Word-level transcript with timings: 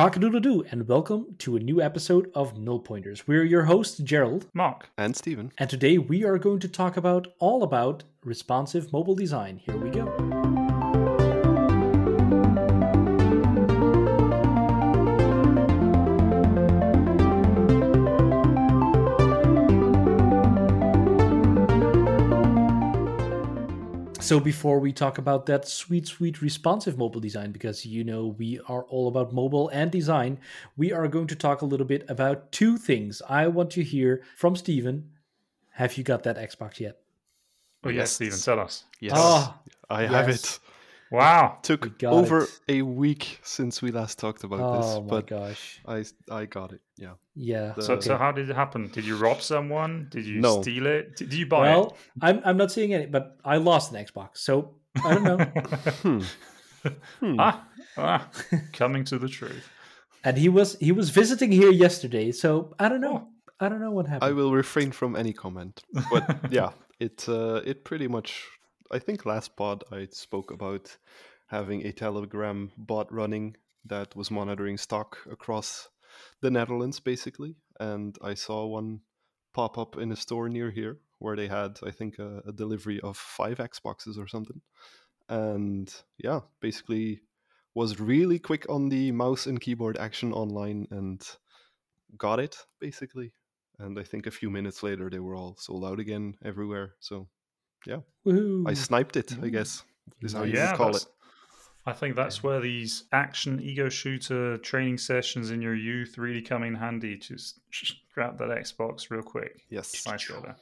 Cock-a-doodle-doo, 0.00 0.64
and 0.70 0.88
welcome 0.88 1.34
to 1.40 1.56
a 1.56 1.60
new 1.60 1.82
episode 1.82 2.30
of 2.34 2.56
Null 2.56 2.78
Pointers. 2.78 3.28
We're 3.28 3.44
your 3.44 3.64
hosts, 3.64 3.98
Gerald, 3.98 4.46
Mark. 4.54 4.88
And 4.96 5.14
Steven. 5.14 5.52
and 5.58 5.68
today 5.68 5.98
we 5.98 6.24
are 6.24 6.38
going 6.38 6.60
to 6.60 6.68
talk 6.68 6.96
about 6.96 7.28
all 7.38 7.62
about 7.62 8.04
responsive 8.24 8.94
mobile 8.94 9.14
design. 9.14 9.58
Here 9.58 9.76
we 9.76 9.90
go. 9.90 10.39
So 24.30 24.38
before 24.38 24.78
we 24.78 24.92
talk 24.92 25.18
about 25.18 25.46
that 25.46 25.66
sweet, 25.66 26.06
sweet 26.06 26.40
responsive 26.40 26.96
mobile 26.96 27.20
design, 27.20 27.50
because 27.50 27.84
you 27.84 28.04
know 28.04 28.36
we 28.38 28.60
are 28.68 28.84
all 28.84 29.08
about 29.08 29.32
mobile 29.32 29.68
and 29.70 29.90
design, 29.90 30.38
we 30.76 30.92
are 30.92 31.08
going 31.08 31.26
to 31.26 31.34
talk 31.34 31.62
a 31.62 31.64
little 31.64 31.84
bit 31.84 32.04
about 32.08 32.52
two 32.52 32.78
things. 32.78 33.20
I 33.28 33.48
want 33.48 33.72
to 33.72 33.82
hear 33.82 34.22
from 34.36 34.54
Steven. 34.54 35.10
Have 35.70 35.98
you 35.98 36.04
got 36.04 36.22
that 36.22 36.36
Xbox 36.36 36.78
yet? 36.78 37.00
Oh 37.82 37.88
yes, 37.88 37.96
Yes. 37.96 38.12
Steven, 38.12 38.38
tell 38.38 38.60
us. 38.60 38.84
Yes. 39.00 39.14
Ah, 39.16 39.58
I 39.90 40.02
have 40.02 40.28
yes. 40.28 40.44
it. 40.44 40.58
Wow. 41.10 41.56
We 41.58 41.62
Took 41.62 42.02
over 42.04 42.44
it. 42.44 42.60
a 42.68 42.82
week 42.82 43.40
since 43.42 43.82
we 43.82 43.90
last 43.90 44.18
talked 44.18 44.44
about 44.44 44.58
this. 44.76 44.86
Oh 44.86 44.94
this, 44.94 45.10
my 45.10 45.16
but 45.16 45.26
gosh. 45.26 45.80
I 45.86 46.04
I 46.30 46.46
got 46.46 46.72
it. 46.72 46.80
Yeah. 46.96 47.14
Yeah. 47.34 47.72
The- 47.76 47.82
So, 47.82 47.92
Okay. 47.94 48.06
so 48.06 48.16
how 48.16 48.30
did 48.32 48.48
it 48.48 48.54
happen? 48.56 48.90
Did 48.92 49.04
you 49.04 49.16
rob 49.16 49.40
someone? 49.42 50.06
Did 50.10 50.24
you 50.26 50.40
No. 50.40 50.62
steal 50.62 50.86
it? 50.86 51.16
Did, 51.16 51.30
did 51.30 51.38
you 51.38 51.46
buy 51.46 51.68
it? 51.68 51.70
well, 51.72 51.96
I'm 52.22 52.40
I'm 52.44 52.56
not 52.56 52.70
seeing 52.70 52.92
it, 52.92 53.10
but 53.10 53.36
I 53.44 53.56
lost 53.56 53.92
an 53.92 54.04
Xbox, 54.04 54.38
so 54.38 54.74
I 55.04 55.14
don't 55.14 55.24
know. 55.24 55.38
Hmm. 56.02 56.20
Hmm. 57.20 57.36
ah, 57.38 57.66
ah, 57.98 58.30
coming 58.72 59.04
to 59.04 59.18
the 59.18 59.28
truth. 59.28 59.68
and 60.24 60.38
he 60.38 60.48
was 60.48 60.76
he 60.80 60.92
was 60.92 61.10
visiting 61.10 61.52
here 61.52 61.70
yesterday, 61.70 62.32
so 62.32 62.74
I 62.78 62.88
don't 62.88 63.00
know. 63.02 63.28
I 63.62 63.68
don't 63.68 63.80
know 63.80 63.90
what 63.90 64.06
happened. 64.06 64.30
I 64.30 64.32
will 64.32 64.52
refrain 64.54 64.90
from 64.92 65.14
any 65.16 65.32
comment. 65.34 65.82
But 66.10 66.24
yeah, 66.52 66.70
it 66.98 67.28
uh, 67.28 67.60
it 67.66 67.84
pretty 67.84 68.08
much. 68.08 68.48
I 68.90 68.98
think 68.98 69.26
last 69.26 69.56
pod 69.56 69.84
I 69.92 70.08
spoke 70.10 70.50
about 70.50 70.96
having 71.48 71.86
a 71.86 71.92
Telegram 71.92 72.70
bot 72.76 73.12
running 73.12 73.56
that 73.84 74.14
was 74.14 74.30
monitoring 74.30 74.76
stock 74.78 75.18
across 75.30 75.88
the 76.40 76.50
Netherlands, 76.50 77.00
basically. 77.00 77.56
And 77.78 78.16
I 78.22 78.34
saw 78.34 78.66
one 78.66 79.00
pop 79.54 79.78
up 79.78 79.96
in 79.96 80.12
a 80.12 80.16
store 80.16 80.48
near 80.48 80.70
here 80.70 80.98
where 81.18 81.36
they 81.36 81.48
had, 81.48 81.78
I 81.84 81.90
think, 81.90 82.18
a, 82.18 82.42
a 82.46 82.52
delivery 82.52 83.00
of 83.00 83.16
five 83.16 83.58
Xboxes 83.58 84.18
or 84.18 84.26
something. 84.26 84.60
And 85.28 85.92
yeah, 86.18 86.40
basically 86.60 87.20
was 87.74 88.00
really 88.00 88.38
quick 88.38 88.66
on 88.68 88.88
the 88.88 89.12
mouse 89.12 89.46
and 89.46 89.60
keyboard 89.60 89.96
action 89.96 90.32
online 90.32 90.88
and 90.90 91.22
got 92.16 92.40
it 92.40 92.56
basically 92.80 93.32
and 93.80 93.98
I 93.98 94.02
think 94.02 94.26
a 94.26 94.30
few 94.30 94.50
minutes 94.50 94.82
later 94.82 95.08
they 95.08 95.18
were 95.18 95.34
all 95.34 95.56
sold 95.58 95.84
out 95.84 95.98
again 95.98 96.34
everywhere. 96.44 96.94
So 97.00 97.28
Woohoo. 98.26 98.68
I 98.68 98.74
sniped 98.74 99.16
it, 99.16 99.34
I 99.42 99.48
guess, 99.48 99.82
is 100.22 100.32
how 100.34 100.40
Nice. 100.40 100.48
you 100.52 100.58
yeah, 100.58 100.70
would 100.72 100.76
call 100.76 100.96
it. 100.96 101.06
I 101.86 101.92
think 101.94 102.14
that's 102.14 102.42
where 102.42 102.60
these 102.60 103.04
action 103.12 103.60
ego 103.62 103.88
shooter 103.88 104.58
training 104.58 104.98
sessions 104.98 105.50
in 105.50 105.62
your 105.62 105.74
youth 105.74 106.18
really 106.18 106.42
come 106.42 106.62
in 106.62 106.74
handy. 106.74 107.16
Just 107.16 107.60
grab 108.14 108.36
that 108.38 108.48
Xbox 108.50 109.10
real 109.10 109.22
quick. 109.22 109.62
Yes. 109.70 110.06
Nice 110.06 110.28
go 110.28 110.40
there. 110.42 110.56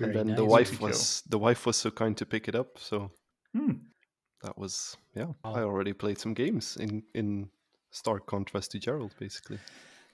And 0.00 0.14
then 0.14 0.34
the 0.36 0.44
wife 0.44 0.80
was 0.80 1.22
the 1.28 1.38
wife 1.38 1.64
was 1.66 1.76
so 1.76 1.90
kind 1.90 2.16
to 2.18 2.26
pick 2.26 2.48
it 2.48 2.54
up, 2.54 2.78
so 2.78 3.10
Hmm. 3.54 3.72
that 4.42 4.56
was 4.58 4.96
yeah. 5.14 5.32
Wow. 5.44 5.54
I 5.54 5.62
already 5.62 5.92
played 5.94 6.18
some 6.18 6.34
games 6.34 6.76
in 6.76 7.02
in 7.14 7.48
stark 7.90 8.26
contrast 8.26 8.70
to 8.72 8.78
Gerald, 8.78 9.14
basically. 9.18 9.58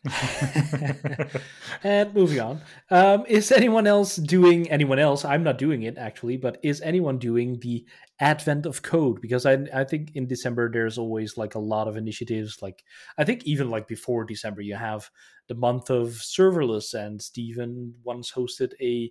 and 1.83 2.15
moving 2.15 2.41
on. 2.41 2.61
Um, 2.91 3.25
is 3.27 3.51
anyone 3.53 3.87
else 3.87 4.17
doing 4.17 4.71
anyone 4.71 4.99
else? 4.99 5.25
I'm 5.25 5.43
not 5.43 5.59
doing 5.59 5.83
it 5.83 5.99
actually, 5.99 6.37
but 6.37 6.59
is 6.63 6.81
anyone 6.81 7.19
doing 7.19 7.59
the 7.61 7.85
advent 8.21 8.67
of 8.67 8.83
code? 8.83 9.21
Because 9.21 9.47
I 9.47 9.55
I 9.75 9.85
think 9.85 10.13
in 10.15 10.27
December 10.27 10.71
there's 10.71 10.99
always 10.99 11.37
like 11.37 11.55
a 11.55 11.61
lot 11.61 11.89
of 11.89 11.97
initiatives. 11.97 12.63
Like 12.63 12.85
I 13.19 13.25
think 13.25 13.45
even 13.45 13.71
like 13.71 13.89
before 13.89 14.25
December 14.25 14.63
you 14.63 14.77
have 14.77 15.11
the 15.49 15.55
month 15.55 15.91
of 15.91 16.09
serverless, 16.09 16.95
and 16.95 17.21
Stephen 17.21 17.95
once 18.05 18.33
hosted 18.33 18.73
a 18.81 19.11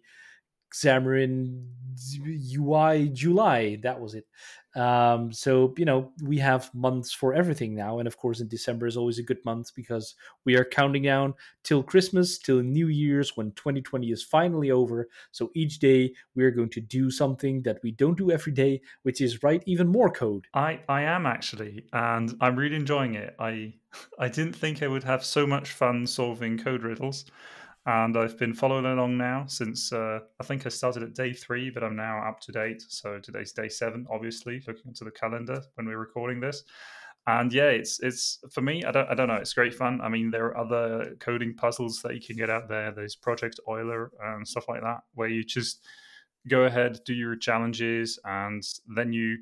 Xamarin 0.76 1.66
UI 2.58 3.10
July. 3.10 3.78
That 3.82 4.00
was 4.00 4.16
it. 4.16 4.28
Um, 4.76 5.32
so 5.32 5.74
you 5.78 5.86
know 5.86 6.12
we 6.22 6.38
have 6.40 6.74
months 6.76 7.14
for 7.14 7.34
everything 7.34 7.74
now, 7.74 8.00
and 8.00 8.08
of 8.08 8.18
course 8.18 8.42
in 8.42 8.50
December 8.50 8.86
is 8.86 8.98
always 8.98 9.18
a 9.18 9.24
good 9.24 9.44
month 9.46 9.74
because 9.74 10.16
we 10.44 10.58
are 10.58 10.66
counting 10.66 11.04
down 11.04 11.34
till 11.64 11.82
Christmas, 11.82 12.38
till 12.38 12.62
New 12.62 12.90
Year's, 12.90 13.38
when 13.38 13.52
2020 13.54 14.12
is 14.12 14.22
finally 14.22 14.72
over. 14.72 15.08
So 15.32 15.50
each 15.56 15.80
day 15.80 16.14
we 16.36 16.44
are 16.44 16.52
going 16.52 16.70
to 16.72 16.82
do 16.82 17.10
something 17.10 17.62
that 17.62 17.80
we 17.84 17.92
don't 17.92 18.18
do 18.18 18.32
every 18.32 18.52
day, 18.52 18.82
which 19.04 19.22
is 19.22 19.44
write 19.44 19.64
even 19.66 19.88
more 19.88 20.12
code. 20.12 20.46
I, 20.54 20.82
I 20.90 21.04
am 21.04 21.26
actually, 21.26 21.86
and 21.94 22.36
I'm 22.42 22.58
really 22.58 22.76
enjoying 22.76 23.16
it. 23.16 23.34
I 23.40 23.76
I 24.20 24.28
didn't 24.28 24.58
think 24.58 24.84
I 24.84 24.88
would 24.88 25.06
have 25.06 25.24
so 25.24 25.48
much 25.48 25.72
fun 25.72 26.06
solving 26.06 26.58
code 26.58 26.84
riddles, 26.84 27.24
and 27.86 28.18
I've 28.18 28.38
been 28.38 28.54
following 28.54 28.86
along 28.86 29.18
now 29.18 29.46
since 29.48 29.94
uh, 29.94 30.20
I 30.40 30.44
think 30.44 30.66
I 30.66 30.70
started 30.70 31.04
at 31.04 31.14
day 31.14 31.34
three, 31.34 31.70
but 31.70 31.84
I'm 31.84 31.96
now 31.96 32.28
up 32.28 32.40
to 32.42 32.52
date. 32.52 32.84
So 32.88 33.20
today's 33.20 33.52
day 33.52 33.70
seven, 33.70 34.08
obviously, 34.10 34.62
looking 34.68 34.88
into 34.88 35.04
the 35.04 35.12
calendar 35.12 35.62
when 35.76 35.86
we're 35.86 36.00
recording 36.00 36.40
this. 36.40 36.64
And 37.28 37.52
yeah, 37.54 37.70
it's 37.70 38.00
it's 38.02 38.40
for 38.52 38.62
me. 38.62 38.84
I 38.84 38.92
don't 38.92 39.10
I 39.10 39.14
don't 39.14 39.28
know. 39.28 39.36
It's 39.36 39.54
great 39.54 39.74
fun. 39.74 40.00
I 40.02 40.10
mean, 40.10 40.32
there 40.32 40.46
are 40.46 40.58
other 40.58 41.16
coding 41.20 41.56
puzzles 41.56 42.02
that 42.04 42.16
you 42.16 42.22
can 42.22 42.38
get 42.38 42.50
out 42.50 42.70
there. 42.70 42.92
There's 42.92 43.16
Project 43.16 43.60
Euler 43.70 44.12
and 44.22 44.48
stuff 44.48 44.66
like 44.68 44.82
that, 44.82 45.02
where 45.14 45.30
you 45.30 45.44
just 45.44 45.86
go 46.48 46.64
ahead, 46.66 47.00
do 47.06 47.14
your 47.14 47.36
challenges, 47.36 48.20
and 48.26 48.64
then 48.96 49.12
you 49.14 49.38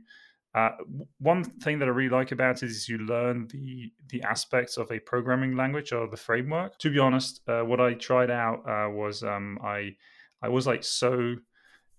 uh, 0.56 0.70
one 1.18 1.44
thing 1.44 1.80
that 1.80 1.88
I 1.88 1.92
really 1.92 2.10
like 2.10 2.32
about 2.32 2.62
it 2.62 2.68
is 2.68 2.88
you 2.88 3.00
learn 3.00 3.48
the 3.48 3.92
the 4.10 4.22
aspects 4.22 4.78
of 4.78 4.92
a 4.92 5.00
programming 5.00 5.56
language 5.56 5.92
or 5.92 6.08
the 6.08 6.18
framework. 6.18 6.78
To 6.80 6.92
be 6.92 7.00
honest, 7.00 7.42
uh, 7.48 7.62
what 7.62 7.82
I 7.82 7.96
tried 7.96 8.30
out 8.30 8.60
uh, 8.68 8.90
was 8.90 9.24
um, 9.24 9.58
I 9.64 9.96
I 10.44 10.50
was 10.50 10.68
like 10.68 10.84
so 10.84 11.36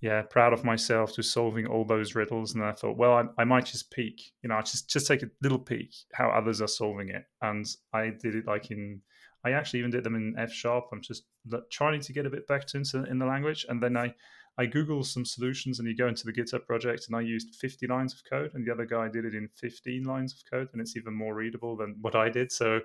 yeah 0.00 0.22
proud 0.22 0.52
of 0.52 0.62
myself 0.62 1.14
to 1.14 1.22
solving 1.22 1.66
all 1.66 1.84
those 1.84 2.14
riddles, 2.14 2.54
and 2.54 2.62
I 2.62 2.72
thought, 2.72 2.96
well, 2.96 3.14
I, 3.14 3.42
I 3.42 3.44
might 3.44 3.66
just 3.66 3.90
peek, 3.90 4.22
you 4.42 4.48
know, 4.48 4.56
I 4.56 4.62
just 4.62 4.88
just 4.88 5.08
take 5.08 5.24
a 5.24 5.30
little 5.42 5.58
peek 5.58 5.92
how 6.12 6.30
others 6.30 6.62
are 6.62 6.68
solving 6.68 7.08
it, 7.08 7.24
and 7.42 7.66
I 7.92 8.10
did 8.10 8.36
it 8.36 8.46
like 8.46 8.70
in. 8.70 9.00
I 9.46 9.50
actually 9.50 9.80
even 9.80 9.90
did 9.90 10.04
them 10.04 10.14
in 10.14 10.36
F 10.38 10.52
sharp. 10.52 10.86
I'm 10.90 11.02
just 11.02 11.24
trying 11.70 12.00
to 12.00 12.12
get 12.14 12.24
a 12.24 12.30
bit 12.30 12.46
better 12.46 12.78
into 12.78 13.04
in 13.04 13.18
the 13.18 13.26
language, 13.26 13.66
and 13.68 13.82
then 13.82 13.96
I 13.96 14.14
I 14.56 14.66
Googled 14.66 15.06
some 15.06 15.24
solutions 15.24 15.78
and 15.78 15.88
you 15.88 15.96
go 15.96 16.06
into 16.06 16.24
the 16.24 16.32
GitHub 16.32 16.66
project 16.66 17.06
and 17.06 17.16
I 17.16 17.20
used 17.22 17.56
50 17.56 17.86
lines 17.88 18.14
of 18.14 18.22
code 18.28 18.52
and 18.54 18.64
the 18.64 18.72
other 18.72 18.86
guy 18.86 19.08
did 19.08 19.24
it 19.24 19.34
in 19.34 19.48
15 19.56 20.04
lines 20.04 20.32
of 20.32 20.48
code 20.48 20.68
and 20.72 20.80
it's 20.80 20.96
even 20.96 21.12
more 21.12 21.34
readable 21.34 21.76
than 21.76 21.96
what 22.00 22.14
I 22.14 22.28
did. 22.28 22.52
So 22.52 22.80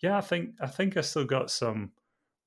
yeah, 0.00 0.16
I 0.16 0.20
think 0.20 0.54
I 0.60 0.66
think 0.66 0.96
I 0.96 1.02
still 1.02 1.24
got 1.24 1.50
some 1.50 1.92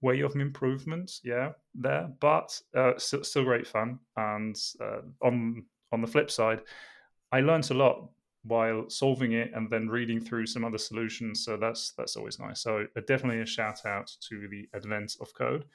way 0.02 0.22
of 0.22 0.36
improvement, 0.36 1.20
yeah, 1.24 1.52
there, 1.74 2.10
but 2.20 2.60
uh, 2.76 2.94
still, 2.98 3.24
still 3.24 3.44
great 3.44 3.68
fun. 3.68 4.00
And 4.18 4.56
uh, 4.82 5.02
on 5.22 5.66
on 5.92 6.02
the 6.02 6.08
flip 6.08 6.32
side, 6.32 6.62
I 7.32 7.42
learned 7.42 7.70
a 7.72 7.76
lot 7.76 8.10
while 8.44 8.88
solving 8.90 9.32
it 9.34 9.52
and 9.56 9.70
then 9.70 9.90
reading 9.90 10.20
through 10.20 10.46
some 10.46 10.64
other 10.64 10.78
solutions. 10.78 11.44
So 11.44 11.58
that's 11.58 11.94
that's 11.98 12.16
always 12.16 12.40
nice. 12.40 12.62
So 12.62 12.86
uh, 12.96 13.02
definitely 13.08 13.42
a 13.42 13.46
shout 13.46 13.86
out 13.86 14.12
to 14.30 14.48
the 14.50 14.68
advent 14.76 15.16
of 15.22 15.34
code. 15.34 15.66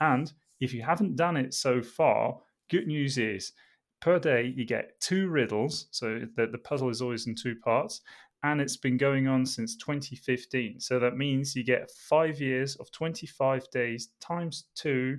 And 0.00 0.32
if 0.60 0.72
you 0.72 0.82
haven't 0.82 1.16
done 1.16 1.36
it 1.36 1.54
so 1.54 1.82
far, 1.82 2.38
good 2.70 2.86
news 2.86 3.18
is 3.18 3.52
per 4.00 4.18
day 4.18 4.52
you 4.56 4.64
get 4.64 4.98
two 5.00 5.28
riddles. 5.28 5.86
So 5.90 6.20
the, 6.36 6.46
the 6.46 6.58
puzzle 6.58 6.90
is 6.90 7.02
always 7.02 7.26
in 7.26 7.34
two 7.34 7.56
parts. 7.56 8.00
And 8.42 8.60
it's 8.60 8.76
been 8.76 8.96
going 8.96 9.28
on 9.28 9.44
since 9.44 9.76
2015. 9.76 10.80
So 10.80 10.98
that 10.98 11.16
means 11.16 11.54
you 11.54 11.62
get 11.62 11.90
five 11.90 12.40
years 12.40 12.76
of 12.76 12.90
25 12.90 13.70
days 13.70 14.08
times 14.18 14.64
two, 14.74 15.18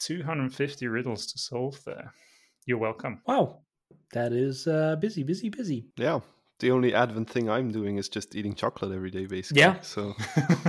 250 0.00 0.86
riddles 0.86 1.26
to 1.32 1.38
solve 1.38 1.82
there. 1.84 2.12
You're 2.66 2.76
welcome. 2.76 3.22
Wow, 3.26 3.60
that 4.12 4.34
is 4.34 4.66
uh, 4.66 4.96
busy, 4.96 5.22
busy, 5.22 5.48
busy. 5.48 5.86
Yeah. 5.96 6.20
The 6.60 6.70
only 6.72 6.92
advent 6.92 7.30
thing 7.30 7.48
I'm 7.48 7.70
doing 7.70 7.98
is 7.98 8.08
just 8.08 8.34
eating 8.34 8.54
chocolate 8.54 8.92
every 8.92 9.10
day, 9.10 9.26
basically. 9.26 9.60
Yeah. 9.60 9.80
So 9.80 10.14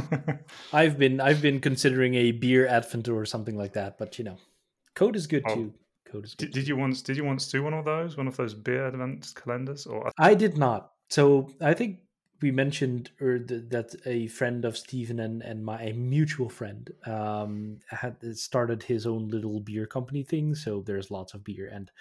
I've 0.74 0.98
been 0.98 1.20
I've 1.20 1.42
been 1.42 1.60
considering 1.60 2.14
a 2.16 2.32
beer 2.32 2.68
advent 2.68 3.08
or 3.10 3.26
something 3.26 3.58
like 3.58 3.74
that, 3.74 3.98
but 3.98 4.18
you 4.20 4.26
know, 4.26 4.38
code 4.96 5.16
is 5.16 5.28
good 5.28 5.44
Oh. 5.48 5.56
too. 5.56 5.74
Code 6.06 6.26
is 6.26 6.36
good. 6.36 6.46
did, 6.46 6.54
did 6.54 6.68
you 6.68 6.76
once 6.76 7.02
did 7.02 7.18
you 7.18 7.24
once 7.24 7.48
do 7.50 7.64
one 7.64 7.74
of 7.74 7.86
those? 7.86 8.18
One 8.18 8.28
of 8.28 8.38
those 8.38 8.54
beer 8.54 8.88
advent 8.88 9.32
calendars? 9.36 9.86
Or 9.86 10.12
I 10.20 10.34
did 10.36 10.58
not. 10.58 10.92
So 11.10 11.50
I 11.62 11.74
think 11.74 12.00
we 12.42 12.52
mentioned 12.52 13.10
or 13.20 13.40
th- 13.40 13.64
that 13.70 13.96
a 14.06 14.28
friend 14.28 14.64
of 14.66 14.78
Stephen 14.78 15.20
and, 15.20 15.42
and 15.42 15.64
my 15.66 15.82
a 15.82 15.94
mutual 15.94 16.50
friend 16.50 16.90
um, 17.06 17.80
had 17.90 18.16
started 18.38 18.84
his 18.84 19.06
own 19.06 19.28
little 19.28 19.60
beer 19.60 19.86
company 19.86 20.24
thing. 20.24 20.56
So 20.56 20.82
there's 20.86 21.12
lots 21.12 21.34
of 21.34 21.44
beer, 21.44 21.68
and 21.72 21.92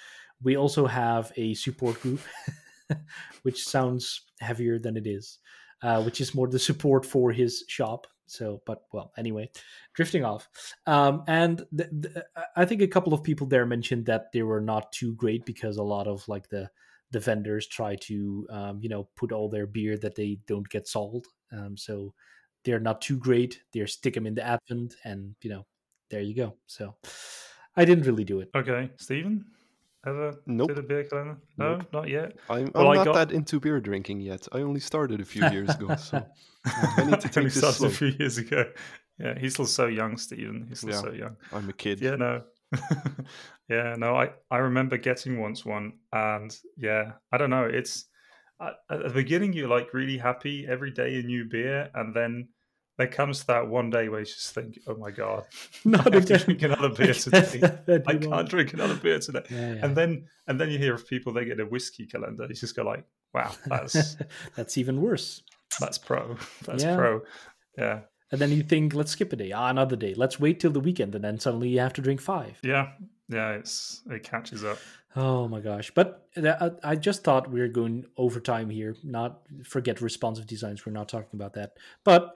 we 0.42 0.56
also 0.56 0.86
have 0.86 1.32
a 1.36 1.54
support 1.54 2.00
group, 2.00 2.20
which 3.42 3.64
sounds 3.64 4.22
heavier 4.40 4.78
than 4.78 4.96
it 4.96 5.06
is. 5.06 5.38
uh, 5.82 6.02
which 6.02 6.20
is 6.20 6.34
more 6.34 6.48
the 6.48 6.58
support 6.58 7.06
for 7.06 7.30
his 7.32 7.64
shop. 7.68 8.06
So, 8.26 8.60
but 8.66 8.82
well, 8.92 9.12
anyway, 9.16 9.50
drifting 9.94 10.24
off. 10.24 10.48
Um, 10.86 11.22
and 11.26 11.64
th- 11.76 11.88
th- 12.02 12.16
I 12.56 12.64
think 12.66 12.82
a 12.82 12.86
couple 12.88 13.14
of 13.14 13.22
people 13.22 13.46
there 13.46 13.64
mentioned 13.64 14.06
that 14.06 14.32
they 14.32 14.42
were 14.42 14.60
not 14.60 14.92
too 14.92 15.14
great 15.14 15.46
because 15.46 15.76
a 15.78 15.82
lot 15.82 16.06
of 16.06 16.26
like 16.28 16.48
the 16.48 16.68
the 17.10 17.20
vendors 17.20 17.66
try 17.66 17.96
to 17.96 18.46
um, 18.50 18.80
you 18.82 18.88
know 18.90 19.08
put 19.16 19.32
all 19.32 19.48
their 19.48 19.66
beer 19.66 19.96
that 19.98 20.14
they 20.14 20.38
don't 20.46 20.68
get 20.68 20.86
sold. 20.86 21.26
Um, 21.52 21.76
so 21.76 22.12
they're 22.64 22.80
not 22.80 23.00
too 23.00 23.16
great. 23.16 23.62
They 23.72 23.86
stick 23.86 24.12
them 24.14 24.26
in 24.26 24.34
the 24.34 24.44
advent, 24.44 24.94
and 25.04 25.34
you 25.40 25.48
know 25.50 25.64
there 26.10 26.20
you 26.20 26.34
go. 26.34 26.56
So 26.66 26.96
I 27.76 27.86
didn't 27.86 28.04
really 28.04 28.24
do 28.24 28.40
it. 28.40 28.50
Okay, 28.54 28.90
Stephen, 28.98 29.46
ever 30.08 30.34
Nope. 30.46 30.68
did 30.68 30.78
a 30.78 30.82
beer 30.82 31.04
calendar? 31.04 31.36
No, 31.56 31.66
oh, 31.66 31.76
Nope. 31.76 31.92
not 31.92 32.08
yet. 32.08 32.36
I'm, 32.50 32.70
Well, 32.74 32.88
I'm 32.88 32.96
not 32.96 33.04
got- 33.06 33.14
that 33.14 33.32
into 33.32 33.60
beer 33.60 33.80
drinking 33.80 34.20
yet. 34.20 34.48
I 34.52 34.58
only 34.68 34.80
started 34.80 35.20
a 35.20 35.24
few 35.24 35.44
years 35.50 35.70
ago, 35.76 35.94
so 35.96 36.16
I 36.64 37.04
need 37.04 37.20
to 37.20 37.28
only 37.28 37.28
take 37.28 37.44
this 37.44 37.58
started 37.58 37.76
slow. 37.78 37.88
a 37.88 37.92
few 37.92 38.08
years 38.18 38.38
ago. 38.38 38.64
Yeah, 39.18 39.34
he's 39.38 39.54
still 39.54 39.66
so 39.66 39.86
young, 39.86 40.16
Stephen. 40.16 40.66
He's 40.68 40.78
still 40.78 40.90
Yeah. 40.90 41.00
so 41.00 41.12
young. 41.12 41.36
I'm 41.52 41.68
a 41.68 41.72
kid. 41.72 42.00
Yeah, 42.00 42.16
no. 42.16 42.42
yeah, 43.68 43.94
no. 43.98 44.14
I 44.16 44.30
I 44.50 44.58
remember 44.58 44.96
getting 44.96 45.40
once 45.40 45.64
one, 45.64 45.92
and 46.12 46.56
yeah, 46.76 47.12
I 47.32 47.38
don't 47.38 47.50
know. 47.50 47.64
It's 47.64 48.06
at, 48.60 48.74
at 48.90 49.02
the 49.04 49.10
beginning 49.10 49.52
you're 49.52 49.68
like 49.68 49.92
really 49.94 50.18
happy 50.18 50.66
every 50.68 50.90
day 50.90 51.18
a 51.18 51.22
new 51.22 51.44
beer, 51.46 51.90
and 51.94 52.14
then 52.14 52.48
there 52.98 53.06
comes 53.06 53.44
that 53.44 53.66
one 53.68 53.88
day 53.90 54.08
where 54.08 54.20
you 54.20 54.26
just 54.26 54.52
think, 54.54 54.78
oh 54.86 54.96
my 54.96 55.10
god, 55.10 55.44
Not 55.84 56.06
I 56.12 56.16
have 56.16 56.26
to 56.26 56.38
drink 56.38 56.62
another 56.62 56.90
beer 56.90 57.14
today. 57.14 58.02
I 58.06 58.14
can't 58.16 58.48
drink 58.48 58.74
another 58.74 58.96
beer 58.96 59.18
today. 59.20 59.44
Yeah, 59.50 59.74
yeah. 59.74 59.84
And 59.84 59.96
then 59.96 60.26
and 60.46 60.60
then 60.60 60.70
you 60.70 60.78
hear 60.78 60.94
of 60.94 61.06
people 61.08 61.32
they 61.32 61.44
get 61.46 61.60
a 61.60 61.64
whiskey 61.66 62.06
calendar. 62.06 62.44
You 62.48 62.54
just 62.54 62.76
go 62.76 62.82
like, 62.82 63.04
wow, 63.32 63.52
that's 63.66 64.16
That's 64.56 64.76
even 64.76 65.00
worse. 65.00 65.42
that's 65.80 65.96
pro. 65.98 66.36
That's 66.66 66.82
Yeah. 66.84 66.96
pro. 66.96 67.20
Yeah. 67.78 68.00
And 68.30 68.40
then 68.40 68.50
you 68.50 68.62
think, 68.62 68.92
let's 68.94 69.12
skip 69.12 69.32
a 69.32 69.36
day. 69.36 69.52
Ah, 69.52 69.70
another 69.70 69.96
day. 69.96 70.12
Let's 70.14 70.38
wait 70.38 70.60
till 70.60 70.70
the 70.70 70.80
weekend, 70.80 71.14
and 71.14 71.24
then 71.24 71.38
suddenly 71.40 71.70
you 71.70 71.78
have 71.80 71.94
to 71.94 72.02
drink 72.02 72.20
five. 72.20 72.58
Yeah. 72.62 72.90
Yeah, 73.30 73.52
it's 73.52 74.02
it 74.10 74.22
catches 74.22 74.64
up. 74.64 74.78
Oh 75.16 75.48
my 75.48 75.60
gosh! 75.60 75.90
But 75.94 76.26
I 76.36 76.70
I 76.82 76.96
just 76.96 77.24
thought 77.24 77.50
we 77.50 77.60
were 77.60 77.68
going 77.68 78.06
overtime 78.16 78.70
here. 78.70 78.96
Not 79.04 79.42
forget 79.64 80.00
responsive 80.00 80.46
designs. 80.46 80.84
We're 80.86 80.92
not 80.92 81.08
talking 81.10 81.38
about 81.38 81.52
that. 81.54 81.76
But 82.04 82.34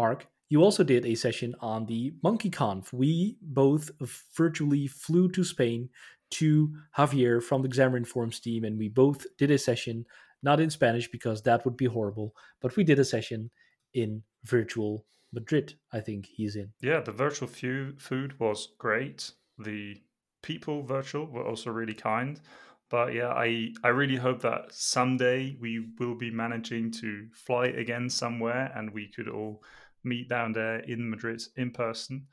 Mark, 0.00 0.26
you 0.48 0.62
also 0.62 0.82
did 0.82 1.04
a 1.04 1.14
session 1.14 1.54
on 1.60 1.84
the 1.84 2.14
MonkeyConf. 2.24 2.90
We 2.90 3.36
both 3.42 3.90
virtually 4.34 4.86
flew 4.86 5.28
to 5.32 5.44
Spain 5.44 5.90
to 6.38 6.74
Javier 6.96 7.42
from 7.42 7.60
the 7.60 7.68
Xamarin 7.68 8.06
Forms 8.06 8.40
team, 8.40 8.64
and 8.64 8.78
we 8.78 8.88
both 8.88 9.26
did 9.36 9.50
a 9.50 9.58
session, 9.58 10.06
not 10.42 10.58
in 10.58 10.70
Spanish 10.70 11.10
because 11.10 11.42
that 11.42 11.66
would 11.66 11.76
be 11.76 11.84
horrible, 11.84 12.32
but 12.62 12.76
we 12.76 12.82
did 12.82 12.98
a 12.98 13.04
session 13.04 13.50
in 13.92 14.22
virtual 14.44 15.04
Madrid. 15.34 15.74
I 15.92 16.00
think 16.00 16.24
he's 16.24 16.56
in. 16.56 16.70
Yeah, 16.80 17.00
the 17.00 17.12
virtual 17.12 17.48
food 17.48 18.40
was 18.40 18.68
great. 18.78 19.32
The 19.58 20.00
people 20.42 20.82
virtual 20.82 21.26
were 21.26 21.46
also 21.46 21.68
really 21.70 21.98
kind. 22.12 22.40
But 22.88 23.12
yeah, 23.12 23.28
I, 23.28 23.72
I 23.84 23.88
really 23.88 24.16
hope 24.16 24.40
that 24.40 24.72
someday 24.72 25.58
we 25.60 25.86
will 25.98 26.16
be 26.16 26.30
managing 26.30 26.90
to 27.02 27.28
fly 27.34 27.66
again 27.66 28.08
somewhere 28.08 28.72
and 28.74 28.90
we 28.90 29.06
could 29.06 29.28
all 29.28 29.62
meet 30.04 30.28
down 30.28 30.52
there 30.52 30.80
in 30.80 31.10
Madrid 31.10 31.42
in 31.56 31.70
person. 31.70 32.26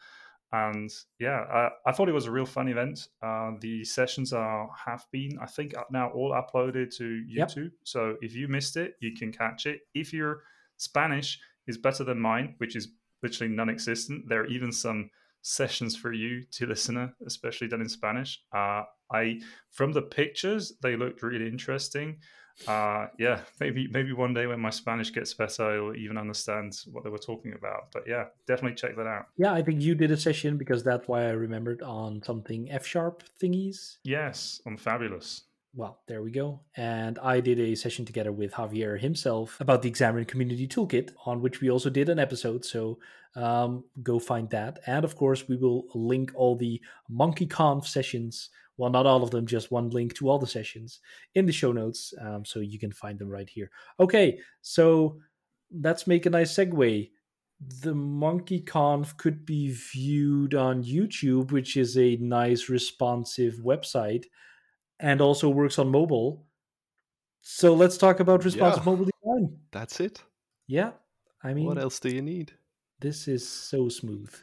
And 0.52 0.90
yeah, 1.20 1.42
I, 1.52 1.70
I 1.88 1.92
thought 1.92 2.08
it 2.08 2.14
was 2.14 2.28
a 2.28 2.32
real 2.32 2.46
fun 2.46 2.70
event. 2.70 3.10
Uh, 3.22 3.52
the 3.60 3.84
sessions 3.84 4.32
are 4.32 4.70
have 4.86 5.06
been, 5.12 5.38
I 5.42 5.46
think, 5.46 5.74
now 5.92 6.10
all 6.12 6.32
uploaded 6.32 6.96
to 6.98 7.24
Yep. 7.28 7.50
YouTube. 7.50 7.72
So 7.84 8.16
if 8.22 8.34
you 8.34 8.48
missed 8.48 8.78
it, 8.78 8.94
you 9.02 9.12
can 9.14 9.32
catch 9.34 9.66
it. 9.66 9.82
If 9.94 10.14
your 10.14 10.44
Spanish 10.78 11.40
is 11.68 11.78
better 11.78 12.06
than 12.06 12.20
mine, 12.20 12.56
which 12.60 12.76
is 12.78 12.88
literally 13.22 13.54
non-existent, 13.54 14.30
there 14.30 14.42
are 14.42 14.48
even 14.48 14.72
some 14.72 15.10
sessions 15.42 15.96
for 15.96 16.14
you 16.14 16.44
to 16.52 16.66
listener, 16.66 17.14
especially 17.26 17.68
done 17.68 17.82
in 17.82 17.90
Spanish. 17.90 18.42
Uh, 18.56 18.84
I 19.12 19.42
from 19.72 19.92
the 19.92 20.02
pictures, 20.02 20.74
they 20.82 20.96
looked 20.96 21.24
really 21.24 21.48
interesting. 21.48 22.20
Uh, 22.66 23.08
yeah, 23.20 23.42
maybe 23.60 23.88
maybe 23.92 24.14
one 24.14 24.34
day 24.34 24.48
when 24.48 24.60
my 24.60 24.70
Spanish 24.70 25.14
gets 25.14 25.34
better, 25.34 25.64
I'll 25.64 25.96
even 25.96 26.18
understand 26.18 26.78
what 26.92 27.04
they 27.04 27.10
were 27.10 27.18
talking 27.18 27.54
about. 27.54 27.92
But 27.94 28.04
yeah, 28.08 28.26
definitely 28.48 28.76
check 28.76 28.96
that 28.96 29.08
out. 29.08 29.28
Yeah, 29.38 29.54
I 29.54 29.62
think 29.62 29.82
you 29.82 29.94
did 29.96 30.12
a 30.12 30.18
session 30.18 30.58
because 30.58 30.84
that's 30.84 31.08
why 31.08 31.26
I 31.26 31.32
remembered 31.32 31.82
on 31.82 32.24
something 32.24 32.72
F 32.72 32.86
sharp 32.86 33.24
thingies. 33.42 33.98
Yes, 34.04 34.62
on 34.66 34.78
Fabulous. 34.78 35.44
Well, 35.76 36.00
there 36.08 36.24
we 36.24 36.32
go. 36.32 36.62
And 36.76 37.20
I 37.20 37.40
did 37.40 37.60
a 37.60 37.76
session 37.76 38.04
together 38.04 38.32
with 38.32 38.54
Javier 38.54 39.00
himself 39.00 39.62
about 39.62 39.84
the 39.84 39.92
Xamarin 39.92 40.28
Community 40.28 40.68
Toolkit, 40.68 41.12
on 41.28 41.42
which 41.42 41.62
we 41.62 41.70
also 41.70 41.92
did 41.92 42.10
an 42.10 42.18
episode. 42.18 42.66
So 42.66 42.98
um, 43.36 43.84
go 44.02 44.18
find 44.18 44.50
that. 44.50 44.80
And 44.88 45.06
of 45.06 45.16
course, 45.16 45.48
we 45.48 45.56
will 45.56 45.86
link 45.94 46.32
all 46.34 46.56
the 46.56 46.82
MonkeyConf 47.12 47.86
sessions. 47.86 48.50
Well, 48.78 48.92
not 48.92 49.06
all 49.08 49.24
of 49.24 49.32
them, 49.32 49.46
just 49.48 49.72
one 49.72 49.90
link 49.90 50.14
to 50.16 50.30
all 50.30 50.40
the 50.40 50.48
sessions 50.48 51.00
in 51.36 51.46
the 51.46 51.52
show 51.52 51.72
notes. 51.72 52.14
Um, 52.22 52.46
so 52.46 52.60
you 52.60 52.78
can 52.80 52.92
find 52.92 53.18
them 53.18 53.30
right 53.30 53.50
here. 53.50 53.72
Okay, 54.00 54.40
so 54.62 55.20
let's 55.72 56.06
make 56.08 56.26
a 56.26 56.30
nice 56.30 56.54
segue. 56.54 57.12
The 57.82 57.94
MonkeyConf 57.94 59.18
could 59.18 59.46
be 59.46 59.72
viewed 59.72 60.54
on 60.54 60.84
YouTube, 60.84 61.52
which 61.52 61.76
is 61.76 61.98
a 61.98 62.16
nice 62.18 62.70
responsive 62.70 63.56
website 63.56 64.26
and 65.00 65.22
also 65.22 65.50
works 65.50 65.80
on 65.80 65.90
mobile. 65.90 66.46
So 67.42 67.74
let's 67.74 67.98
talk 67.98 68.20
about 68.20 68.44
responsive 68.46 68.84
Yeah. 68.86 68.92
mobile 68.92 69.06
design. 69.06 69.60
That's 69.72 70.00
it. 70.00 70.24
Yeah, 70.68 70.92
I 71.44 71.54
mean, 71.54 71.66
what 71.66 71.78
else 71.78 72.00
do 72.00 72.10
you 72.10 72.22
need? 72.22 72.54
this 73.00 73.28
is 73.28 73.48
so 73.48 73.90
smooth. 73.90 74.34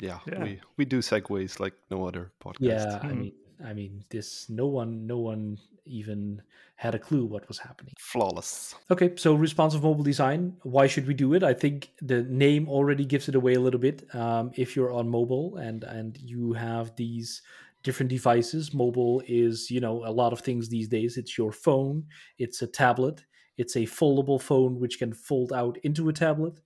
Yeah, 0.00 0.20
Yeah. 0.26 0.42
we 0.44 0.60
we 0.76 0.84
do 0.84 0.98
segues 1.00 1.58
like 1.60 1.74
no 1.90 2.06
other 2.06 2.32
podcast. 2.40 2.60
Yeah, 2.60 2.98
I 3.02 3.12
Mhm. 3.12 3.18
mean, 3.18 3.32
I 3.64 3.72
mean, 3.72 4.04
this 4.10 4.48
no 4.48 4.66
one, 4.66 5.06
no 5.06 5.18
one 5.18 5.58
even 5.86 6.42
had 6.76 6.94
a 6.94 6.98
clue 6.98 7.24
what 7.24 7.46
was 7.46 7.58
happening. 7.58 7.92
flawless. 7.98 8.74
Okay, 8.90 9.12
so 9.16 9.34
responsive 9.34 9.82
mobile 9.82 10.02
design. 10.02 10.56
Why 10.62 10.86
should 10.86 11.06
we 11.06 11.14
do 11.14 11.34
it? 11.34 11.42
I 11.42 11.54
think 11.54 11.90
the 12.00 12.22
name 12.22 12.68
already 12.68 13.04
gives 13.04 13.28
it 13.28 13.34
away 13.34 13.54
a 13.54 13.60
little 13.60 13.80
bit. 13.80 14.04
Um, 14.14 14.50
if 14.54 14.74
you're 14.74 14.92
on 14.92 15.08
mobile 15.08 15.56
and 15.56 15.84
and 15.84 16.18
you 16.20 16.52
have 16.54 16.96
these 16.96 17.42
different 17.82 18.10
devices, 18.10 18.72
mobile 18.74 19.22
is 19.26 19.70
you 19.70 19.80
know 19.80 20.04
a 20.04 20.10
lot 20.10 20.32
of 20.32 20.40
things 20.40 20.68
these 20.68 20.88
days. 20.88 21.16
It's 21.16 21.36
your 21.38 21.52
phone, 21.52 22.04
it's 22.38 22.62
a 22.62 22.66
tablet, 22.66 23.24
it's 23.56 23.76
a 23.76 23.82
foldable 23.82 24.40
phone 24.40 24.80
which 24.80 24.98
can 24.98 25.12
fold 25.12 25.52
out 25.52 25.78
into 25.84 26.08
a 26.08 26.12
tablet. 26.12 26.60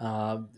Um, 0.00 0.48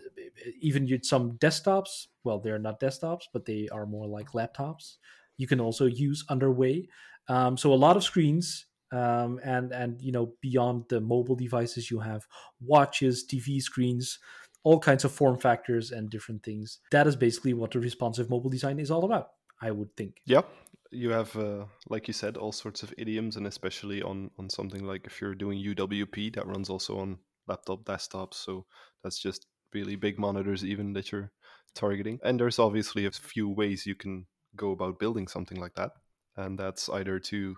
even 0.60 1.02
some 1.02 1.32
desktops. 1.38 2.06
Well, 2.24 2.40
they're 2.40 2.58
not 2.58 2.80
desktops, 2.80 3.24
but 3.32 3.44
they 3.44 3.68
are 3.70 3.86
more 3.86 4.06
like 4.06 4.32
laptops. 4.32 4.96
You 5.36 5.46
can 5.46 5.60
also 5.60 5.86
use 5.86 6.24
underway. 6.28 6.88
Um, 7.28 7.56
so 7.56 7.72
a 7.72 7.74
lot 7.74 7.96
of 7.96 8.04
screens 8.04 8.66
um, 8.92 9.40
and 9.44 9.72
and 9.72 10.00
you 10.00 10.12
know 10.12 10.34
beyond 10.40 10.84
the 10.88 11.00
mobile 11.00 11.34
devices 11.34 11.90
you 11.90 11.98
have 11.98 12.22
watches 12.60 13.26
tv 13.28 13.60
screens 13.60 14.18
all 14.62 14.78
kinds 14.78 15.04
of 15.04 15.12
form 15.12 15.36
factors 15.38 15.90
and 15.90 16.08
different 16.08 16.44
things 16.44 16.78
that 16.92 17.06
is 17.06 17.16
basically 17.16 17.52
what 17.52 17.72
the 17.72 17.80
responsive 17.80 18.30
mobile 18.30 18.48
design 18.48 18.78
is 18.78 18.90
all 18.90 19.04
about 19.04 19.30
i 19.60 19.72
would 19.72 19.94
think 19.96 20.22
Yeah, 20.24 20.42
you 20.90 21.10
have, 21.10 21.36
uh, 21.36 21.64
like 21.88 22.08
you 22.08 22.14
said, 22.14 22.36
all 22.36 22.52
sorts 22.52 22.82
of 22.82 22.92
idioms, 22.98 23.36
and 23.36 23.46
especially 23.46 24.02
on 24.02 24.30
on 24.38 24.50
something 24.50 24.84
like 24.84 25.06
if 25.06 25.20
you're 25.20 25.34
doing 25.34 25.58
UWP, 25.58 26.34
that 26.34 26.46
runs 26.46 26.70
also 26.70 26.98
on 26.98 27.18
laptop, 27.46 27.84
desktops. 27.84 28.34
So 28.34 28.66
that's 29.02 29.18
just 29.18 29.46
really 29.72 29.96
big 29.96 30.18
monitors, 30.18 30.64
even 30.64 30.92
that 30.94 31.12
you're 31.12 31.32
targeting. 31.74 32.18
And 32.22 32.38
there's 32.38 32.58
obviously 32.58 33.06
a 33.06 33.10
few 33.10 33.48
ways 33.48 33.86
you 33.86 33.94
can 33.94 34.26
go 34.56 34.72
about 34.72 34.98
building 34.98 35.28
something 35.28 35.60
like 35.60 35.74
that, 35.74 35.92
and 36.36 36.58
that's 36.58 36.88
either 36.88 37.18
to 37.20 37.56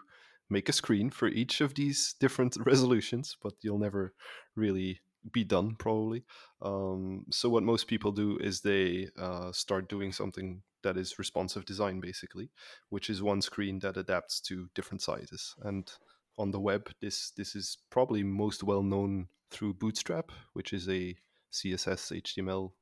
make 0.51 0.69
a 0.69 0.73
screen 0.73 1.11
for 1.11 1.29
each 1.29 1.61
of 1.61 1.75
these 1.75 2.15
different 2.21 2.57
resolutions, 2.67 3.37
but 3.43 3.55
you'll 3.63 3.79
never 3.79 4.15
really 4.57 5.01
be 5.33 5.45
done 5.45 5.75
probably. 5.79 6.25
Um, 6.63 7.27
so 7.31 7.49
what 7.49 7.63
most 7.63 7.87
people 7.87 8.13
do 8.13 8.39
is 8.39 8.61
they 8.61 9.09
uh, 9.19 9.53
start 9.53 9.89
doing 9.89 10.13
something 10.13 10.63
that 10.83 10.97
is 10.97 11.19
responsive 11.19 11.65
design 11.65 11.99
basically 11.99 12.51
which 12.89 13.11
is 13.11 13.21
one 13.21 13.43
screen 13.43 13.81
that 13.81 13.97
adapts 13.97 14.41
to 14.41 14.69
different 14.75 15.03
sizes. 15.03 15.55
And 15.63 15.91
on 16.39 16.51
the 16.53 16.61
web, 16.61 16.89
this 17.01 17.33
this 17.37 17.57
is 17.57 17.79
probably 17.91 18.23
most 18.23 18.63
well 18.63 18.83
known 18.83 19.29
through 19.51 19.75
Bootstrap, 19.75 20.31
which 20.53 20.73
is 20.73 20.89
a 20.89 21.17
CSS, 21.53 22.23
HTML, 22.23 22.73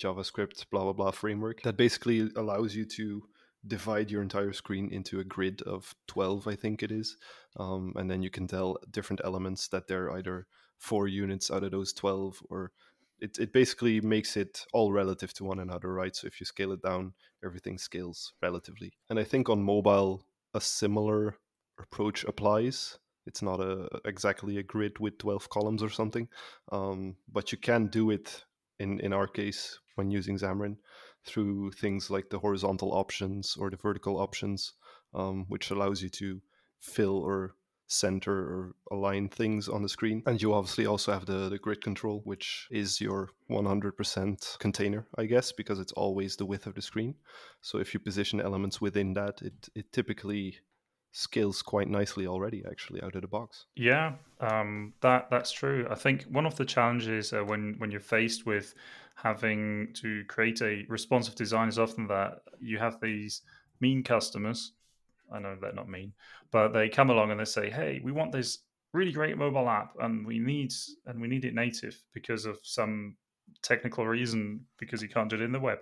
JavaScript, 0.00 0.66
blah 0.70 0.84
blah 0.84 0.92
blah 0.92 1.10
framework 1.10 1.62
that 1.62 1.76
basically 1.76 2.30
allows 2.36 2.74
you 2.74 2.84
to 2.84 3.22
divide 3.66 4.10
your 4.10 4.22
entire 4.22 4.52
screen 4.52 4.88
into 4.90 5.20
a 5.20 5.24
grid 5.24 5.62
of 5.62 5.94
12 6.08 6.46
i 6.46 6.54
think 6.54 6.82
it 6.82 6.90
is 6.90 7.16
um, 7.58 7.92
and 7.96 8.10
then 8.10 8.22
you 8.22 8.30
can 8.30 8.46
tell 8.46 8.78
different 8.90 9.20
elements 9.24 9.68
that 9.68 9.86
they're 9.86 10.12
either 10.12 10.46
four 10.78 11.08
units 11.08 11.50
out 11.50 11.62
of 11.62 11.70
those 11.70 11.92
12 11.92 12.42
or 12.48 12.72
it, 13.20 13.38
it 13.38 13.52
basically 13.52 14.00
makes 14.00 14.36
it 14.36 14.64
all 14.72 14.92
relative 14.92 15.32
to 15.34 15.44
one 15.44 15.60
another 15.60 15.92
right? 15.92 16.16
So 16.16 16.26
if 16.26 16.40
you 16.40 16.46
scale 16.46 16.72
it 16.72 16.82
down 16.82 17.12
everything 17.44 17.78
scales 17.78 18.32
relatively. 18.42 18.92
And 19.08 19.18
I 19.18 19.24
think 19.24 19.48
on 19.48 19.62
mobile, 19.62 20.24
a 20.54 20.60
similar 20.60 21.36
approach 21.78 22.24
applies, 22.24 22.98
It's 23.26 23.42
not 23.42 23.60
a 23.60 23.88
exactly 24.04 24.58
a 24.58 24.62
grid 24.62 24.98
with 24.98 25.18
12 25.18 25.48
columns 25.50 25.82
or 25.82 25.90
something, 25.90 26.28
um, 26.72 27.16
but 27.30 27.52
you 27.52 27.58
can 27.58 27.86
do 27.88 28.10
it 28.10 28.44
in 28.78 29.00
in 29.00 29.12
our 29.12 29.28
case 29.28 29.78
when 29.96 30.10
using 30.10 30.38
Xamarin 30.38 30.76
through 31.24 31.72
things 31.72 32.10
like 32.10 32.30
the 32.30 32.38
horizontal 32.38 32.92
options 32.92 33.56
or 33.58 33.70
the 33.70 33.76
vertical 33.76 34.18
options, 34.18 34.72
um, 35.14 35.46
which 35.48 35.70
allows 35.70 36.02
you 36.02 36.08
to 36.08 36.40
fill 36.80 37.18
or 37.18 37.54
center 37.90 38.32
or 38.32 38.74
align 38.92 39.28
things 39.28 39.68
on 39.68 39.82
the 39.82 39.88
screen. 39.88 40.22
And 40.26 40.40
you 40.40 40.54
obviously 40.54 40.86
also 40.86 41.12
have 41.12 41.26
the, 41.26 41.48
the 41.48 41.58
grid 41.58 41.82
control, 41.82 42.20
which 42.24 42.68
is 42.70 43.00
your 43.00 43.30
100% 43.50 44.58
container, 44.58 45.06
I 45.18 45.24
guess, 45.26 45.52
because 45.52 45.80
it's 45.80 45.92
always 45.92 46.36
the 46.36 46.46
width 46.46 46.66
of 46.66 46.76
the 46.76 46.82
screen. 46.82 47.16
So 47.60 47.78
if 47.78 47.92
you 47.92 48.00
position 48.00 48.40
elements 48.40 48.80
within 48.80 49.14
that, 49.14 49.42
it, 49.42 49.68
it 49.74 49.92
typically 49.92 50.58
scales 51.12 51.60
quite 51.60 51.88
nicely 51.88 52.26
already 52.26 52.62
actually 52.70 53.02
out 53.02 53.16
of 53.16 53.22
the 53.22 53.26
box 53.26 53.66
yeah 53.74 54.12
um, 54.38 54.92
that 55.00 55.28
that's 55.28 55.50
true 55.50 55.84
i 55.90 55.94
think 55.96 56.22
one 56.24 56.46
of 56.46 56.54
the 56.54 56.64
challenges 56.64 57.32
uh, 57.32 57.40
when 57.40 57.74
when 57.78 57.90
you're 57.90 57.98
faced 57.98 58.46
with 58.46 58.74
having 59.22 59.92
to 59.94 60.24
create 60.28 60.60
a 60.62 60.84
responsive 60.88 61.34
design 61.34 61.68
is 61.68 61.78
often 61.78 62.06
that 62.08 62.42
you 62.60 62.78
have 62.78 63.00
these 63.00 63.42
mean 63.80 64.02
customers 64.02 64.72
I 65.32 65.38
know 65.38 65.56
they're 65.60 65.72
not 65.72 65.88
mean, 65.88 66.12
but 66.50 66.68
they 66.68 66.88
come 66.88 67.10
along 67.10 67.30
and 67.30 67.40
they 67.40 67.44
say, 67.44 67.70
"Hey, 67.70 68.00
we 68.02 68.12
want 68.12 68.32
this 68.32 68.64
really 68.92 69.12
great 69.12 69.38
mobile 69.38 69.68
app, 69.68 69.94
and 70.00 70.26
we 70.26 70.38
need 70.38 70.72
and 71.06 71.20
we 71.20 71.28
need 71.28 71.44
it 71.44 71.54
native 71.54 72.02
because 72.12 72.46
of 72.46 72.58
some 72.62 73.16
technical 73.62 74.06
reason, 74.06 74.66
because 74.78 75.02
you 75.02 75.08
can't 75.08 75.30
do 75.30 75.36
it 75.36 75.42
in 75.42 75.52
the 75.52 75.60
web, 75.60 75.78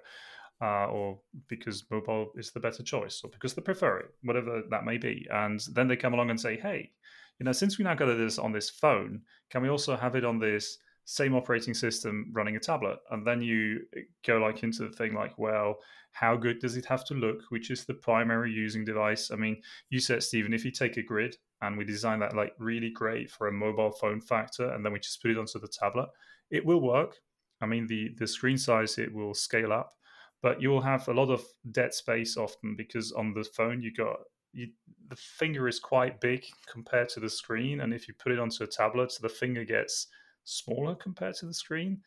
uh, 0.61 0.87
or 0.87 1.21
because 1.49 1.91
mobile 1.91 2.33
is 2.37 2.51
the 2.51 2.61
better 2.61 2.83
choice, 2.83 3.23
or 3.25 3.31
because 3.31 3.55
they 3.55 3.63
prefer 3.63 3.99
it, 4.01 4.15
whatever 4.23 4.63
that 4.71 4.85
may 4.85 4.99
be." 4.99 5.27
And 5.31 5.61
then 5.73 5.89
they 5.89 5.97
come 5.97 6.15
along 6.15 6.31
and 6.31 6.41
say, 6.41 6.57
"Hey, 6.59 6.93
you 7.39 7.45
know, 7.45 7.53
since 7.53 7.79
we 7.79 7.85
now 7.85 7.95
got 7.95 8.07
this 8.07 8.39
on 8.39 8.53
this 8.53 8.71
phone, 8.71 9.23
can 9.51 9.63
we 9.63 9.69
also 9.69 9.97
have 9.97 10.15
it 10.17 10.25
on 10.25 10.39
this?" 10.39 10.79
Same 11.11 11.35
operating 11.35 11.73
system 11.73 12.27
running 12.33 12.57
a 12.57 12.61
tablet. 12.61 12.99
And 13.11 13.27
then 13.27 13.41
you 13.41 13.81
go 14.27 14.37
like 14.37 14.63
into 14.63 14.87
the 14.87 14.95
thing 14.95 15.15
like 15.15 15.39
well 15.39 15.79
how 16.13 16.37
good 16.37 16.59
does 16.59 16.77
it 16.77 16.85
have 16.85 17.03
to 17.07 17.15
look? 17.15 17.41
Which 17.49 17.71
is 17.71 17.87
the 17.87 17.95
primary 17.95 18.53
using 18.53 18.85
device? 18.85 19.31
I 19.31 19.37
mean 19.37 19.63
you 19.89 20.01
said 20.01 20.23
stephen 20.23 20.53
if 20.53 20.67
you 20.67 20.71
take 20.71 20.99
a 20.99 21.03
grid 21.03 21.35
and 21.63 21.79
we 21.79 21.85
design 21.87 22.19
that 22.21 22.37
like 22.37 22.53
really 22.59 22.91
great 22.91 23.31
for 23.31 23.49
a 23.49 23.53
mobile 23.53 23.91
phone 23.91 24.21
factor 24.21 24.71
and 24.75 24.85
then 24.85 24.93
we 24.93 24.99
just 24.99 25.23
put 25.23 25.31
it 25.31 25.39
onto 25.39 25.59
the 25.59 25.69
tablet 25.69 26.11
it 26.51 26.65
will 26.67 26.83
work. 26.83 27.17
I 27.63 27.67
mean 27.67 27.87
the 27.87 28.11
the 28.19 28.27
screen 28.27 28.59
size 28.59 28.99
it 28.99 29.15
will 29.15 29.33
scale 29.33 29.73
up. 29.73 29.95
But 30.43 30.61
you'll 30.61 30.83
have 30.83 31.09
a 31.09 31.15
lot 31.15 31.31
of 31.31 31.43
dead 31.71 31.95
space 31.95 32.37
often 32.37 32.77
because 32.77 33.13
on 33.13 33.33
the 33.33 33.45
phone 33.45 33.81
you 33.81 33.95
got 33.95 34.19
you, 34.53 34.69
the 35.09 35.17
finger 35.17 35.69
is 35.69 35.81
quite 35.81 36.21
big 36.21 36.45
compared 36.71 37.09
to 37.11 37.21
the 37.21 37.31
screen. 37.31 37.81
And 37.81 37.95
if 37.95 38.09
you 38.09 38.15
put 38.15 38.33
it 38.33 38.39
onto 38.39 38.65
a 38.65 38.67
tablet 38.67 39.15
the 39.23 39.31
finger 39.31 39.65
gets 39.65 40.09
smaller 40.49 40.95
compared 40.95 41.35
to 41.37 41.47
the 41.47 41.55
screen. 41.55 42.03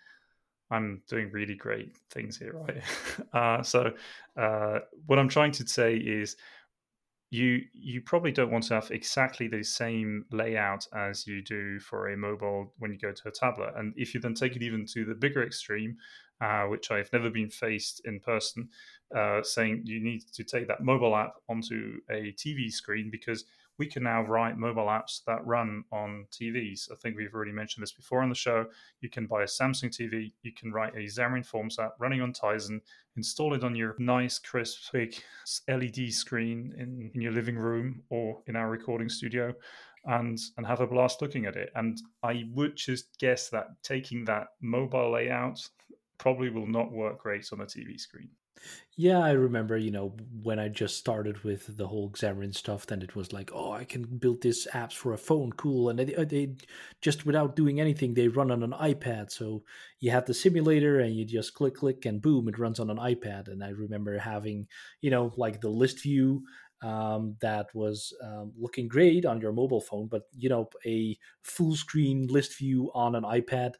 I'm 0.71 1.03
doing 1.07 1.29
really 1.31 1.55
great 1.55 1.97
things 2.09 2.37
here, 2.37 2.53
right? 2.53 2.83
Uh, 3.33 3.63
so, 3.63 3.93
uh, 4.35 4.79
what 5.05 5.17
I'm 5.17 5.29
trying 5.29 5.51
to 5.53 5.67
say 5.67 5.95
is, 5.95 6.35
you 7.29 7.61
you 7.73 8.01
probably 8.01 8.31
don't 8.31 8.51
want 8.51 8.65
to 8.65 8.73
have 8.73 8.91
exactly 8.91 9.47
the 9.47 9.63
same 9.63 10.25
layout 10.31 10.85
as 10.93 11.25
you 11.25 11.41
do 11.41 11.79
for 11.79 12.09
a 12.09 12.17
mobile 12.17 12.73
when 12.79 12.91
you 12.91 12.97
go 12.97 13.13
to 13.13 13.29
a 13.29 13.31
tablet. 13.31 13.73
And 13.77 13.93
if 13.95 14.13
you 14.13 14.19
then 14.19 14.33
take 14.33 14.55
it 14.57 14.63
even 14.63 14.85
to 14.87 15.05
the 15.05 15.15
bigger 15.15 15.43
extreme, 15.43 15.97
uh, 16.41 16.65
which 16.65 16.91
I've 16.91 17.11
never 17.13 17.29
been 17.29 17.49
faced 17.49 18.01
in 18.03 18.19
person, 18.19 18.69
uh, 19.15 19.43
saying 19.43 19.83
you 19.85 20.01
need 20.01 20.23
to 20.33 20.43
take 20.43 20.67
that 20.67 20.83
mobile 20.83 21.15
app 21.15 21.35
onto 21.47 22.01
a 22.09 22.33
TV 22.33 22.69
screen 22.69 23.09
because 23.09 23.45
we 23.77 23.85
can 23.87 24.03
now 24.03 24.21
write 24.23 24.57
mobile 24.57 24.85
apps 24.85 25.21
that 25.25 25.45
run 25.45 25.83
on 25.91 26.25
TVs. 26.31 26.91
I 26.91 26.95
think 26.95 27.17
we've 27.17 27.33
already 27.33 27.51
mentioned 27.51 27.81
this 27.81 27.91
before 27.91 28.21
on 28.21 28.29
the 28.29 28.35
show. 28.35 28.65
You 29.01 29.09
can 29.09 29.27
buy 29.27 29.43
a 29.43 29.47
Samsung 29.47 29.89
TV, 29.89 30.33
you 30.43 30.51
can 30.53 30.71
write 30.71 30.93
a 30.95 30.99
Xamarin 30.99 31.45
Forms 31.45 31.79
app 31.79 31.93
running 31.99 32.21
on 32.21 32.33
Tizen, 32.33 32.81
install 33.17 33.53
it 33.53 33.63
on 33.63 33.75
your 33.75 33.95
nice, 33.97 34.37
crisp, 34.39 34.91
big 34.93 35.15
LED 35.67 36.11
screen 36.11 36.73
in, 36.77 37.11
in 37.13 37.21
your 37.21 37.31
living 37.31 37.55
room 37.55 38.03
or 38.09 38.41
in 38.47 38.55
our 38.55 38.69
recording 38.69 39.09
studio. 39.09 39.53
And, 40.05 40.39
and 40.57 40.65
have 40.65 40.81
a 40.81 40.87
blast 40.87 41.21
looking 41.21 41.45
at 41.45 41.55
it. 41.55 41.69
And 41.75 42.01
I 42.23 42.45
would 42.55 42.75
just 42.75 43.19
guess 43.19 43.49
that 43.49 43.67
taking 43.83 44.25
that 44.25 44.47
mobile 44.59 45.11
layout 45.11 45.59
probably 46.17 46.49
will 46.49 46.65
not 46.65 46.91
work 46.91 47.19
great 47.19 47.47
on 47.53 47.61
a 47.61 47.65
TV 47.65 47.99
screen. 47.99 48.29
Yeah, 48.97 49.19
I 49.19 49.31
remember, 49.31 49.77
you 49.77 49.89
know, 49.89 50.13
when 50.43 50.59
I 50.59 50.67
just 50.67 50.97
started 50.97 51.43
with 51.43 51.77
the 51.77 51.87
whole 51.87 52.11
Xamarin 52.11 52.53
stuff, 52.53 52.85
then 52.85 53.01
it 53.01 53.15
was 53.15 53.31
like, 53.31 53.49
oh, 53.53 53.71
I 53.71 53.85
can 53.85 54.03
build 54.03 54.41
this 54.41 54.67
apps 54.73 54.93
for 54.93 55.13
a 55.13 55.17
phone, 55.17 55.53
cool. 55.53 55.89
And 55.89 55.97
they, 55.97 56.13
uh, 56.13 56.25
they 56.25 56.55
just 57.01 57.25
without 57.25 57.55
doing 57.55 57.79
anything, 57.79 58.13
they 58.13 58.27
run 58.27 58.51
on 58.51 58.63
an 58.63 58.73
iPad. 58.73 59.31
So 59.31 59.63
you 59.99 60.11
have 60.11 60.25
the 60.25 60.33
simulator 60.33 60.99
and 60.99 61.15
you 61.15 61.25
just 61.25 61.53
click, 61.53 61.75
click, 61.75 62.05
and 62.05 62.21
boom, 62.21 62.47
it 62.49 62.59
runs 62.59 62.79
on 62.79 62.89
an 62.89 62.97
iPad. 62.97 63.47
And 63.47 63.63
I 63.63 63.69
remember 63.69 64.17
having, 64.19 64.67
you 64.99 65.09
know, 65.09 65.31
like 65.37 65.61
the 65.61 65.69
list 65.69 66.03
view 66.03 66.43
um, 66.83 67.37
that 67.41 67.73
was 67.73 68.13
um, 68.23 68.51
looking 68.59 68.87
great 68.87 69.25
on 69.25 69.39
your 69.39 69.53
mobile 69.53 69.81
phone, 69.81 70.07
but, 70.07 70.23
you 70.35 70.49
know, 70.49 70.69
a 70.85 71.17
full 71.43 71.75
screen 71.75 72.27
list 72.27 72.57
view 72.57 72.91
on 72.93 73.15
an 73.15 73.23
iPad, 73.23 73.75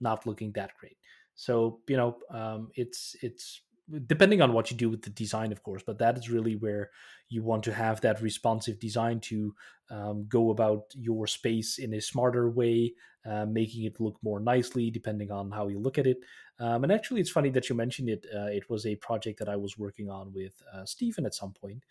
not 0.00 0.26
looking 0.26 0.52
that 0.52 0.72
great. 0.80 0.96
So, 1.34 1.80
you 1.88 1.96
know, 1.96 2.16
um, 2.30 2.70
it's, 2.74 3.16
it's, 3.22 3.62
depending 4.06 4.40
on 4.42 4.52
what 4.52 4.70
you 4.70 4.76
do 4.76 4.88
with 4.88 5.02
the 5.02 5.10
design 5.10 5.52
of 5.52 5.62
course 5.62 5.82
but 5.86 5.98
that 5.98 6.16
is 6.16 6.30
really 6.30 6.56
where 6.56 6.90
you 7.28 7.42
want 7.42 7.62
to 7.62 7.72
have 7.72 8.00
that 8.00 8.20
responsive 8.20 8.78
design 8.78 9.20
to 9.20 9.54
um, 9.90 10.26
go 10.28 10.50
about 10.50 10.84
your 10.94 11.26
space 11.26 11.78
in 11.78 11.94
a 11.94 12.00
smarter 12.00 12.50
way 12.50 12.92
uh, 13.28 13.44
making 13.44 13.84
it 13.84 14.00
look 14.00 14.16
more 14.22 14.40
nicely 14.40 14.90
depending 14.90 15.30
on 15.30 15.50
how 15.50 15.68
you 15.68 15.78
look 15.78 15.98
at 15.98 16.06
it. 16.06 16.18
Um, 16.58 16.84
and 16.84 16.92
actually 16.92 17.20
it's 17.20 17.30
funny 17.30 17.50
that 17.50 17.68
you 17.68 17.74
mentioned 17.74 18.08
it 18.08 18.24
uh, 18.34 18.46
it 18.46 18.68
was 18.70 18.86
a 18.86 18.96
project 18.96 19.38
that 19.38 19.48
i 19.48 19.56
was 19.56 19.76
working 19.76 20.08
on 20.08 20.32
with 20.32 20.54
uh, 20.72 20.84
stephen 20.84 21.26
at 21.26 21.34
some 21.34 21.52
point. 21.52 21.84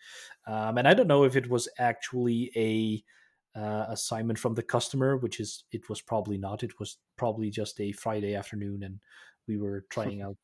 Um, 0.46 0.78
and 0.78 0.88
i 0.88 0.94
don't 0.94 1.08
know 1.08 1.24
if 1.24 1.36
it 1.36 1.48
was 1.48 1.68
actually 1.78 2.50
a 2.56 3.04
uh, 3.58 3.86
assignment 3.88 4.38
from 4.38 4.54
the 4.54 4.62
customer, 4.62 5.16
which 5.16 5.40
is 5.40 5.64
it 5.72 5.88
was 5.88 6.00
probably 6.00 6.38
not. 6.38 6.62
It 6.62 6.78
was 6.78 6.98
probably 7.16 7.50
just 7.50 7.80
a 7.80 7.92
Friday 7.92 8.34
afternoon, 8.34 8.84
and 8.84 9.00
we 9.48 9.58
were 9.58 9.86
trying 9.90 10.22
out 10.22 10.36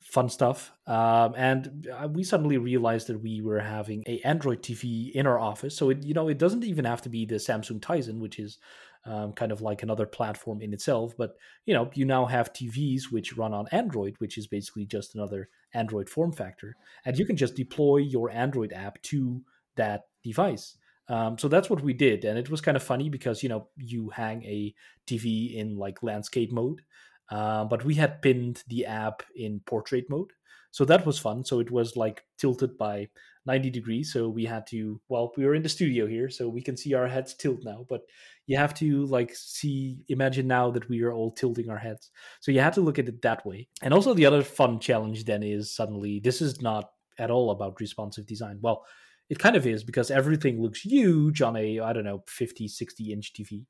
fun 0.00 0.28
stuff. 0.28 0.72
Um, 0.86 1.34
and 1.36 1.88
uh, 1.92 2.08
we 2.08 2.24
suddenly 2.24 2.58
realized 2.58 3.08
that 3.08 3.22
we 3.22 3.40
were 3.40 3.60
having 3.60 4.04
a 4.06 4.20
Android 4.20 4.62
TV 4.62 5.12
in 5.12 5.26
our 5.26 5.38
office. 5.38 5.76
So 5.76 5.90
it, 5.90 6.02
you 6.02 6.14
know, 6.14 6.28
it 6.28 6.38
doesn't 6.38 6.64
even 6.64 6.84
have 6.84 7.02
to 7.02 7.08
be 7.08 7.26
the 7.26 7.36
Samsung 7.36 7.80
Tizen, 7.80 8.18
which 8.18 8.38
is 8.38 8.58
um, 9.04 9.32
kind 9.32 9.52
of 9.52 9.60
like 9.60 9.82
another 9.82 10.06
platform 10.06 10.60
in 10.60 10.72
itself. 10.72 11.14
But 11.16 11.36
you 11.66 11.74
know, 11.74 11.90
you 11.94 12.04
now 12.04 12.26
have 12.26 12.52
TVs 12.52 13.10
which 13.10 13.36
run 13.36 13.54
on 13.54 13.66
Android, 13.72 14.14
which 14.18 14.38
is 14.38 14.46
basically 14.46 14.86
just 14.86 15.14
another 15.14 15.48
Android 15.74 16.08
form 16.08 16.32
factor, 16.32 16.76
and 17.04 17.18
you 17.18 17.24
can 17.24 17.36
just 17.36 17.54
deploy 17.54 17.98
your 17.98 18.30
Android 18.30 18.72
app 18.72 19.00
to 19.02 19.42
that 19.76 20.04
device. 20.22 20.76
Um, 21.08 21.38
so 21.38 21.48
that's 21.48 21.70
what 21.70 21.82
we 21.82 21.94
did, 21.94 22.24
and 22.24 22.38
it 22.38 22.50
was 22.50 22.60
kind 22.60 22.76
of 22.76 22.82
funny 22.82 23.08
because 23.08 23.42
you 23.42 23.48
know 23.48 23.68
you 23.76 24.10
hang 24.10 24.42
a 24.44 24.74
TV 25.06 25.54
in 25.54 25.76
like 25.76 26.02
landscape 26.02 26.52
mode, 26.52 26.82
uh, 27.30 27.64
but 27.64 27.84
we 27.84 27.94
had 27.94 28.22
pinned 28.22 28.62
the 28.68 28.86
app 28.86 29.22
in 29.36 29.60
portrait 29.66 30.06
mode. 30.08 30.30
So 30.70 30.84
that 30.84 31.06
was 31.06 31.18
fun. 31.18 31.44
So 31.44 31.60
it 31.60 31.70
was 31.70 31.96
like 31.96 32.24
tilted 32.38 32.76
by 32.76 33.08
90 33.46 33.70
degrees. 33.70 34.12
So 34.12 34.28
we 34.28 34.44
had 34.44 34.66
to, 34.68 35.00
well, 35.08 35.32
we 35.36 35.46
were 35.46 35.54
in 35.54 35.62
the 35.62 35.68
studio 35.68 36.06
here, 36.06 36.28
so 36.28 36.48
we 36.48 36.62
can 36.62 36.76
see 36.76 36.94
our 36.94 37.08
heads 37.08 37.34
tilt 37.34 37.60
now. 37.64 37.86
But 37.88 38.02
you 38.46 38.56
have 38.56 38.74
to 38.74 39.06
like 39.06 39.34
see, 39.34 40.04
imagine 40.08 40.46
now 40.46 40.70
that 40.70 40.88
we 40.88 41.02
are 41.02 41.12
all 41.12 41.32
tilting 41.32 41.70
our 41.70 41.78
heads. 41.78 42.10
So 42.40 42.52
you 42.52 42.60
have 42.60 42.74
to 42.74 42.82
look 42.82 42.98
at 42.98 43.08
it 43.08 43.22
that 43.22 43.44
way. 43.46 43.68
And 43.82 43.94
also, 43.94 44.14
the 44.14 44.26
other 44.26 44.42
fun 44.42 44.78
challenge 44.78 45.24
then 45.24 45.42
is 45.42 45.74
suddenly 45.74 46.20
this 46.20 46.42
is 46.42 46.60
not 46.60 46.90
at 47.18 47.30
all 47.30 47.50
about 47.50 47.80
responsive 47.80 48.26
design. 48.26 48.58
Well, 48.60 48.84
it 49.30 49.38
kind 49.38 49.56
of 49.56 49.66
is 49.66 49.84
because 49.84 50.10
everything 50.10 50.62
looks 50.62 50.80
huge 50.80 51.42
on 51.42 51.54
a 51.56 51.80
i 51.80 51.92
don't 51.92 52.04
know 52.04 52.22
50 52.26 52.66
60 52.66 53.12
inch 53.12 53.34
tv 53.34 53.66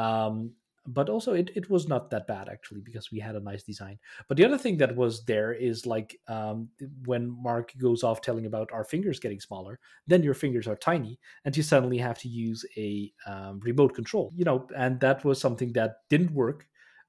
um, 0.00 0.52
but 0.86 1.08
also 1.08 1.32
it, 1.32 1.50
it 1.54 1.70
was 1.70 1.88
not 1.88 2.10
that 2.10 2.26
bad 2.26 2.48
actually 2.48 2.80
because 2.80 3.10
we 3.10 3.18
had 3.18 3.36
a 3.36 3.40
nice 3.40 3.62
design. 3.62 3.98
But 4.28 4.36
the 4.36 4.44
other 4.44 4.58
thing 4.58 4.76
that 4.78 4.94
was 4.94 5.24
there 5.24 5.52
is 5.52 5.86
like 5.86 6.20
um, 6.28 6.68
when 7.04 7.30
mark 7.42 7.72
goes 7.78 8.02
off 8.02 8.20
telling 8.20 8.46
about 8.46 8.70
our 8.72 8.84
fingers 8.84 9.20
getting 9.20 9.40
smaller 9.40 9.78
then 10.06 10.22
your 10.22 10.34
fingers 10.34 10.66
are 10.66 10.76
tiny 10.76 11.18
and 11.44 11.56
you 11.56 11.62
suddenly 11.62 11.98
have 11.98 12.18
to 12.18 12.28
use 12.28 12.64
a 12.76 13.12
um, 13.26 13.60
remote 13.60 13.94
control 13.94 14.32
you 14.36 14.44
know 14.44 14.66
and 14.76 15.00
that 15.00 15.24
was 15.24 15.40
something 15.40 15.72
that 15.72 15.98
didn't 16.10 16.32
work 16.32 16.66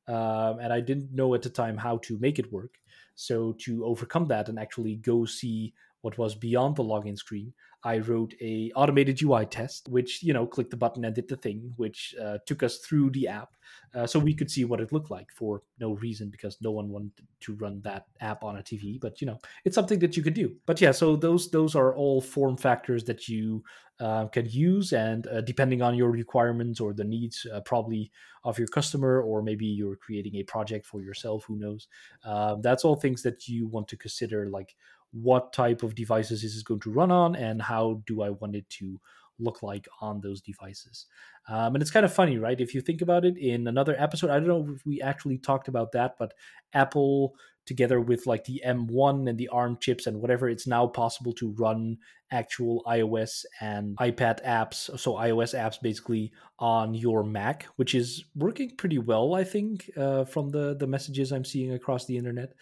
um, 0.07 0.59
and 0.59 0.71
i 0.71 0.79
didn't 0.79 1.11
know 1.11 1.33
at 1.33 1.41
the 1.41 1.49
time 1.49 1.77
how 1.77 1.97
to 1.97 2.17
make 2.19 2.39
it 2.39 2.51
work. 2.51 2.75
So 3.15 3.53
to 3.59 3.85
overcome 3.85 4.25
that 4.27 4.49
and 4.49 4.59
actually 4.59 4.97
go 4.97 5.25
see 5.25 5.73
what 6.05 6.19
was 6.19 6.35
beyond 6.35 6.75
the 6.75 6.83
login 6.83 7.17
screen, 7.17 7.51
I 7.83 7.97
wrote 7.97 8.35
a 8.39 8.71
automated 8.75 9.19
UI 9.23 9.47
test, 9.47 9.89
which 9.89 10.21
you 10.21 10.33
know 10.33 10.45
clicked 10.45 10.69
the 10.69 10.77
button 10.77 11.03
and 11.03 11.15
did 11.15 11.27
the 11.27 11.35
thing, 11.35 11.73
which 11.77 12.13
uh, 12.23 12.37
took 12.45 12.61
us 12.61 12.77
through 12.77 13.09
the 13.09 13.27
app, 13.27 13.55
uh, 13.95 14.05
so 14.05 14.19
we 14.19 14.35
could 14.35 14.51
see 14.51 14.65
what 14.65 14.81
it 14.81 14.93
looked 14.93 15.09
like 15.09 15.31
for 15.31 15.63
no 15.79 15.93
reason 15.93 16.29
because 16.29 16.57
no 16.61 16.69
one 16.69 16.89
wanted 16.89 17.11
to 17.39 17.55
run 17.55 17.81
that 17.83 18.05
app 18.21 18.43
on 18.43 18.57
a 18.57 18.61
TV. 18.61 18.99
But 19.01 19.19
you 19.19 19.25
know, 19.25 19.39
it's 19.65 19.73
something 19.73 19.97
that 19.99 20.15
you 20.15 20.21
can 20.21 20.33
do. 20.33 20.55
But 20.67 20.79
yeah, 20.79 20.91
so 20.91 21.15
those 21.15 21.49
those 21.49 21.75
are 21.75 21.95
all 21.95 22.21
form 22.21 22.55
factors 22.55 23.03
that 23.05 23.27
you 23.27 23.63
uh, 23.99 24.27
can 24.27 24.47
use, 24.47 24.93
and 24.93 25.25
uh, 25.27 25.41
depending 25.41 25.81
on 25.81 25.95
your 25.95 26.11
requirements 26.11 26.79
or 26.79 26.93
the 26.93 27.03
needs, 27.03 27.47
uh, 27.51 27.61
probably 27.61 28.11
of 28.43 28.59
your 28.59 28.67
customer, 28.67 29.21
or 29.21 29.41
maybe 29.41 29.65
you're 29.65 29.95
creating 29.95 30.35
a 30.35 30.43
project 30.43 30.85
for 30.85 31.01
yourself. 31.01 31.45
Who 31.45 31.57
knows? 31.57 31.87
Uh, 32.23 32.57
that's 32.61 32.85
all 32.85 32.95
things 32.95 33.23
that 33.23 33.47
you 33.47 33.67
want 33.67 33.87
to 33.87 33.97
consider, 33.97 34.49
like 34.49 34.75
what 35.11 35.53
type 35.53 35.83
of 35.83 35.95
devices 35.95 36.43
is 36.43 36.53
this 36.53 36.63
going 36.63 36.81
to 36.81 36.91
run 36.91 37.11
on 37.11 37.35
and 37.35 37.61
how 37.61 38.01
do 38.05 38.21
I 38.21 38.31
want 38.31 38.55
it 38.55 38.69
to 38.71 38.99
look 39.39 39.63
like 39.63 39.87
on 40.01 40.21
those 40.21 40.41
devices. 40.41 41.07
Um, 41.47 41.75
and 41.75 41.81
it's 41.81 41.91
kind 41.91 42.05
of 42.05 42.13
funny, 42.13 42.37
right? 42.37 42.59
If 42.59 42.73
you 42.73 42.81
think 42.81 43.01
about 43.01 43.25
it 43.25 43.37
in 43.37 43.67
another 43.67 43.95
episode, 43.97 44.29
I 44.29 44.39
don't 44.39 44.47
know 44.47 44.73
if 44.75 44.85
we 44.85 45.01
actually 45.01 45.37
talked 45.37 45.67
about 45.67 45.91
that, 45.91 46.15
but 46.17 46.33
Apple, 46.73 47.35
together 47.65 47.99
with 47.99 48.25
like 48.25 48.45
the 48.45 48.61
M1 48.65 49.29
and 49.29 49.37
the 49.37 49.49
ARM 49.49 49.77
chips 49.79 50.07
and 50.07 50.21
whatever, 50.21 50.49
it's 50.49 50.67
now 50.67 50.87
possible 50.87 51.33
to 51.33 51.51
run 51.51 51.97
actual 52.31 52.83
iOS 52.87 53.45
and 53.61 53.95
iPad 53.97 54.43
apps, 54.45 54.97
so 54.99 55.13
iOS 55.13 55.57
apps 55.57 55.79
basically 55.81 56.31
on 56.57 56.93
your 56.93 57.23
Mac, 57.23 57.65
which 57.75 57.93
is 57.93 58.25
working 58.35 58.75
pretty 58.75 58.97
well, 58.97 59.35
I 59.35 59.43
think, 59.43 59.89
uh, 59.95 60.25
from 60.25 60.49
the 60.49 60.75
the 60.75 60.87
messages 60.87 61.31
I'm 61.31 61.45
seeing 61.45 61.73
across 61.73 62.05
the 62.05 62.17
internet. 62.17 62.53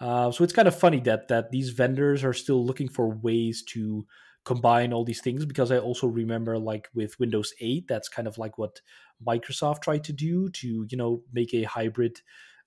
Uh, 0.00 0.30
so 0.30 0.44
it's 0.44 0.52
kind 0.52 0.68
of 0.68 0.78
funny 0.78 1.00
that 1.00 1.28
that 1.28 1.50
these 1.50 1.70
vendors 1.70 2.22
are 2.24 2.34
still 2.34 2.64
looking 2.64 2.88
for 2.88 3.08
ways 3.10 3.62
to 3.62 4.06
combine 4.44 4.92
all 4.92 5.04
these 5.04 5.20
things 5.22 5.44
because 5.44 5.72
I 5.72 5.78
also 5.78 6.06
remember 6.06 6.58
like 6.58 6.88
with 6.94 7.18
Windows 7.18 7.52
8 7.60 7.88
that's 7.88 8.08
kind 8.08 8.28
of 8.28 8.38
like 8.38 8.58
what 8.58 8.80
Microsoft 9.26 9.82
tried 9.82 10.04
to 10.04 10.12
do 10.12 10.50
to 10.50 10.86
you 10.88 10.96
know 10.96 11.22
make 11.32 11.52
a 11.54 11.64
hybrid 11.64 12.20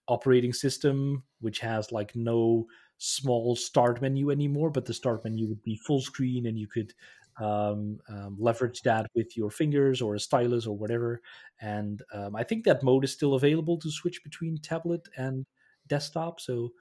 operating 0.07 0.51
system 0.53 1.23
which 1.39 1.59
has 1.59 1.91
like 1.91 2.15
no 2.15 2.65
small 2.97 3.55
start 3.55 4.01
menu 4.01 4.29
anymore 4.31 4.71
but 4.71 4.85
the 4.85 4.93
start 4.93 5.23
menu 5.23 5.47
would 5.47 5.63
be 5.63 5.77
full 5.77 6.01
screen 6.01 6.47
and 6.47 6.57
you 6.59 6.67
could 6.67 6.93
um, 7.39 7.99
um, 8.09 8.35
leverage 8.37 8.81
that 8.81 9.07
with 9.15 9.37
your 9.37 9.49
fingers 9.49 10.01
or 10.01 10.15
a 10.15 10.19
stylus 10.19 10.67
or 10.67 10.77
whatever. 10.77 11.21
And 11.61 12.01
um, 12.13 12.35
I 12.35 12.43
think 12.43 12.65
that 12.65 12.83
mode 12.83 13.05
is 13.05 13.13
still 13.13 13.33
available 13.33 13.77
to 13.79 13.89
switch 13.89 14.21
between 14.23 14.57
tablet 14.57 15.07
and 15.15 15.45
desktop. 15.87 16.41
So 16.41 16.71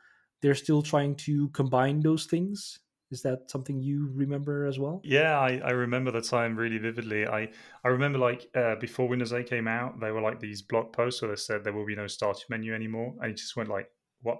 they're 0.42 0.54
still 0.54 0.82
trying 0.82 1.14
to 1.16 1.48
combine 1.50 2.00
those 2.00 2.26
things. 2.26 2.80
Is 3.10 3.22
that 3.22 3.50
something 3.50 3.80
you 3.80 4.10
remember 4.14 4.66
as 4.66 4.78
well? 4.78 5.00
Yeah, 5.02 5.38
I, 5.38 5.60
I 5.64 5.70
remember 5.70 6.10
the 6.10 6.20
time 6.20 6.56
really 6.56 6.76
vividly. 6.76 7.26
I, 7.26 7.48
I 7.82 7.88
remember 7.88 8.18
like 8.18 8.46
uh, 8.54 8.74
before 8.76 9.08
Windows 9.08 9.32
8 9.32 9.48
came 9.48 9.66
out, 9.66 9.98
they 9.98 10.10
were 10.10 10.20
like 10.20 10.40
these 10.40 10.60
blog 10.60 10.92
posts 10.92 11.22
where 11.22 11.30
they 11.30 11.36
said 11.36 11.64
there 11.64 11.72
will 11.72 11.86
be 11.86 11.96
no 11.96 12.06
start 12.06 12.44
menu 12.50 12.74
anymore, 12.74 13.14
and 13.20 13.30
you 13.30 13.34
just 13.34 13.56
went 13.56 13.70
like, 13.70 13.88
what? 14.20 14.38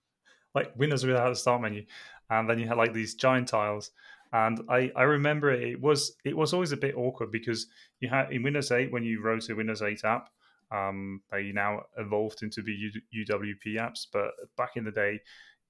like 0.54 0.76
Windows 0.76 1.06
without 1.06 1.32
a 1.32 1.34
start 1.34 1.62
menu, 1.62 1.84
and 2.28 2.48
then 2.48 2.58
you 2.58 2.68
had 2.68 2.76
like 2.76 2.92
these 2.92 3.14
giant 3.14 3.48
tiles. 3.48 3.90
And 4.34 4.60
I, 4.68 4.90
I 4.96 5.02
remember 5.02 5.50
it 5.50 5.80
was 5.80 6.16
it 6.24 6.36
was 6.36 6.52
always 6.52 6.72
a 6.72 6.76
bit 6.76 6.96
awkward 6.96 7.30
because 7.30 7.66
you 8.00 8.08
had 8.08 8.32
in 8.32 8.42
Windows 8.42 8.70
8 8.70 8.92
when 8.92 9.04
you 9.04 9.22
wrote 9.22 9.48
a 9.48 9.54
Windows 9.54 9.82
8 9.82 10.04
app, 10.04 10.28
um, 10.72 11.20
they 11.30 11.52
now 11.52 11.82
evolved 11.98 12.42
into 12.42 12.62
the 12.62 12.90
UWP 13.14 13.76
apps, 13.76 14.06
but 14.12 14.30
back 14.56 14.76
in 14.76 14.84
the 14.84 14.90
day, 14.90 15.20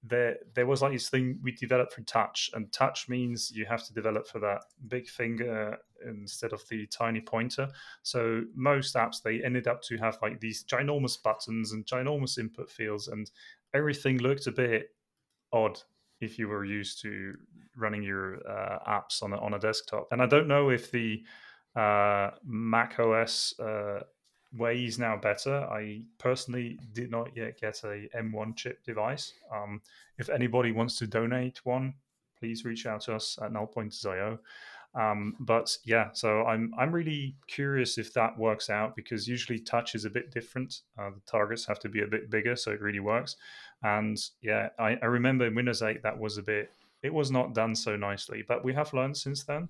there 0.02 0.36
there 0.54 0.66
was 0.66 0.82
like 0.82 0.92
this 0.92 1.08
thing 1.08 1.38
we 1.42 1.52
developed 1.52 1.94
for 1.94 2.02
touch, 2.02 2.50
and 2.54 2.72
touch 2.72 3.08
means 3.08 3.52
you 3.54 3.64
have 3.66 3.86
to 3.86 3.94
develop 3.94 4.26
for 4.26 4.40
that 4.40 4.62
big 4.88 5.08
finger 5.08 5.76
instead 6.06 6.52
of 6.52 6.62
the 6.68 6.86
tiny 6.86 7.20
pointer. 7.20 7.68
So 8.02 8.42
most 8.54 8.96
apps 8.96 9.22
they 9.22 9.42
ended 9.42 9.68
up 9.68 9.82
to 9.82 9.96
have 9.98 10.18
like 10.20 10.40
these 10.40 10.64
ginormous 10.64 11.22
buttons 11.22 11.72
and 11.72 11.86
ginormous 11.86 12.38
input 12.38 12.70
fields, 12.70 13.08
and 13.08 13.30
everything 13.74 14.18
looked 14.18 14.46
a 14.46 14.52
bit 14.52 14.88
odd 15.52 15.78
if 16.20 16.38
you 16.38 16.48
were 16.48 16.64
used 16.64 17.00
to 17.02 17.34
running 17.76 18.02
your 18.02 18.36
uh, 18.48 18.78
apps 18.88 19.22
on 19.22 19.32
a, 19.32 19.36
on 19.38 19.54
a 19.54 19.58
desktop. 19.58 20.08
And 20.10 20.22
I 20.22 20.26
don't 20.26 20.48
know 20.48 20.70
if 20.70 20.90
the 20.90 21.22
uh, 21.76 22.30
Mac 22.44 22.98
OS 22.98 23.54
uh, 23.58 24.00
way 24.56 24.84
is 24.84 24.98
now 24.98 25.16
better. 25.16 25.64
I 25.64 26.02
personally 26.18 26.78
did 26.92 27.10
not 27.10 27.36
yet 27.36 27.60
get 27.60 27.82
a 27.84 28.08
M1 28.16 28.56
chip 28.56 28.84
device. 28.84 29.32
Um, 29.54 29.80
if 30.18 30.28
anybody 30.28 30.72
wants 30.72 30.98
to 30.98 31.06
donate 31.06 31.64
one, 31.64 31.94
please 32.38 32.64
reach 32.64 32.86
out 32.86 33.02
to 33.02 33.14
us 33.14 33.38
at 33.42 33.52
nullpointers.io. 33.52 34.38
Um, 34.94 35.36
but 35.40 35.74
yeah, 35.84 36.10
so 36.12 36.44
I'm 36.44 36.72
I'm 36.78 36.92
really 36.92 37.34
curious 37.46 37.96
if 37.96 38.12
that 38.12 38.38
works 38.38 38.68
out 38.68 38.94
because 38.94 39.26
usually 39.26 39.58
touch 39.58 39.94
is 39.94 40.04
a 40.04 40.10
bit 40.10 40.30
different. 40.30 40.80
Uh, 40.98 41.10
the 41.10 41.20
targets 41.26 41.64
have 41.64 41.78
to 41.80 41.88
be 41.88 42.02
a 42.02 42.06
bit 42.06 42.30
bigger, 42.30 42.56
so 42.56 42.72
it 42.72 42.80
really 42.82 43.00
works. 43.00 43.36
And 43.82 44.18
yeah, 44.42 44.68
I, 44.78 44.98
I 45.00 45.06
remember 45.06 45.46
in 45.46 45.54
Windows 45.54 45.80
8 45.80 46.02
that 46.02 46.18
was 46.18 46.36
a 46.36 46.42
bit 46.42 46.70
it 47.02 47.12
was 47.12 47.30
not 47.30 47.54
done 47.54 47.74
so 47.74 47.96
nicely, 47.96 48.44
but 48.46 48.64
we 48.64 48.72
have 48.74 48.92
learned 48.92 49.16
since 49.16 49.42
then. 49.44 49.68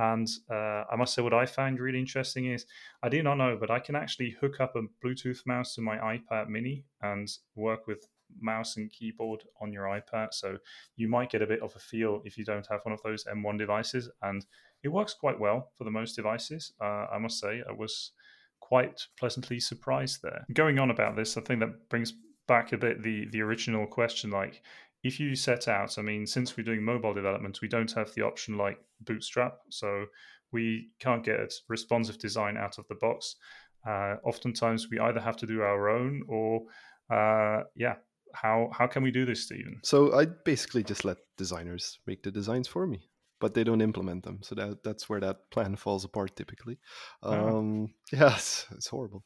And 0.00 0.26
uh, 0.50 0.84
I 0.90 0.96
must 0.96 1.12
say, 1.12 1.20
what 1.20 1.34
I 1.34 1.44
found 1.44 1.78
really 1.78 1.98
interesting 1.98 2.46
is 2.46 2.64
I 3.02 3.10
did 3.10 3.22
not 3.22 3.34
know, 3.34 3.58
but 3.60 3.70
I 3.70 3.78
can 3.78 3.94
actually 3.94 4.30
hook 4.40 4.58
up 4.58 4.74
a 4.74 4.84
Bluetooth 5.04 5.44
mouse 5.44 5.74
to 5.74 5.82
my 5.82 5.98
iPad 5.98 6.48
mini 6.48 6.86
and 7.02 7.30
work 7.54 7.86
with 7.86 8.08
mouse 8.40 8.78
and 8.78 8.90
keyboard 8.90 9.44
on 9.60 9.74
your 9.74 9.84
iPad. 9.84 10.32
So 10.32 10.56
you 10.96 11.06
might 11.06 11.30
get 11.30 11.42
a 11.42 11.46
bit 11.46 11.60
of 11.60 11.76
a 11.76 11.78
feel 11.78 12.22
if 12.24 12.38
you 12.38 12.46
don't 12.46 12.66
have 12.70 12.80
one 12.84 12.94
of 12.94 13.02
those 13.02 13.24
M1 13.24 13.58
devices. 13.58 14.08
And 14.22 14.46
it 14.82 14.88
works 14.88 15.12
quite 15.12 15.38
well 15.38 15.70
for 15.76 15.84
the 15.84 15.90
most 15.90 16.16
devices. 16.16 16.72
Uh, 16.80 17.06
I 17.12 17.18
must 17.18 17.38
say, 17.38 17.62
I 17.68 17.72
was 17.72 18.12
quite 18.60 19.02
pleasantly 19.18 19.60
surprised 19.60 20.22
there. 20.22 20.46
Going 20.54 20.78
on 20.78 20.90
about 20.90 21.14
this, 21.14 21.36
I 21.36 21.42
think 21.42 21.60
that 21.60 21.90
brings 21.90 22.14
back 22.48 22.72
a 22.72 22.78
bit 22.78 23.02
the 23.02 23.28
the 23.30 23.40
original 23.40 23.86
question 23.86 24.28
like 24.28 24.60
if 25.02 25.18
you 25.18 25.34
set 25.34 25.68
out, 25.68 25.98
I 25.98 26.02
mean, 26.02 26.26
since 26.26 26.56
we're 26.56 26.64
doing 26.64 26.84
mobile 26.84 27.14
development, 27.14 27.60
we 27.62 27.68
don't 27.68 27.90
have 27.92 28.12
the 28.14 28.22
option 28.22 28.58
like 28.58 28.78
Bootstrap, 29.00 29.58
so 29.70 30.06
we 30.52 30.90
can't 30.98 31.24
get 31.24 31.54
responsive 31.68 32.18
design 32.18 32.56
out 32.56 32.78
of 32.78 32.86
the 32.88 32.96
box. 32.96 33.36
Uh, 33.86 34.16
oftentimes, 34.24 34.88
we 34.90 34.98
either 34.98 35.20
have 35.20 35.36
to 35.38 35.46
do 35.46 35.62
our 35.62 35.88
own, 35.88 36.22
or 36.28 36.62
uh, 37.10 37.62
yeah, 37.74 37.94
how 38.34 38.68
how 38.72 38.86
can 38.86 39.02
we 39.02 39.10
do 39.10 39.24
this, 39.24 39.44
Stephen? 39.44 39.80
So 39.82 40.18
I 40.18 40.26
basically 40.26 40.82
just 40.82 41.04
let 41.04 41.16
designers 41.38 41.98
make 42.06 42.22
the 42.22 42.30
designs 42.30 42.68
for 42.68 42.86
me, 42.86 43.08
but 43.40 43.54
they 43.54 43.64
don't 43.64 43.80
implement 43.80 44.22
them. 44.24 44.40
So 44.42 44.54
that 44.56 44.84
that's 44.84 45.08
where 45.08 45.20
that 45.20 45.50
plan 45.50 45.76
falls 45.76 46.04
apart 46.04 46.36
typically. 46.36 46.78
Oh. 47.22 47.58
Um, 47.58 47.94
yeah, 48.12 48.34
it's, 48.34 48.66
it's 48.72 48.88
horrible 48.88 49.24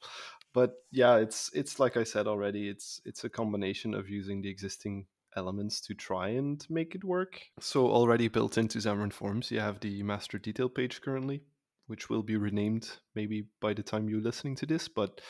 but 0.52 0.74
yeah 0.92 1.16
it's 1.16 1.50
it's 1.52 1.80
like 1.80 1.96
i 1.96 2.04
said 2.04 2.28
already 2.28 2.68
it's 2.68 3.00
it's 3.04 3.24
a 3.24 3.28
combination 3.28 3.92
of 3.92 4.08
using 4.08 4.40
the 4.40 4.48
existing 4.48 5.04
elements 5.36 5.80
to 5.82 5.94
try 5.94 6.28
and 6.28 6.64
make 6.68 6.94
it 6.94 7.04
work. 7.04 7.40
So 7.60 7.88
already 7.88 8.28
built 8.28 8.58
into 8.58 8.78
Xamarin 8.78 9.12
Forms, 9.12 9.50
you 9.50 9.60
have 9.60 9.80
the 9.80 10.02
master 10.02 10.38
detail 10.38 10.68
page 10.68 11.00
currently, 11.00 11.42
which 11.86 12.08
will 12.08 12.22
be 12.22 12.36
renamed 12.36 12.90
maybe 13.14 13.46
by 13.60 13.74
the 13.74 13.82
time 13.82 14.08
you're 14.08 14.20
listening 14.20 14.56
to 14.56 14.66
this, 14.66 14.88
but 14.88 15.20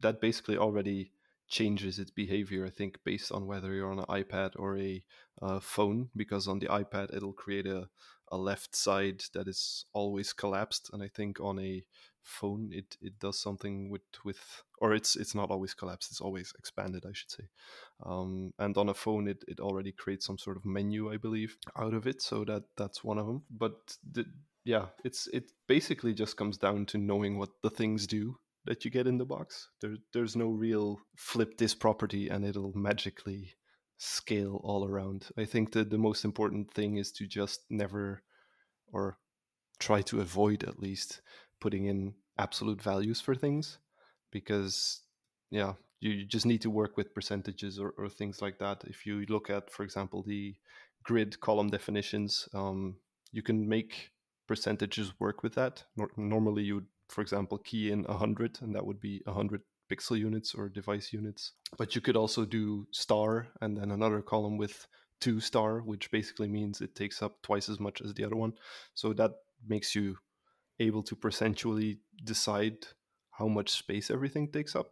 that 0.00 0.20
basically 0.20 0.58
already 0.58 1.12
changes 1.52 1.98
its 1.98 2.10
behavior, 2.10 2.64
I 2.66 2.70
think, 2.70 2.98
based 3.04 3.30
on 3.30 3.46
whether 3.46 3.74
you're 3.74 3.92
on 3.92 3.98
an 3.98 4.06
iPad 4.06 4.52
or 4.56 4.78
a 4.78 5.04
uh, 5.42 5.60
phone, 5.60 6.08
because 6.16 6.48
on 6.48 6.58
the 6.58 6.66
iPad 6.66 7.14
it'll 7.14 7.34
create 7.34 7.66
a, 7.66 7.88
a 8.32 8.38
left 8.38 8.74
side 8.74 9.22
that 9.34 9.46
is 9.46 9.84
always 9.92 10.32
collapsed, 10.32 10.88
and 10.92 11.02
I 11.02 11.08
think 11.08 11.40
on 11.40 11.58
a 11.60 11.84
phone 12.24 12.70
it 12.72 12.96
it 13.00 13.18
does 13.18 13.38
something 13.38 13.90
with 13.90 14.02
with 14.24 14.62
or 14.78 14.94
it's 14.94 15.16
it's 15.16 15.34
not 15.34 15.50
always 15.50 15.74
collapsed 15.74 16.12
it's 16.12 16.20
always 16.20 16.52
expanded 16.56 17.04
i 17.04 17.12
should 17.12 17.30
say. 17.30 17.44
Um, 18.06 18.52
and 18.60 18.76
on 18.78 18.88
a 18.88 18.94
phone 18.94 19.26
it, 19.26 19.44
it 19.48 19.58
already 19.58 19.90
creates 19.90 20.24
some 20.26 20.38
sort 20.38 20.56
of 20.56 20.64
menu 20.64 21.12
i 21.12 21.16
believe 21.16 21.56
out 21.76 21.94
of 21.94 22.06
it 22.06 22.22
so 22.22 22.44
that 22.44 22.62
that's 22.76 23.02
one 23.02 23.18
of 23.18 23.26
them 23.26 23.42
but 23.50 23.74
the, 24.12 24.24
yeah 24.64 24.86
it's 25.04 25.26
it 25.32 25.50
basically 25.66 26.14
just 26.14 26.36
comes 26.36 26.56
down 26.56 26.86
to 26.86 26.98
knowing 26.98 27.38
what 27.38 27.50
the 27.62 27.70
things 27.70 28.06
do 28.06 28.36
that 28.64 28.84
you 28.84 28.90
get 28.90 29.06
in 29.06 29.18
the 29.18 29.24
box. 29.24 29.68
There, 29.80 29.96
there's 30.12 30.36
no 30.36 30.48
real 30.48 31.00
flip 31.16 31.58
this 31.58 31.74
property 31.74 32.28
and 32.28 32.44
it'll 32.44 32.72
magically 32.76 33.54
scale 33.98 34.60
all 34.64 34.86
around. 34.86 35.28
I 35.36 35.44
think 35.44 35.72
that 35.72 35.90
the 35.90 35.98
most 35.98 36.24
important 36.24 36.72
thing 36.72 36.96
is 36.96 37.12
to 37.12 37.26
just 37.26 37.62
never 37.70 38.22
or 38.92 39.18
try 39.78 40.02
to 40.02 40.20
avoid 40.20 40.64
at 40.64 40.78
least 40.78 41.22
putting 41.60 41.86
in 41.86 42.14
absolute 42.38 42.80
values 42.80 43.20
for 43.20 43.34
things 43.34 43.78
because 44.30 45.02
yeah 45.50 45.74
you 46.00 46.24
just 46.24 46.46
need 46.46 46.60
to 46.60 46.70
work 46.70 46.96
with 46.96 47.14
percentages 47.14 47.78
or, 47.78 47.94
or 47.96 48.08
things 48.08 48.42
like 48.42 48.58
that. 48.58 48.82
If 48.86 49.06
you 49.06 49.24
look 49.28 49.50
at 49.50 49.70
for 49.70 49.84
example 49.84 50.22
the 50.22 50.54
grid 51.04 51.38
column 51.40 51.68
definitions 51.68 52.48
um, 52.54 52.96
you 53.32 53.42
can 53.42 53.68
make 53.68 54.10
percentages 54.46 55.12
work 55.20 55.42
with 55.42 55.54
that. 55.54 55.84
Normally 56.16 56.64
you 56.64 56.84
for 57.12 57.20
example 57.20 57.58
key 57.58 57.90
in 57.90 58.02
100 58.04 58.58
and 58.62 58.74
that 58.74 58.84
would 58.84 59.00
be 59.00 59.20
100 59.24 59.62
pixel 59.90 60.18
units 60.18 60.54
or 60.54 60.68
device 60.68 61.12
units 61.12 61.52
but 61.76 61.94
you 61.94 62.00
could 62.00 62.16
also 62.16 62.44
do 62.44 62.86
star 62.92 63.48
and 63.60 63.76
then 63.76 63.90
another 63.90 64.22
column 64.22 64.56
with 64.56 64.86
two 65.22 65.38
star, 65.38 65.78
which 65.78 66.10
basically 66.10 66.48
means 66.48 66.80
it 66.80 66.96
takes 66.96 67.22
up 67.22 67.40
twice 67.42 67.68
as 67.68 67.78
much 67.78 68.02
as 68.02 68.12
the 68.12 68.24
other 68.24 68.34
one. 68.34 68.52
So 68.94 69.12
that 69.12 69.30
makes 69.66 69.94
you 69.94 70.16
able 70.80 71.04
to 71.04 71.14
percentually 71.14 71.98
decide 72.24 72.78
how 73.30 73.46
much 73.46 73.70
space 73.70 74.10
everything 74.10 74.50
takes 74.50 74.74
up. 74.74 74.90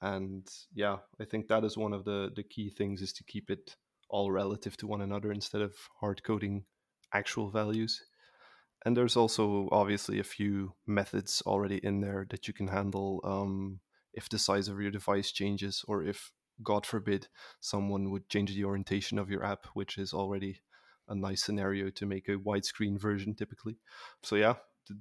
And 0.00 0.46
yeah, 0.72 0.98
I 1.20 1.24
think 1.24 1.48
that 1.48 1.64
is 1.64 1.76
one 1.76 1.92
of 1.92 2.04
the 2.04 2.30
the 2.36 2.44
key 2.44 2.70
things 2.70 3.02
is 3.02 3.12
to 3.14 3.24
keep 3.24 3.50
it 3.50 3.76
all 4.08 4.30
relative 4.30 4.76
to 4.76 4.86
one 4.86 5.02
another 5.02 5.32
instead 5.32 5.62
of 5.62 5.74
hard 6.00 6.22
coding 6.22 6.64
actual 7.12 7.50
values. 7.50 8.04
And 8.86 8.96
there's 8.96 9.16
also 9.16 9.68
obviously 9.72 10.20
a 10.20 10.24
few 10.24 10.72
methods 10.86 11.42
already 11.44 11.78
in 11.78 12.00
there 12.00 12.24
that 12.30 12.46
you 12.46 12.54
can 12.54 12.68
handle 12.68 13.20
um, 13.24 13.80
if 14.14 14.28
the 14.28 14.38
size 14.38 14.68
of 14.68 14.80
your 14.80 14.92
device 14.92 15.32
changes 15.32 15.84
or 15.88 16.04
if, 16.04 16.30
God 16.62 16.86
forbid, 16.86 17.26
someone 17.58 18.12
would 18.12 18.28
change 18.28 18.54
the 18.54 18.64
orientation 18.64 19.18
of 19.18 19.28
your 19.28 19.44
app, 19.44 19.66
which 19.74 19.98
is 19.98 20.14
already 20.14 20.62
a 21.08 21.16
nice 21.16 21.42
scenario 21.42 21.90
to 21.90 22.06
make 22.06 22.28
a 22.28 22.36
widescreen 22.36 22.96
version 22.96 23.34
typically. 23.34 23.76
So 24.22 24.36
yeah, 24.36 24.54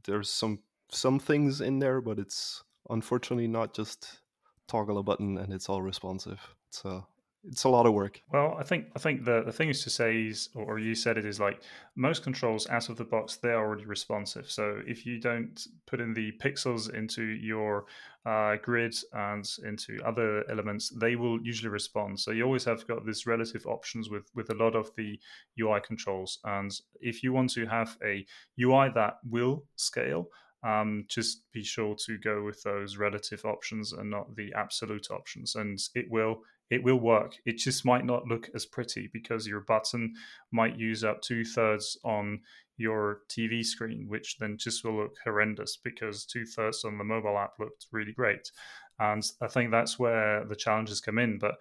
there's 0.06 0.32
some 0.32 0.64
some 0.90 1.20
things 1.20 1.62
in 1.62 1.78
there, 1.78 2.02
but 2.02 2.18
it's 2.18 2.64
unfortunately 2.90 3.48
not 3.48 3.76
just 3.76 4.20
toggle 4.68 4.98
a 4.98 5.04
button 5.04 5.38
and 5.38 5.54
it's 5.54 5.70
all 5.70 5.84
responsive. 5.84 6.42
It's 6.70 6.84
a 6.86 7.06
it's 7.48 7.64
a 7.64 7.70
lot 7.70 7.86
of 7.86 7.94
work. 7.94 8.22
Well, 8.32 8.56
I 8.60 8.64
think 8.64 8.88
I 8.96 9.00
think 9.00 9.26
the, 9.26 9.44
the 9.44 9.52
thing 9.52 9.70
is 9.70 9.84
to 9.84 9.90
say 9.90 10.28
is, 10.28 10.50
or 10.56 10.80
you 10.80 10.96
said 10.96 11.18
it 11.18 11.26
is 11.26 11.40
like 11.40 11.62
most 11.96 12.24
controls 12.24 12.68
out 12.70 12.90
of 12.90 12.98
the 12.98 13.04
box 13.04 13.36
they're 13.36 13.60
already 13.60 13.86
responsive. 13.86 14.50
So 14.50 14.82
if 14.86 15.06
you 15.06 15.20
don't 15.20 15.68
put 15.86 16.02
in 16.02 16.14
the 16.14 16.32
pixels 16.44 16.94
into 16.94 17.24
your 17.24 17.86
uh, 18.26 18.56
grid 18.64 18.96
and 19.14 19.48
into 19.64 20.00
other 20.04 20.50
elements, 20.50 20.90
they 20.90 21.16
will 21.16 21.40
usually 21.42 21.70
respond. 21.70 22.20
So 22.20 22.32
you 22.32 22.44
always 22.44 22.66
have 22.66 22.88
got 22.88 23.06
this 23.06 23.28
relative 23.28 23.66
options 23.68 24.10
with 24.10 24.30
with 24.36 24.50
a 24.50 24.56
lot 24.56 24.76
of 24.76 24.90
the 24.96 25.20
UI 25.62 25.82
controls. 25.86 26.40
And 26.44 26.72
if 27.02 27.22
you 27.22 27.34
want 27.34 27.52
to 27.52 27.66
have 27.68 27.98
a 28.04 28.26
UI 28.60 28.90
that 28.96 29.18
will 29.30 29.66
scale, 29.76 30.30
um, 30.64 31.06
just 31.08 31.44
be 31.54 31.64
sure 31.64 31.96
to 32.06 32.18
go 32.18 32.44
with 32.44 32.64
those 32.64 32.98
relative 32.98 33.46
options 33.46 33.94
and 33.94 34.10
not 34.10 34.36
the 34.36 34.52
absolute 34.56 35.12
options 35.12 35.54
and 35.56 35.80
it 35.94 36.10
will 36.10 36.42
it 36.70 36.84
will 36.84 37.00
work 37.00 37.36
it 37.46 37.58
just 37.58 37.86
might 37.86 38.06
not 38.06 38.28
look 38.28 38.50
as 38.56 38.66
pretty 38.66 39.10
because 39.14 39.48
your 39.48 39.62
button 39.62 40.14
might 40.52 40.78
use 40.78 41.04
up 41.04 41.22
two-thirds 41.22 41.98
on 42.04 42.40
your 42.78 43.20
tv 43.30 43.64
screen 43.64 44.06
which 44.08 44.38
then 44.40 44.58
just 44.58 44.84
will 44.84 44.98
look 44.98 45.16
horrendous 45.24 45.78
because 45.84 46.26
two-thirds 46.26 46.84
on 46.84 46.98
the 46.98 47.04
mobile 47.04 47.38
app 47.38 47.54
looked 47.60 47.88
really 47.92 48.12
great 48.12 48.52
and 49.00 49.30
I 49.42 49.48
think 49.48 49.72
that's 49.72 50.00
where 50.00 50.46
the 50.46 50.56
challenges 50.56 51.02
come 51.02 51.18
in. 51.20 51.38
But 51.38 51.56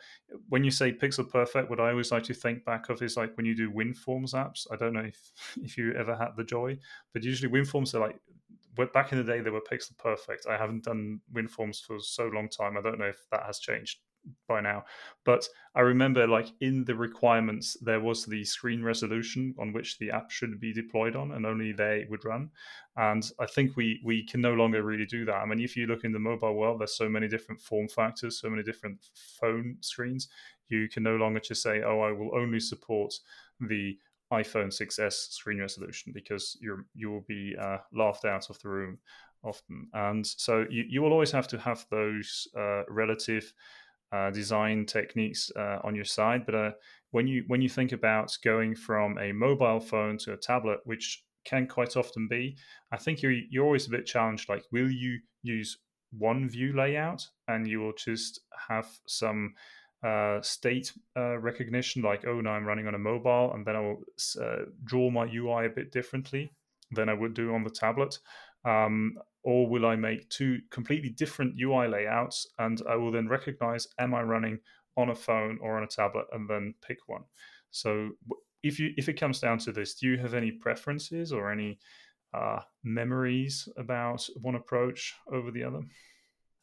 when 0.49 0.62
you 0.62 0.71
say 0.71 0.93
pixel 0.93 1.29
perfect, 1.29 1.69
what 1.69 1.81
I 1.81 1.90
always 1.90 2.12
like 2.12 2.23
to 2.25 2.35
think 2.35 2.64
back 2.64 2.88
of 2.88 3.03
is 3.03 3.17
like 3.17 3.37
when 3.37 3.45
you 3.45 3.57
do 3.57 3.73
WinForms 3.73 4.35
apps. 4.35 4.67
I 4.73 4.77
don't 4.77 4.93
know 4.93 5.01
if, 5.01 5.33
if 5.62 5.77
you 5.77 5.93
ever 5.95 6.17
had 6.17 6.37
the 6.37 6.45
joy, 6.45 6.79
but 7.12 7.25
usually 7.25 7.53
WinForms 7.53 7.95
are 7.95 8.01
like 8.01 8.21
back 8.93 9.12
in 9.12 9.19
the 9.19 9.25
day 9.25 9.40
they 9.40 9.51
were 9.51 9.61
pixel 9.61 9.97
perfect. 9.99 10.47
I 10.49 10.57
haven't 10.57 10.85
done 10.85 11.21
WinForms 11.33 11.85
for 11.85 11.99
so 11.99 12.31
long 12.33 12.49
time. 12.49 12.77
I 12.77 12.83
don't 12.83 12.99
know 13.01 13.07
if 13.07 13.27
that 13.33 13.43
has 13.47 13.59
changed 13.59 13.99
by 14.49 14.61
now. 14.61 14.85
But 15.25 15.47
I 15.75 15.81
remember 15.81 16.27
like 16.27 16.49
in 16.61 16.85
the 16.85 16.95
requirements 16.95 17.77
there 17.81 18.01
was 18.01 18.25
the 18.25 18.45
screen 18.45 18.83
resolution 18.83 19.55
on 19.59 19.73
which 19.73 19.99
the 19.99 20.11
app 20.11 20.31
should 20.31 20.61
be 20.61 20.73
deployed 20.73 21.17
on 21.17 21.33
and 21.33 21.47
only 21.47 21.73
they 21.73 22.07
would 22.09 22.25
run. 22.25 22.51
And 22.97 23.29
I 23.41 23.47
think 23.47 23.77
we 23.77 24.01
we 24.05 24.25
can 24.25 24.41
no 24.41 24.55
longer 24.55 24.83
really 24.83 25.07
do 25.07 25.25
that. 25.25 25.37
I 25.37 25.45
mean 25.47 25.61
if 25.61 25.77
you 25.77 25.87
look 25.87 26.05
in 26.05 26.13
the 26.13 26.19
mobile 26.19 26.55
world 26.55 26.81
there's 26.81 26.97
so 26.97 27.09
many 27.09 27.29
different 27.29 27.61
form 27.61 27.89
factors, 27.89 28.41
so 28.41 28.51
many 28.51 28.63
different 28.63 28.99
phone 29.41 29.77
screens. 29.81 30.29
You 30.69 30.89
can 30.89 31.03
no 31.03 31.17
longer 31.17 31.41
just 31.41 31.63
say, 31.63 31.83
"Oh, 31.83 32.01
I 32.01 32.13
will 32.13 32.35
only 32.35 32.59
support 32.61 33.13
the 33.61 33.99
iPhone 34.33 34.73
6s 34.73 35.29
screen 35.31 35.61
resolution 35.61 36.13
because 36.13 36.57
you're 36.61 36.87
you 36.95 37.11
will 37.11 37.25
be 37.29 37.55
uh, 37.61 37.79
laughed 37.93 38.25
out 38.25 38.51
of 38.51 38.59
the 38.61 38.69
room 38.69 38.99
often, 39.43 39.89
and 39.93 40.27
so 40.27 40.65
you, 40.71 40.85
you 40.89 41.03
will 41.03 41.13
always 41.13 41.31
have 41.31 41.47
to 41.49 41.59
have 41.59 41.87
those 41.91 42.49
uh, 42.57 42.83
relative 42.89 43.53
uh, 44.14 44.31
design 44.31 44.87
techniques 44.87 45.50
uh, 45.57 45.79
on 45.83 45.94
your 45.94 46.05
side. 46.05 46.46
But 46.46 46.55
uh, 46.55 46.70
when 47.11 47.27
you 47.27 47.44
when 47.48 47.61
you 47.61 47.68
think 47.68 47.92
about 47.92 48.37
going 48.44 48.74
from 48.77 49.18
a 49.18 49.33
mobile 49.33 49.81
phone 49.81 50.18
to 50.18 50.33
a 50.33 50.37
tablet, 50.37 50.79
which 50.85 51.24
can 51.44 51.66
quite 51.66 51.96
often 51.96 52.29
be, 52.29 52.57
I 52.92 52.96
think 52.96 53.22
you're 53.22 53.33
you're 53.50 53.64
always 53.64 53.87
a 53.87 53.90
bit 53.90 54.07
challenged. 54.07 54.48
Like, 54.48 54.64
will 54.70 54.90
you 54.90 55.18
use 55.42 55.79
one 56.16 56.48
view 56.48 56.72
layout 56.72 57.27
and 57.48 57.66
you 57.66 57.81
will 57.81 57.92
just 57.92 58.40
have 58.68 58.87
some 59.07 59.55
uh, 60.05 60.40
state 60.42 60.92
uh, 61.16 61.38
recognition, 61.38 62.03
like, 62.03 62.24
oh, 62.27 62.40
now 62.40 62.53
I'm 62.53 62.66
running 62.66 62.87
on 62.87 62.94
a 62.94 62.98
mobile, 62.98 63.53
and 63.55 63.64
then 63.64 63.74
I 63.74 63.81
will 63.81 64.03
uh, 64.40 64.66
draw 64.85 65.11
my 65.11 65.24
UI 65.24 65.66
a 65.66 65.70
bit 65.70 65.92
differently 65.92 66.53
than 66.92 67.09
I 67.09 67.14
would 67.14 67.35
do 67.35 67.55
on 67.55 67.64
the 67.64 67.70
tablet. 67.70 68.18
Um, 68.64 69.18
or 69.42 69.68
will 69.68 69.85
I 69.85 69.94
make 69.94 70.29
two 70.31 70.61
completely 70.70 71.11
different 71.11 71.61
UI 71.61 71.87
layouts 71.87 72.46
and 72.59 72.81
I 72.88 72.96
will 72.96 73.12
then 73.12 73.29
recognize 73.29 73.87
am 73.98 74.14
I 74.14 74.22
running 74.22 74.59
on 74.96 75.11
a 75.11 75.14
phone 75.14 75.59
or 75.61 75.77
on 75.77 75.85
a 75.85 75.88
tablet 75.88 76.27
and 76.33 76.48
then 76.48 76.74
pick 76.87 76.98
one. 77.07 77.24
So 77.70 78.11
if 78.62 78.79
you 78.79 78.92
if 78.96 79.09
it 79.09 79.20
comes 79.20 79.40
down 79.40 79.59
to 79.59 79.72
this, 79.72 79.94
do 79.94 80.09
you 80.09 80.18
have 80.18 80.35
any 80.35 80.53
preferences 80.53 81.33
or 81.33 81.50
any 81.50 81.79
uh, 82.33 82.61
memories 82.83 83.68
about 83.77 84.27
one 84.40 84.55
approach 84.55 85.14
over 85.33 85.50
the 85.50 85.64
other? 85.64 85.81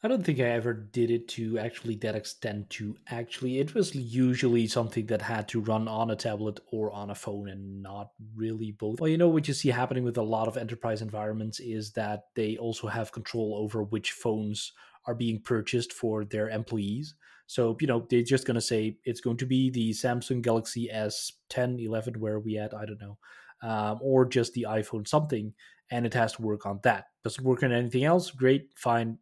I 0.03 0.07
don't 0.07 0.23
think 0.23 0.39
I 0.39 0.45
ever 0.45 0.73
did 0.73 1.11
it 1.11 1.27
to 1.29 1.59
actually 1.59 1.95
that 1.97 2.15
extent. 2.15 2.71
To 2.71 2.97
actually, 3.09 3.59
it 3.59 3.75
was 3.75 3.93
usually 3.93 4.65
something 4.65 5.05
that 5.07 5.21
had 5.21 5.47
to 5.49 5.61
run 5.61 5.87
on 5.87 6.09
a 6.09 6.15
tablet 6.15 6.59
or 6.71 6.91
on 6.91 7.11
a 7.11 7.15
phone, 7.15 7.49
and 7.49 7.83
not 7.83 8.09
really 8.35 8.71
both. 8.71 8.99
Well, 8.99 9.09
you 9.09 9.19
know 9.19 9.27
what 9.29 9.47
you 9.47 9.53
see 9.53 9.69
happening 9.69 10.03
with 10.03 10.17
a 10.17 10.23
lot 10.23 10.47
of 10.47 10.57
enterprise 10.57 11.03
environments 11.03 11.59
is 11.59 11.91
that 11.91 12.23
they 12.35 12.57
also 12.57 12.87
have 12.87 13.11
control 13.11 13.55
over 13.61 13.83
which 13.83 14.13
phones 14.13 14.73
are 15.05 15.13
being 15.13 15.39
purchased 15.39 15.93
for 15.93 16.25
their 16.25 16.49
employees. 16.49 17.13
So 17.45 17.77
you 17.79 17.85
know 17.85 18.07
they're 18.09 18.23
just 18.23 18.47
going 18.47 18.55
to 18.55 18.61
say 18.61 18.97
it's 19.03 19.21
going 19.21 19.37
to 19.37 19.45
be 19.45 19.69
the 19.69 19.91
Samsung 19.91 20.41
Galaxy 20.41 20.89
S 20.89 21.31
10, 21.49 21.79
11, 21.79 22.19
where 22.19 22.39
we 22.39 22.57
at? 22.57 22.73
I 22.73 22.85
don't 22.85 23.01
know, 23.01 23.17
um, 23.61 23.99
or 24.01 24.25
just 24.25 24.53
the 24.53 24.65
iPhone 24.67 25.07
something, 25.07 25.53
and 25.91 26.07
it 26.07 26.15
has 26.15 26.33
to 26.33 26.41
work 26.41 26.65
on 26.65 26.79
that. 26.81 27.05
Does 27.23 27.37
it 27.37 27.43
work 27.43 27.61
on 27.61 27.71
anything 27.71 28.03
else? 28.03 28.31
Great, 28.31 28.69
fine 28.75 29.19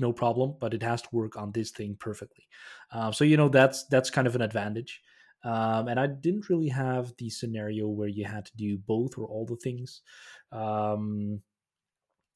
no 0.00 0.12
problem, 0.12 0.54
but 0.60 0.74
it 0.74 0.82
has 0.82 1.02
to 1.02 1.08
work 1.12 1.36
on 1.36 1.52
this 1.52 1.70
thing 1.70 1.96
perfectly. 1.98 2.46
Uh, 2.90 3.12
so 3.12 3.24
you 3.24 3.36
know 3.36 3.48
that's 3.48 3.84
that's 3.86 4.10
kind 4.10 4.26
of 4.26 4.34
an 4.34 4.42
advantage. 4.42 5.02
Um, 5.44 5.86
and 5.88 6.00
I 6.00 6.08
didn't 6.08 6.48
really 6.48 6.68
have 6.68 7.14
the 7.16 7.30
scenario 7.30 7.88
where 7.88 8.08
you 8.08 8.24
had 8.24 8.46
to 8.46 8.56
do 8.56 8.76
both 8.76 9.16
or 9.16 9.24
all 9.26 9.46
the 9.46 9.56
things. 9.56 10.02
Um, 10.50 11.42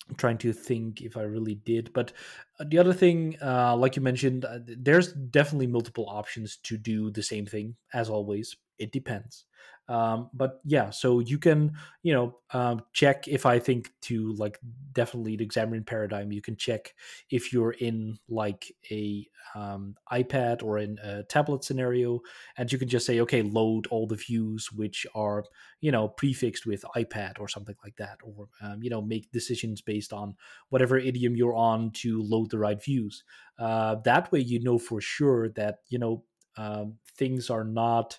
I'm 0.08 0.16
trying 0.16 0.38
to 0.38 0.52
think 0.52 1.00
if 1.00 1.16
I 1.16 1.22
really 1.22 1.54
did, 1.54 1.92
but 1.92 2.12
uh, 2.58 2.64
the 2.68 2.78
other 2.78 2.92
thing, 2.92 3.36
uh, 3.40 3.76
like 3.76 3.94
you 3.94 4.02
mentioned, 4.02 4.44
uh, 4.44 4.58
there's 4.66 5.12
definitely 5.12 5.68
multiple 5.68 6.06
options 6.08 6.56
to 6.58 6.76
do 6.76 7.10
the 7.10 7.22
same 7.22 7.46
thing. 7.46 7.76
As 7.94 8.10
always, 8.10 8.56
it 8.78 8.90
depends. 8.90 9.46
Um, 9.88 10.30
but 10.32 10.60
yeah, 10.64 10.90
so 10.90 11.18
you 11.18 11.38
can, 11.38 11.76
you 12.02 12.12
know, 12.14 12.38
um, 12.52 12.82
check 12.92 13.28
if 13.28 13.44
I 13.44 13.58
think 13.58 13.90
to 14.02 14.32
like 14.34 14.58
definitely 14.92 15.36
the 15.36 15.46
Xamarin 15.46 15.84
paradigm, 15.86 16.32
you 16.32 16.40
can 16.40 16.56
check 16.56 16.94
if 17.30 17.52
you're 17.52 17.72
in 17.72 18.18
like 18.28 18.72
a 18.90 19.26
um, 19.54 19.96
iPad 20.10 20.62
or 20.62 20.78
in 20.78 20.98
a 21.02 21.24
tablet 21.24 21.64
scenario, 21.64 22.20
and 22.56 22.70
you 22.72 22.78
can 22.78 22.88
just 22.88 23.06
say, 23.06 23.20
okay, 23.20 23.42
load 23.42 23.86
all 23.88 24.06
the 24.06 24.16
views 24.16 24.70
which 24.72 25.06
are, 25.14 25.44
you 25.80 25.90
know, 25.90 26.08
prefixed 26.08 26.64
with 26.64 26.84
iPad 26.96 27.38
or 27.40 27.48
something 27.48 27.76
like 27.84 27.96
that, 27.96 28.18
or 28.22 28.48
um, 28.62 28.82
you 28.82 28.90
know, 28.90 29.02
make 29.02 29.30
decisions 29.32 29.80
based 29.80 30.12
on 30.12 30.36
whatever 30.68 30.96
idiom 30.98 31.36
you're 31.36 31.54
on 31.56 31.90
to 31.92 32.22
load 32.22 32.50
the 32.50 32.58
right 32.58 32.82
views. 32.82 33.24
Uh, 33.58 33.96
that 34.04 34.30
way, 34.32 34.40
you 34.40 34.60
know 34.60 34.78
for 34.78 35.00
sure 35.00 35.48
that 35.50 35.80
you 35.88 35.98
know 35.98 36.24
um, 36.56 36.98
things 37.16 37.50
are 37.50 37.64
not 37.64 38.18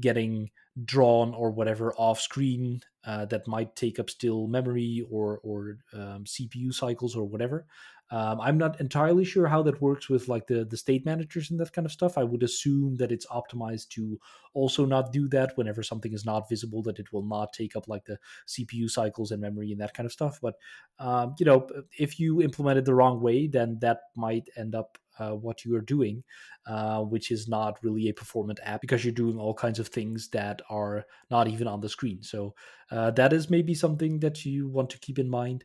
getting 0.00 0.50
drawn 0.84 1.34
or 1.34 1.50
whatever 1.50 1.92
off 1.94 2.20
screen 2.20 2.80
uh, 3.04 3.24
that 3.26 3.48
might 3.48 3.74
take 3.74 3.98
up 3.98 4.10
still 4.10 4.46
memory 4.46 5.04
or 5.10 5.40
or 5.42 5.78
um, 5.94 6.24
CPU 6.24 6.72
cycles 6.72 7.16
or 7.16 7.24
whatever. 7.24 7.66
Um, 8.10 8.40
I'm 8.40 8.56
not 8.56 8.80
entirely 8.80 9.24
sure 9.24 9.48
how 9.48 9.62
that 9.64 9.82
works 9.82 10.08
with 10.08 10.28
like 10.28 10.46
the 10.46 10.64
the 10.64 10.76
state 10.76 11.04
managers 11.04 11.50
and 11.50 11.60
that 11.60 11.72
kind 11.72 11.84
of 11.84 11.92
stuff. 11.92 12.16
I 12.16 12.24
would 12.24 12.42
assume 12.42 12.96
that 12.96 13.12
it's 13.12 13.26
optimized 13.26 13.88
to 13.90 14.18
also 14.54 14.86
not 14.86 15.12
do 15.12 15.28
that 15.28 15.56
whenever 15.56 15.82
something 15.82 16.12
is 16.12 16.24
not 16.24 16.48
visible, 16.48 16.82
that 16.84 16.98
it 16.98 17.12
will 17.12 17.24
not 17.24 17.52
take 17.52 17.76
up 17.76 17.86
like 17.86 18.04
the 18.06 18.18
CPU 18.46 18.90
cycles 18.90 19.30
and 19.30 19.42
memory 19.42 19.72
and 19.72 19.80
that 19.80 19.94
kind 19.94 20.06
of 20.06 20.12
stuff. 20.12 20.38
But 20.40 20.54
um, 20.98 21.34
you 21.38 21.44
know, 21.44 21.66
if 21.98 22.18
you 22.18 22.40
implement 22.40 22.78
it 22.78 22.84
the 22.86 22.94
wrong 22.94 23.20
way, 23.20 23.46
then 23.46 23.78
that 23.80 24.00
might 24.16 24.48
end 24.56 24.74
up 24.74 24.98
uh, 25.18 25.32
what 25.32 25.64
you 25.64 25.74
are 25.76 25.80
doing, 25.80 26.24
uh, 26.66 27.02
which 27.02 27.30
is 27.30 27.48
not 27.48 27.82
really 27.82 28.08
a 28.08 28.14
performant 28.14 28.60
app 28.62 28.80
because 28.80 29.04
you're 29.04 29.12
doing 29.12 29.38
all 29.38 29.54
kinds 29.54 29.78
of 29.78 29.88
things 29.88 30.28
that 30.30 30.60
are 30.70 31.04
not 31.30 31.48
even 31.48 31.66
on 31.66 31.80
the 31.80 31.88
screen. 31.88 32.22
So 32.22 32.54
uh, 32.90 33.10
that 33.12 33.32
is 33.32 33.50
maybe 33.50 33.74
something 33.74 34.20
that 34.20 34.44
you 34.44 34.68
want 34.68 34.90
to 34.90 34.98
keep 34.98 35.18
in 35.18 35.28
mind. 35.28 35.64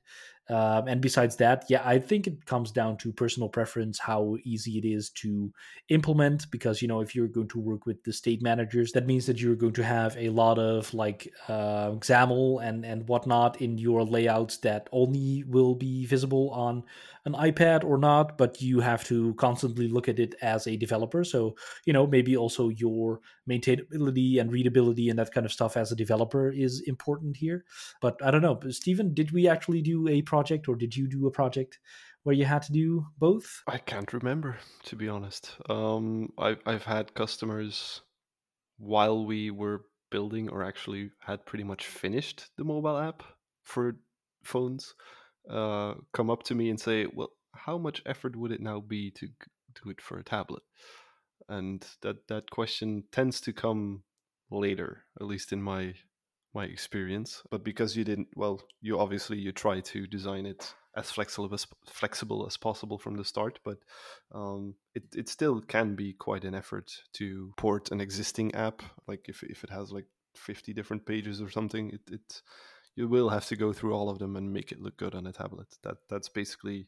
Um, 0.49 0.87
and 0.87 1.01
besides 1.01 1.37
that, 1.37 1.65
yeah, 1.69 1.81
I 1.85 1.99
think 1.99 2.27
it 2.27 2.45
comes 2.45 2.71
down 2.71 2.97
to 2.97 3.13
personal 3.13 3.47
preference, 3.47 3.97
how 3.97 4.37
easy 4.43 4.77
it 4.77 4.85
is 4.85 5.09
to 5.11 5.51
implement. 5.89 6.51
Because 6.51 6.81
you 6.81 6.87
know, 6.87 6.99
if 6.99 7.15
you're 7.15 7.27
going 7.27 7.47
to 7.49 7.59
work 7.59 7.85
with 7.85 8.03
the 8.03 8.11
state 8.11 8.41
managers, 8.41 8.91
that 8.91 9.07
means 9.07 9.25
that 9.27 9.39
you're 9.39 9.55
going 9.55 9.73
to 9.73 9.83
have 9.83 10.17
a 10.17 10.29
lot 10.29 10.59
of 10.59 10.93
like 10.93 11.31
uh, 11.47 11.91
XAML 11.91 12.63
and 12.63 12.85
and 12.85 13.07
whatnot 13.07 13.61
in 13.61 13.77
your 13.77 14.03
layouts 14.03 14.57
that 14.57 14.89
only 14.91 15.43
will 15.47 15.75
be 15.75 16.05
visible 16.05 16.49
on 16.49 16.83
an 17.25 17.33
iPad 17.33 17.85
or 17.85 17.97
not. 17.97 18.37
But 18.37 18.61
you 18.61 18.81
have 18.81 19.05
to 19.05 19.33
constantly 19.35 19.87
look 19.87 20.09
at 20.09 20.19
it 20.19 20.35
as 20.41 20.67
a 20.67 20.75
developer. 20.75 21.23
So 21.23 21.55
you 21.85 21.93
know, 21.93 22.05
maybe 22.05 22.35
also 22.35 22.67
your 22.69 23.21
maintainability 23.49 24.39
and 24.39 24.51
readability 24.51 25.09
and 25.09 25.19
that 25.19 25.33
kind 25.33 25.45
of 25.45 25.51
stuff 25.51 25.75
as 25.75 25.91
a 25.91 25.95
developer 25.95 26.49
is 26.49 26.81
important 26.87 27.37
here. 27.37 27.65
But 28.01 28.19
I 28.23 28.31
don't 28.31 28.41
know, 28.41 28.59
Stephen, 28.69 29.13
did 29.13 29.31
we 29.31 29.47
actually 29.47 29.81
do 29.81 30.07
a 30.07 30.21
project 30.21 30.67
or 30.67 30.75
did 30.75 30.95
you 30.95 31.07
do 31.07 31.27
a 31.27 31.31
project 31.31 31.79
where 32.23 32.35
you 32.35 32.45
had 32.45 32.61
to 32.63 32.71
do 32.71 33.05
both? 33.17 33.61
I 33.67 33.77
can't 33.77 34.11
remember, 34.13 34.57
to 34.85 34.95
be 34.95 35.09
honest. 35.09 35.55
Um, 35.69 36.31
I've, 36.37 36.59
I've 36.65 36.85
had 36.85 37.13
customers 37.13 38.01
while 38.77 39.25
we 39.25 39.51
were 39.51 39.85
building 40.09 40.49
or 40.49 40.63
actually 40.63 41.11
had 41.19 41.45
pretty 41.45 41.63
much 41.63 41.87
finished 41.87 42.49
the 42.57 42.63
mobile 42.63 42.97
app 42.97 43.23
for 43.63 43.97
phones 44.43 44.93
uh, 45.49 45.95
come 46.13 46.29
up 46.29 46.43
to 46.43 46.55
me 46.55 46.69
and 46.69 46.79
say, 46.79 47.07
well, 47.13 47.31
how 47.55 47.77
much 47.77 48.01
effort 48.05 48.35
would 48.35 48.51
it 48.51 48.61
now 48.61 48.79
be 48.79 49.11
to 49.11 49.27
do 49.27 49.89
it 49.89 50.01
for 50.01 50.17
a 50.17 50.23
tablet? 50.23 50.63
And 51.49 51.85
that, 52.01 52.27
that 52.27 52.49
question 52.49 53.03
tends 53.11 53.41
to 53.41 53.53
come 53.53 54.03
later, 54.49 55.05
at 55.19 55.27
least 55.27 55.51
in 55.53 55.61
my 55.61 55.95
my 56.55 56.65
experience 56.65 57.41
but 57.49 57.63
because 57.63 57.97
you 57.97 58.03
didn't 58.03 58.27
well 58.35 58.61
you 58.79 58.99
obviously 58.99 59.39
you 59.39 59.51
try 59.51 59.79
to 59.79 60.05
design 60.05 60.45
it 60.45 60.75
as 60.95 61.09
flexible 61.09 61.51
as 61.51 61.65
flexible 61.87 62.45
as 62.45 62.57
possible 62.57 62.99
from 62.99 63.15
the 63.15 63.25
start 63.25 63.57
but 63.63 63.79
um, 64.35 64.75
it, 64.93 65.01
it 65.15 65.27
still 65.27 65.61
can 65.61 65.95
be 65.95 66.13
quite 66.13 66.43
an 66.43 66.53
effort 66.53 66.91
to 67.11 67.51
port 67.57 67.89
an 67.89 67.99
existing 67.99 68.53
app 68.53 68.83
like 69.07 69.25
if, 69.27 69.41
if 69.41 69.63
it 69.63 69.71
has 69.71 69.91
like 69.91 70.05
50 70.35 70.73
different 70.73 71.07
pages 71.07 71.41
or 71.41 71.49
something 71.49 71.89
it, 71.89 72.01
it 72.11 72.41
you 72.95 73.07
will 73.07 73.29
have 73.29 73.45
to 73.47 73.55
go 73.55 73.73
through 73.73 73.93
all 73.93 74.09
of 74.09 74.19
them 74.19 74.35
and 74.35 74.53
make 74.53 74.71
it 74.71 74.81
look 74.81 74.97
good 74.97 75.15
on 75.15 75.27
a 75.27 75.31
tablet. 75.31 75.67
That 75.83 75.97
that's 76.09 76.29
basically 76.29 76.87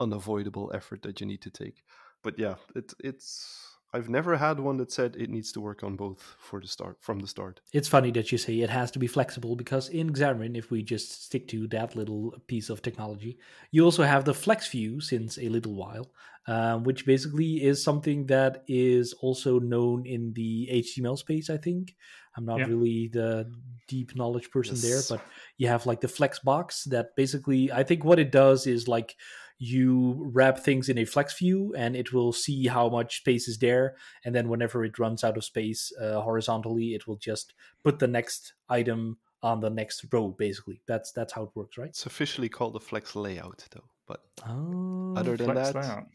unavoidable 0.00 0.70
effort 0.74 1.02
that 1.02 1.20
you 1.20 1.26
need 1.26 1.42
to 1.42 1.50
take. 1.50 1.82
But 2.22 2.38
yeah 2.38 2.54
it, 2.74 2.92
it's 3.00 3.73
I've 3.94 4.08
never 4.08 4.36
had 4.36 4.58
one 4.58 4.76
that 4.78 4.90
said 4.90 5.14
it 5.16 5.30
needs 5.30 5.52
to 5.52 5.60
work 5.60 5.84
on 5.84 5.94
both 5.94 6.34
for 6.40 6.60
the 6.60 6.66
start 6.66 6.96
from 7.00 7.20
the 7.20 7.28
start. 7.28 7.60
It's 7.72 7.86
funny 7.86 8.10
that 8.10 8.32
you 8.32 8.38
say 8.38 8.60
it 8.60 8.68
has 8.70 8.90
to 8.90 8.98
be 8.98 9.06
flexible 9.06 9.54
because 9.54 9.88
in 9.88 10.12
Xamarin, 10.12 10.56
if 10.56 10.72
we 10.72 10.82
just 10.82 11.26
stick 11.26 11.46
to 11.48 11.68
that 11.68 11.94
little 11.94 12.34
piece 12.48 12.70
of 12.70 12.82
technology, 12.82 13.38
you 13.70 13.84
also 13.84 14.02
have 14.02 14.24
the 14.24 14.34
Flex 14.34 14.66
View 14.68 15.00
since 15.00 15.38
a 15.38 15.48
little 15.48 15.74
while, 15.74 16.10
um, 16.48 16.82
which 16.82 17.06
basically 17.06 17.62
is 17.62 17.84
something 17.84 18.26
that 18.26 18.64
is 18.66 19.14
also 19.20 19.60
known 19.60 20.06
in 20.06 20.32
the 20.32 20.68
HTML 20.72 21.16
space. 21.16 21.48
I 21.48 21.58
think 21.58 21.94
I'm 22.36 22.44
not 22.44 22.58
yeah. 22.58 22.66
really 22.66 23.10
the 23.12 23.48
deep 23.86 24.16
knowledge 24.16 24.50
person 24.50 24.74
yes. 24.74 24.82
there, 24.82 25.16
but 25.16 25.24
you 25.56 25.68
have 25.68 25.86
like 25.86 26.00
the 26.00 26.08
Flex 26.08 26.40
box 26.40 26.82
that 26.84 27.14
basically 27.14 27.70
I 27.70 27.84
think 27.84 28.04
what 28.04 28.18
it 28.18 28.32
does 28.32 28.66
is 28.66 28.88
like 28.88 29.14
you 29.58 30.30
wrap 30.32 30.58
things 30.58 30.88
in 30.88 30.98
a 30.98 31.04
flex 31.04 31.38
view 31.38 31.74
and 31.76 31.94
it 31.94 32.12
will 32.12 32.32
see 32.32 32.66
how 32.66 32.88
much 32.88 33.18
space 33.18 33.46
is 33.48 33.58
there 33.58 33.94
and 34.24 34.34
then 34.34 34.48
whenever 34.48 34.84
it 34.84 34.98
runs 34.98 35.22
out 35.22 35.36
of 35.36 35.44
space 35.44 35.92
uh, 36.00 36.20
horizontally 36.20 36.94
it 36.94 37.06
will 37.06 37.16
just 37.16 37.54
put 37.82 37.98
the 37.98 38.08
next 38.08 38.54
item 38.68 39.16
on 39.42 39.60
the 39.60 39.70
next 39.70 40.04
row 40.12 40.28
basically 40.28 40.80
that's 40.86 41.12
that's 41.12 41.32
how 41.32 41.44
it 41.44 41.50
works 41.54 41.78
right 41.78 41.90
it's 41.90 42.06
officially 42.06 42.48
called 42.48 42.72
the 42.72 42.80
flex 42.80 43.14
layout 43.14 43.64
though 43.70 43.84
but 44.06 44.22
oh, 44.48 45.14
other 45.16 45.36
than 45.36 45.54
that 45.54 45.74
layout. 45.74 46.06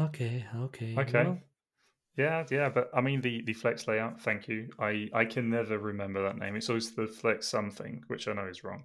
okay 0.00 0.44
okay 0.56 0.94
okay 0.98 1.24
well, 1.24 1.38
yeah, 2.18 2.44
yeah, 2.50 2.68
but 2.68 2.90
I 2.92 3.00
mean 3.00 3.20
the 3.20 3.42
the 3.42 3.52
flex 3.52 3.86
layout. 3.86 4.20
Thank 4.20 4.48
you. 4.48 4.68
I 4.80 5.08
I 5.14 5.24
can 5.24 5.48
never 5.48 5.78
remember 5.78 6.20
that 6.24 6.36
name. 6.36 6.56
It's 6.56 6.68
always 6.68 6.90
the 6.90 7.06
flex 7.06 7.46
something, 7.46 8.02
which 8.08 8.26
I 8.26 8.32
know 8.32 8.48
is 8.48 8.64
wrong. 8.64 8.82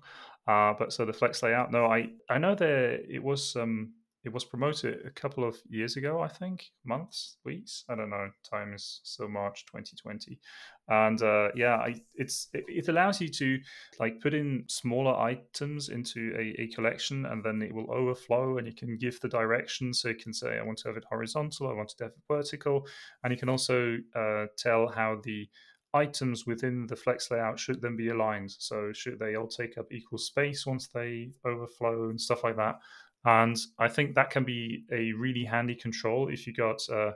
Uh, 0.47 0.73
but 0.77 0.91
so 0.91 1.05
the 1.05 1.13
flex 1.13 1.41
layout. 1.41 1.71
No, 1.71 1.85
I 1.85 2.09
I 2.29 2.37
know 2.37 2.55
there 2.55 2.99
it 3.09 3.23
was 3.23 3.55
um 3.55 3.93
it 4.23 4.31
was 4.31 4.45
promoted 4.45 5.05
a 5.05 5.09
couple 5.09 5.43
of 5.43 5.57
years 5.69 5.97
ago, 5.97 6.21
I 6.21 6.29
think, 6.29 6.71
months, 6.85 7.37
weeks. 7.43 7.83
I 7.89 7.95
don't 7.95 8.09
know. 8.09 8.29
Time 8.49 8.73
is 8.73 9.01
so 9.03 9.27
March 9.27 9.65
2020, 9.65 10.39
and 10.87 11.21
uh, 11.21 11.49
yeah, 11.55 11.75
I, 11.75 11.95
it's 12.15 12.47
it, 12.53 12.63
it, 12.69 12.87
allows 12.87 13.19
you 13.19 13.27
to 13.27 13.59
like 13.99 14.21
put 14.21 14.33
in 14.33 14.63
smaller 14.67 15.13
items 15.13 15.89
into 15.89 16.33
a, 16.37 16.61
a, 16.61 16.67
collection, 16.67 17.25
and 17.25 17.43
then 17.43 17.61
it 17.61 17.73
will 17.73 17.91
overflow, 17.91 18.57
and 18.57 18.67
you 18.67 18.73
can 18.73 18.97
give 18.97 19.19
the 19.19 19.27
direction. 19.27 19.93
So 19.93 20.09
you 20.09 20.15
can 20.15 20.33
say, 20.33 20.57
I 20.57 20.63
want 20.63 20.77
to 20.79 20.87
have 20.87 20.97
it 20.97 21.05
horizontal, 21.09 21.67
I 21.67 21.73
want 21.73 21.89
to 21.89 22.03
have 22.05 22.13
it 22.13 22.33
vertical, 22.33 22.87
and 23.23 23.31
you 23.33 23.37
can 23.37 23.49
also 23.49 23.97
uh, 24.15 24.45
tell 24.57 24.87
how 24.87 25.19
the 25.21 25.49
items 25.93 26.45
within 26.45 26.87
the 26.87 26.95
flex 26.95 27.29
layout 27.29 27.59
should 27.59 27.81
then 27.81 27.95
be 27.95 28.09
aligned. 28.09 28.51
So 28.51 28.91
should 28.93 29.19
they 29.19 29.35
all 29.35 29.47
take 29.47 29.77
up 29.77 29.91
equal 29.91 30.17
space 30.17 30.65
once 30.65 30.87
they 30.87 31.29
overflow 31.45 32.09
and 32.09 32.19
stuff 32.19 32.43
like 32.43 32.57
that. 32.57 32.79
And 33.25 33.57
I 33.79 33.87
think 33.87 34.15
that 34.15 34.29
can 34.29 34.43
be 34.43 34.83
a 34.91 35.13
really 35.13 35.45
handy 35.45 35.75
control 35.75 36.29
if 36.29 36.45
you 36.45 36.53
got 36.53 36.81
uh, 36.89 37.11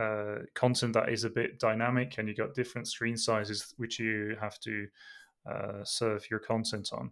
uh, 0.00 0.38
content 0.54 0.92
that 0.94 1.08
is 1.08 1.24
a 1.24 1.30
bit 1.30 1.58
dynamic 1.58 2.18
and 2.18 2.28
you 2.28 2.34
got 2.34 2.54
different 2.54 2.88
screen 2.88 3.16
sizes 3.16 3.74
which 3.76 3.98
you 3.98 4.36
have 4.40 4.58
to 4.60 4.86
uh, 5.50 5.84
serve 5.84 6.28
your 6.30 6.40
content 6.40 6.90
on. 6.92 7.10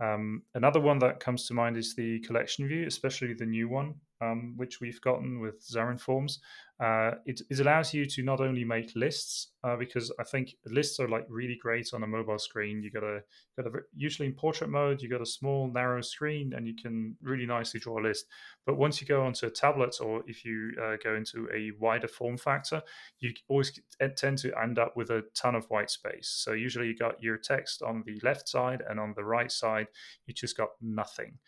Um, 0.00 0.42
another 0.54 0.80
one 0.80 0.98
that 1.00 1.20
comes 1.20 1.46
to 1.46 1.54
mind 1.54 1.76
is 1.76 1.94
the 1.94 2.20
collection 2.20 2.68
view, 2.68 2.86
especially 2.86 3.34
the 3.34 3.46
new 3.46 3.68
one, 3.68 3.94
um, 4.20 4.54
which 4.56 4.80
we've 4.80 5.00
gotten 5.00 5.40
with 5.40 5.66
Xamarin 5.68 6.00
Forms. 6.00 6.40
Uh, 6.80 7.12
it, 7.26 7.40
it, 7.50 7.58
allows 7.58 7.92
you 7.92 8.06
to 8.06 8.22
not 8.22 8.40
only 8.40 8.62
make 8.62 8.92
lists 8.94 9.48
uh, 9.64 9.74
because 9.74 10.12
I 10.20 10.22
think 10.22 10.54
lists 10.64 11.00
are 11.00 11.08
like 11.08 11.26
really 11.28 11.58
great 11.60 11.92
on 11.92 12.04
a 12.04 12.06
mobile 12.06 12.38
screen. 12.38 12.84
You 12.84 12.92
got 12.92 13.02
a 13.02 13.20
got 13.56 13.66
a 13.66 13.80
usually 13.96 14.28
in 14.28 14.34
portrait 14.34 14.70
mode, 14.70 15.02
you 15.02 15.08
got 15.08 15.20
a 15.20 15.26
small 15.26 15.68
narrow 15.68 16.00
screen 16.02 16.52
and 16.54 16.68
you 16.68 16.76
can 16.80 17.16
really 17.20 17.46
nicely 17.46 17.80
draw 17.80 17.98
a 17.98 18.02
list. 18.02 18.26
But 18.64 18.76
once 18.76 19.00
you 19.00 19.08
go 19.08 19.24
onto 19.24 19.46
a 19.46 19.50
tablet 19.50 19.96
or 20.00 20.22
if 20.28 20.44
you 20.44 20.70
uh, 20.80 20.98
go 21.02 21.16
into 21.16 21.48
a 21.52 21.72
wider 21.80 22.06
form 22.06 22.36
factor, 22.36 22.80
you 23.18 23.32
always 23.48 23.72
tend 24.16 24.38
to 24.38 24.52
end 24.62 24.78
up 24.78 24.96
with 24.96 25.10
a 25.10 25.24
ton 25.34 25.56
of 25.56 25.64
white 25.70 25.90
space. 25.90 26.28
So 26.28 26.52
usually 26.52 26.86
you 26.86 26.96
got 26.96 27.20
your 27.20 27.38
text 27.38 27.82
on 27.82 28.04
the 28.06 28.20
left 28.22 28.48
side 28.48 28.84
and 28.88 29.00
on 29.00 29.14
the 29.16 29.24
right 29.24 29.50
side, 29.50 29.88
you 30.26 30.34
just 30.34 30.56
got 30.56 30.68
nothing. 30.80 31.38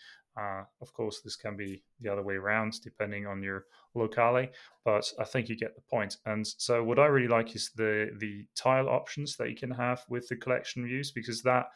Uh, 0.40 0.62
of 0.80 0.92
course, 0.94 1.20
this 1.20 1.36
can 1.36 1.56
be 1.56 1.82
the 2.00 2.10
other 2.10 2.22
way 2.22 2.34
around 2.34 2.80
depending 2.82 3.26
on 3.26 3.42
your 3.42 3.66
locale, 3.94 4.46
but 4.84 5.12
I 5.18 5.24
think 5.24 5.48
you 5.48 5.56
get 5.56 5.74
the 5.74 5.82
point. 5.82 6.16
And 6.24 6.46
so, 6.46 6.82
what 6.82 6.98
I 6.98 7.06
really 7.06 7.28
like 7.28 7.54
is 7.54 7.70
the 7.76 8.10
the 8.18 8.46
tile 8.54 8.88
options 8.88 9.36
that 9.36 9.50
you 9.50 9.56
can 9.56 9.70
have 9.70 10.02
with 10.08 10.28
the 10.28 10.36
collection 10.36 10.86
views 10.86 11.10
because 11.10 11.42
that, 11.42 11.66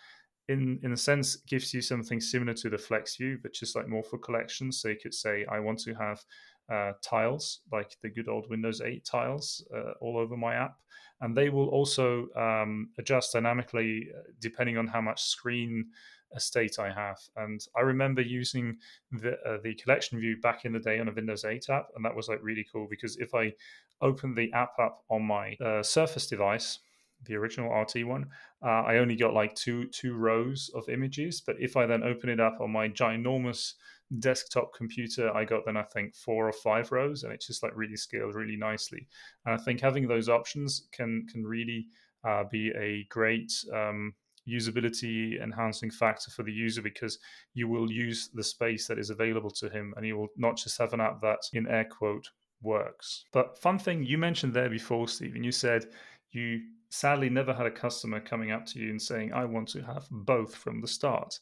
in 0.49 0.81
in 0.83 0.93
a 0.93 0.97
sense, 0.97 1.37
gives 1.37 1.75
you 1.75 1.83
something 1.83 2.21
similar 2.21 2.55
to 2.55 2.71
the 2.71 2.79
Flex 2.79 3.17
view, 3.17 3.39
but 3.43 3.53
just 3.53 3.77
like 3.77 3.89
more 3.89 4.05
for 4.05 4.19
collections. 4.19 4.81
So 4.81 4.89
you 4.89 4.97
could 5.03 5.15
say, 5.15 5.45
I 5.51 5.61
want 5.61 5.81
to 5.81 5.95
have 5.95 6.25
uh, 6.73 6.93
tiles 7.03 7.61
like 7.71 7.97
the 8.03 8.09
good 8.09 8.29
old 8.29 8.49
Windows 8.49 8.81
8 8.81 9.05
tiles 9.05 9.63
uh, 9.77 9.93
all 10.01 10.17
over 10.17 10.37
my 10.37 10.55
app, 10.55 10.77
and 11.21 11.37
they 11.37 11.51
will 11.51 11.69
also 11.69 12.29
um, 12.35 12.89
adjust 12.99 13.35
dynamically 13.35 14.09
uh, 14.17 14.23
depending 14.41 14.79
on 14.79 14.87
how 14.87 15.03
much 15.03 15.23
screen 15.23 15.87
estate 16.35 16.79
I 16.79 16.93
have. 16.93 17.19
And 17.37 17.61
I 17.77 17.81
remember 17.81 18.23
using 18.23 18.77
the 19.13 19.39
uh, 19.47 19.59
the 19.63 19.75
collection 19.75 20.21
view 20.21 20.37
back 20.41 20.65
in 20.65 20.73
the 20.73 20.79
day 20.79 20.99
on 20.99 21.09
a 21.09 21.13
Windows 21.13 21.45
8 21.45 21.69
app, 21.71 21.89
and 21.95 22.05
that 22.05 22.15
was 22.15 22.29
like 22.29 22.41
really 22.43 22.67
cool 22.73 22.87
because 22.89 23.17
if 23.17 23.35
I 23.35 23.53
open 24.01 24.35
the 24.35 24.53
app 24.53 24.79
up 24.79 25.05
on 25.09 25.23
my 25.23 25.55
uh, 25.65 25.83
Surface 25.83 26.27
device, 26.27 26.81
the 27.25 27.37
original 27.37 27.73
RT 27.73 28.07
one, 28.07 28.27
uh, 28.63 28.83
I 28.83 28.99
only 28.99 29.17
got 29.17 29.35
like 29.35 29.55
two 29.55 29.87
two 29.89 30.15
rows 30.15 30.71
of 30.75 30.89
images. 30.89 31.41
But 31.41 31.57
if 31.59 31.77
I 31.77 31.87
then 31.87 32.03
open 32.03 32.29
it 32.29 32.41
up 32.41 32.59
on 32.61 32.71
my 32.71 32.89
ginormous 32.89 33.75
desktop 34.19 34.75
computer, 34.75 35.35
I 35.35 35.45
got 35.45 35.65
then 35.65 35.77
I 35.77 35.83
think 35.83 36.15
four 36.15 36.49
or 36.49 36.53
five 36.53 36.93
rows, 36.93 37.23
and 37.23 37.33
it 37.33 37.41
just 37.41 37.63
like 37.63 37.73
really 37.75 37.97
scaled 37.97 38.35
really 38.35 38.57
nicely. 38.57 39.09
And 39.45 39.55
I 39.55 39.63
think 39.63 39.81
having 39.81 40.07
those 40.07 40.29
options 40.29 40.89
can 40.93 41.27
can 41.31 41.45
really 41.45 41.87
uh, 42.25 42.45
be 42.51 42.73
a 42.77 43.07
great 43.11 43.53
um, 43.73 44.15
usability 44.49 45.43
enhancing 45.43 45.91
factor 45.91 46.31
for 46.31 46.43
the 46.43 46.53
user 46.53 46.83
because 46.83 47.19
you 47.55 47.69
will 47.69 47.91
use 47.91 48.31
the 48.35 48.43
space 48.43 48.87
that 48.87 48.99
is 48.99 49.11
available 49.11 49.51
to 49.51 49.69
him 49.69 49.95
and 49.97 50.07
you 50.07 50.17
will 50.17 50.29
not 50.37 50.57
just 50.57 50.79
have 50.79 50.93
an 50.93 51.01
app 51.01 51.21
that 51.21 51.41
in 51.53 51.67
air 51.67 51.85
quote 51.85 52.29
works. 52.63 53.25
But 53.33 53.59
fun 53.59 53.79
thing 53.79 54.05
you 54.05 54.19
mentioned 54.19 54.55
there 54.55 54.71
before, 54.71 55.09
Stephen, 55.09 55.45
you 55.45 55.53
said 55.53 55.87
you 56.33 56.61
sadly 56.91 57.29
never 57.29 57.53
had 57.53 57.67
a 57.67 57.71
customer 57.71 58.21
coming 58.21 58.51
up 58.51 58.67
to 58.67 58.79
you 58.79 58.91
and 58.91 59.01
saying, 59.01 59.33
I 59.33 59.45
want 59.45 59.69
to 59.69 59.83
have 59.83 60.07
both 60.11 60.55
from 60.55 60.81
the 60.81 60.89
start. 60.89 61.39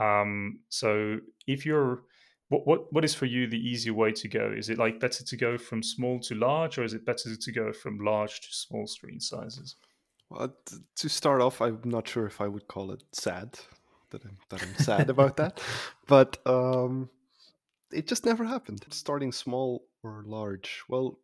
Um, 0.00 0.60
so 0.68 1.18
if 1.46 1.64
you're 1.64 2.02
what, 2.48 2.66
what 2.66 2.92
what 2.92 3.04
is 3.04 3.14
for 3.14 3.26
you 3.26 3.46
the 3.46 3.58
easier 3.58 3.92
way 3.92 4.12
to 4.12 4.28
go? 4.28 4.52
Is 4.56 4.70
it 4.70 4.78
like 4.78 5.00
better 5.00 5.24
to 5.24 5.36
go 5.36 5.58
from 5.58 5.82
small 5.82 6.20
to 6.20 6.34
large, 6.34 6.78
or 6.78 6.84
is 6.84 6.94
it 6.94 7.04
better 7.04 7.34
to 7.34 7.52
go 7.52 7.72
from 7.72 7.98
large 7.98 8.40
to 8.40 8.48
small 8.50 8.86
screen 8.86 9.18
sizes? 9.18 9.76
Well, 10.28 10.54
to 10.96 11.08
start 11.08 11.40
off, 11.40 11.60
I'm 11.60 11.80
not 11.84 12.08
sure 12.08 12.26
if 12.26 12.40
I 12.40 12.48
would 12.48 12.66
call 12.66 12.90
it 12.90 13.02
sad, 13.12 13.58
that 14.10 14.24
I'm 14.24 14.38
that 14.50 14.62
I'm 14.62 14.74
sad 14.76 15.10
about 15.10 15.36
that. 15.36 15.60
But 16.06 16.38
um, 16.46 17.10
it 17.92 18.06
just 18.06 18.24
never 18.24 18.44
happened. 18.44 18.84
Starting 18.90 19.32
small 19.32 19.84
or 20.02 20.24
large. 20.26 20.82
Well, 20.88 21.18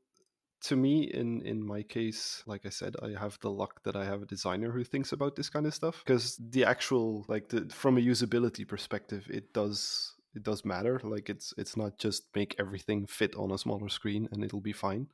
to 0.62 0.76
me 0.76 1.02
in 1.02 1.42
in 1.42 1.64
my 1.64 1.82
case 1.82 2.42
like 2.46 2.64
i 2.64 2.68
said 2.68 2.94
i 3.02 3.08
have 3.18 3.36
the 3.40 3.50
luck 3.50 3.82
that 3.82 3.96
i 3.96 4.04
have 4.04 4.22
a 4.22 4.26
designer 4.26 4.70
who 4.70 4.84
thinks 4.84 5.12
about 5.12 5.34
this 5.34 5.50
kind 5.50 5.66
of 5.66 5.74
stuff 5.74 6.02
because 6.04 6.36
the 6.50 6.64
actual 6.64 7.24
like 7.28 7.48
the 7.48 7.68
from 7.70 7.98
a 7.98 8.00
usability 8.00 8.66
perspective 8.66 9.26
it 9.28 9.52
does 9.52 10.14
it 10.34 10.42
does 10.42 10.64
matter 10.64 11.00
like 11.02 11.28
it's 11.28 11.52
it's 11.58 11.76
not 11.76 11.98
just 11.98 12.24
make 12.34 12.54
everything 12.58 13.06
fit 13.06 13.34
on 13.34 13.50
a 13.50 13.58
smaller 13.58 13.88
screen 13.88 14.28
and 14.30 14.44
it'll 14.44 14.60
be 14.60 14.72
fine 14.72 15.08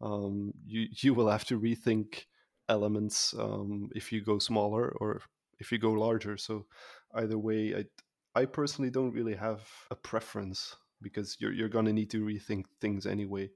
um, 0.00 0.52
you 0.66 0.88
you 0.90 1.14
will 1.14 1.28
have 1.28 1.44
to 1.44 1.60
rethink 1.60 2.24
elements 2.68 3.34
um, 3.38 3.90
if 3.94 4.12
you 4.12 4.20
go 4.20 4.38
smaller 4.38 4.88
or 5.00 5.20
if 5.58 5.70
you 5.72 5.78
go 5.78 5.92
larger 5.92 6.36
so 6.36 6.66
either 7.14 7.38
way 7.38 7.74
i 7.74 8.40
i 8.40 8.44
personally 8.44 8.90
don't 8.90 9.14
really 9.14 9.34
have 9.34 9.60
a 9.90 9.94
preference 9.96 10.76
because 11.02 11.36
you're, 11.40 11.52
you're 11.52 11.68
to 11.68 11.92
need 11.92 12.10
to 12.10 12.24
rethink 12.24 12.64
things 12.80 13.06
anyway 13.06 13.48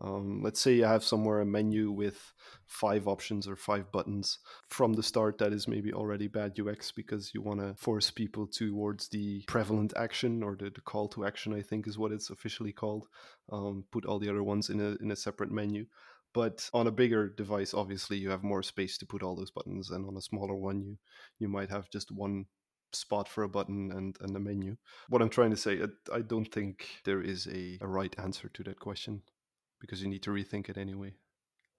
um, 0.00 0.42
let's 0.42 0.60
say 0.60 0.74
you 0.74 0.84
have 0.84 1.02
somewhere 1.02 1.40
a 1.40 1.46
menu 1.46 1.90
with 1.90 2.32
five 2.66 3.08
options 3.08 3.48
or 3.48 3.56
five 3.56 3.90
buttons 3.90 4.38
from 4.68 4.92
the 4.92 5.02
start. 5.02 5.38
That 5.38 5.54
is 5.54 5.66
maybe 5.66 5.92
already 5.92 6.28
bad 6.28 6.58
UX 6.60 6.92
because 6.92 7.32
you 7.32 7.40
want 7.40 7.60
to 7.60 7.74
force 7.76 8.10
people 8.10 8.46
towards 8.46 9.08
the 9.08 9.42
prevalent 9.46 9.94
action 9.96 10.42
or 10.42 10.54
the, 10.54 10.70
the, 10.70 10.82
call 10.82 11.08
to 11.08 11.24
action. 11.24 11.54
I 11.54 11.62
think 11.62 11.88
is 11.88 11.96
what 11.96 12.12
it's 12.12 12.28
officially 12.28 12.72
called. 12.72 13.08
Um, 13.50 13.84
put 13.90 14.04
all 14.04 14.18
the 14.18 14.28
other 14.28 14.42
ones 14.42 14.68
in 14.68 14.80
a 14.80 14.96
in 15.00 15.10
a 15.10 15.16
separate 15.16 15.50
menu. 15.50 15.86
But 16.36 16.68
on 16.74 16.86
a 16.86 16.92
bigger 16.92 17.30
device, 17.30 17.72
obviously, 17.72 18.18
you 18.18 18.28
have 18.28 18.44
more 18.44 18.62
space 18.62 18.98
to 18.98 19.06
put 19.06 19.22
all 19.22 19.34
those 19.34 19.50
buttons, 19.50 19.90
and 19.90 20.06
on 20.06 20.18
a 20.18 20.20
smaller 20.20 20.54
one, 20.54 20.82
you 20.82 20.98
you 21.38 21.48
might 21.48 21.70
have 21.70 21.88
just 21.88 22.12
one 22.12 22.44
spot 22.92 23.26
for 23.26 23.44
a 23.44 23.48
button 23.48 23.90
and, 23.92 24.18
and 24.20 24.36
a 24.36 24.38
menu. 24.38 24.76
What 25.08 25.22
I'm 25.22 25.30
trying 25.30 25.52
to 25.52 25.56
say, 25.56 25.80
I, 25.82 26.16
I 26.16 26.20
don't 26.20 26.52
think 26.52 26.88
there 27.06 27.22
is 27.22 27.46
a, 27.46 27.78
a 27.80 27.88
right 27.88 28.14
answer 28.18 28.50
to 28.52 28.62
that 28.64 28.78
question 28.78 29.22
because 29.80 30.02
you 30.02 30.08
need 30.08 30.22
to 30.24 30.30
rethink 30.30 30.68
it 30.68 30.76
anyway. 30.76 31.14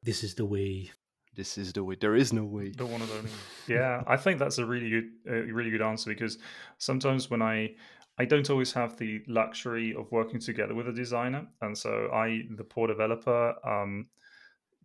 This 0.01 0.23
is 0.23 0.33
the 0.33 0.45
way. 0.45 0.89
This 1.35 1.59
is 1.59 1.71
the 1.73 1.83
way. 1.83 1.95
There 1.99 2.15
is 2.15 2.33
no 2.33 2.43
way. 2.43 2.71
The 2.75 2.87
one 2.87 3.03
and 3.03 3.11
only. 3.11 3.29
Yeah, 3.67 4.01
I 4.07 4.17
think 4.17 4.39
that's 4.39 4.57
a 4.57 4.65
really 4.65 4.89
good, 4.89 5.09
a 5.29 5.53
really 5.53 5.69
good 5.69 5.83
answer 5.83 6.09
because 6.09 6.39
sometimes 6.79 7.29
when 7.29 7.43
I, 7.43 7.75
I 8.17 8.25
don't 8.25 8.49
always 8.49 8.73
have 8.73 8.97
the 8.97 9.21
luxury 9.27 9.93
of 9.93 10.11
working 10.11 10.39
together 10.39 10.73
with 10.73 10.87
a 10.87 10.93
designer, 10.93 11.45
and 11.61 11.77
so 11.77 12.09
I, 12.11 12.41
the 12.57 12.63
poor 12.63 12.87
developer, 12.87 13.53
um, 13.63 14.07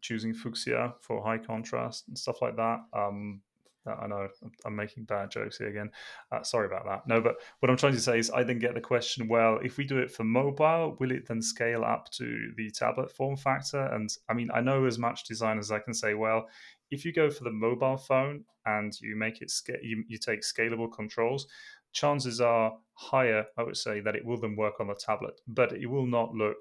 choosing 0.02 0.34
fuchsia 0.34 0.94
for 1.00 1.24
high 1.24 1.38
contrast 1.38 2.08
and 2.08 2.18
stuff 2.18 2.42
like 2.42 2.56
that. 2.56 2.80
Um, 2.92 3.40
I 3.86 4.06
know 4.06 4.28
I'm 4.64 4.76
making 4.76 5.04
bad 5.04 5.30
jokes 5.30 5.58
here 5.58 5.68
again. 5.68 5.90
Uh, 6.30 6.42
sorry 6.42 6.66
about 6.66 6.84
that. 6.84 7.06
No, 7.08 7.20
but 7.20 7.36
what 7.60 7.70
I'm 7.70 7.76
trying 7.76 7.94
to 7.94 8.00
say 8.00 8.18
is 8.18 8.30
I 8.30 8.44
then 8.44 8.58
get 8.58 8.74
the 8.74 8.80
question 8.80 9.26
well, 9.26 9.58
if 9.62 9.76
we 9.76 9.84
do 9.84 9.98
it 9.98 10.10
for 10.10 10.24
mobile, 10.24 10.96
will 11.00 11.10
it 11.10 11.26
then 11.26 11.42
scale 11.42 11.82
up 11.82 12.10
to 12.12 12.52
the 12.56 12.70
tablet 12.70 13.10
form 13.10 13.36
factor? 13.36 13.86
And 13.86 14.08
I 14.28 14.34
mean, 14.34 14.50
I 14.54 14.60
know 14.60 14.84
as 14.84 14.98
much 14.98 15.24
design 15.24 15.58
as 15.58 15.72
I 15.72 15.80
can 15.80 15.94
say, 15.94 16.14
well, 16.14 16.48
if 16.90 17.04
you 17.04 17.12
go 17.12 17.30
for 17.30 17.44
the 17.44 17.50
mobile 17.50 17.96
phone 17.96 18.44
and 18.66 18.92
you 19.00 19.16
make 19.16 19.42
it, 19.42 19.52
you, 19.82 20.04
you 20.06 20.18
take 20.18 20.42
scalable 20.42 20.92
controls, 20.92 21.48
chances 21.92 22.40
are 22.40 22.74
higher, 22.94 23.46
I 23.58 23.64
would 23.64 23.76
say, 23.76 24.00
that 24.00 24.14
it 24.14 24.24
will 24.24 24.40
then 24.40 24.56
work 24.56 24.74
on 24.78 24.86
the 24.86 24.94
tablet, 24.94 25.40
but 25.48 25.72
it 25.72 25.86
will 25.86 26.06
not 26.06 26.34
look 26.34 26.56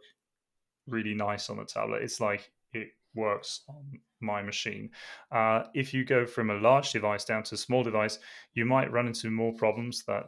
really 0.88 1.14
nice 1.14 1.50
on 1.50 1.58
the 1.58 1.66
tablet. 1.66 2.02
It's 2.02 2.20
like 2.20 2.52
works 3.14 3.62
on 3.68 4.00
my 4.22 4.42
machine. 4.42 4.90
Uh, 5.32 5.64
if 5.74 5.94
you 5.94 6.06
go 6.06 6.26
from 6.26 6.50
a 6.50 6.56
large 6.56 6.92
device 6.92 7.26
down 7.26 7.44
to 7.44 7.56
a 7.56 7.58
small 7.58 7.84
device, 7.84 8.20
you 8.54 8.66
might 8.66 8.92
run 8.92 9.08
into 9.08 9.30
more 9.32 9.54
problems 9.54 10.04
that 10.04 10.26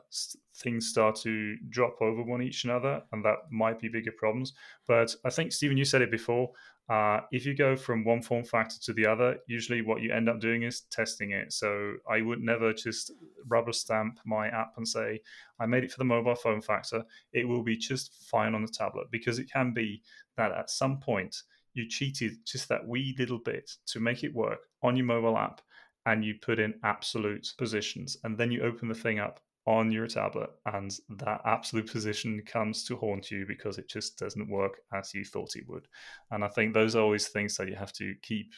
things 0.56 0.88
start 0.88 1.16
to 1.16 1.56
drop 1.70 2.02
over 2.02 2.24
one 2.24 2.42
each 2.42 2.64
another, 2.64 3.02
and 3.12 3.24
that 3.24 3.38
might 3.52 3.80
be 3.80 3.88
bigger 3.88 4.14
problems. 4.18 4.54
But 4.88 5.16
I 5.26 5.30
think, 5.30 5.52
Stephen, 5.52 5.78
you 5.78 5.86
said 5.86 6.02
it 6.02 6.12
before. 6.12 6.52
Uh, 6.90 7.22
if 7.32 7.46
you 7.46 7.56
go 7.56 7.78
from 7.78 8.04
one 8.04 8.22
form 8.22 8.44
factor 8.44 8.76
to 8.82 8.94
the 8.94 9.06
other, 9.06 9.38
usually 9.48 9.82
what 9.82 10.02
you 10.02 10.12
end 10.12 10.28
up 10.28 10.42
doing 10.42 10.64
is 10.64 10.82
testing 10.92 11.32
it. 11.32 11.54
So 11.54 11.94
I 12.10 12.22
would 12.22 12.42
never 12.42 12.74
just 12.74 13.12
rubber 13.48 13.72
stamp 13.72 14.20
my 14.26 14.48
app 14.48 14.74
and 14.76 14.86
say, 14.86 15.22
I 15.60 15.66
made 15.66 15.86
it 15.86 15.92
for 15.92 16.00
the 16.00 16.04
mobile 16.04 16.36
phone 16.36 16.62
factor. 16.62 17.06
It 17.32 17.48
will 17.48 17.64
be 17.64 17.78
just 17.78 18.14
fine 18.30 18.54
on 18.54 18.64
the 18.64 18.72
tablet 18.72 19.08
because 19.12 19.40
it 19.40 19.50
can 19.50 19.74
be 19.74 20.02
that 20.36 20.52
at 20.52 20.70
some 20.70 21.00
point 21.00 21.44
you 21.74 21.88
cheated 21.88 22.34
just 22.46 22.70
that 22.70 22.88
wee 22.88 23.16
little 23.18 23.40
bit 23.40 23.70
to 23.88 24.00
make 24.00 24.24
it 24.24 24.34
work 24.34 24.60
on 24.82 24.96
your 24.96 25.06
mobile 25.06 25.38
app 25.38 25.62
and 26.06 26.24
you 26.24 26.36
put 26.42 26.60
in 26.60 26.74
absolute 26.84 27.48
positions 27.58 28.18
and 28.24 28.38
then 28.38 28.52
you 28.52 28.62
open 28.62 28.88
the 28.88 28.96
thing 28.96 29.20
up 29.20 29.40
on 29.66 29.92
your 29.92 30.08
tablet 30.08 30.50
and 30.74 30.92
that 31.10 31.40
absolute 31.46 31.90
position 31.90 32.42
comes 32.46 32.84
to 32.84 32.98
haunt 32.98 33.32
you 33.32 33.46
because 33.48 33.78
it 33.78 33.88
just 33.88 34.20
doesn't 34.20 34.50
work 34.50 34.82
as 34.94 35.14
you 35.14 35.24
thought 35.24 35.56
it 35.56 35.64
would. 35.68 35.88
And 36.32 36.44
i 36.44 36.50
think 36.50 36.74
those 36.74 36.96
are 36.96 37.02
always 37.02 37.30
things 37.30 37.56
that 37.58 37.70
you 37.70 37.76
have 37.76 37.94
to 37.94 38.14
keep 38.22 38.52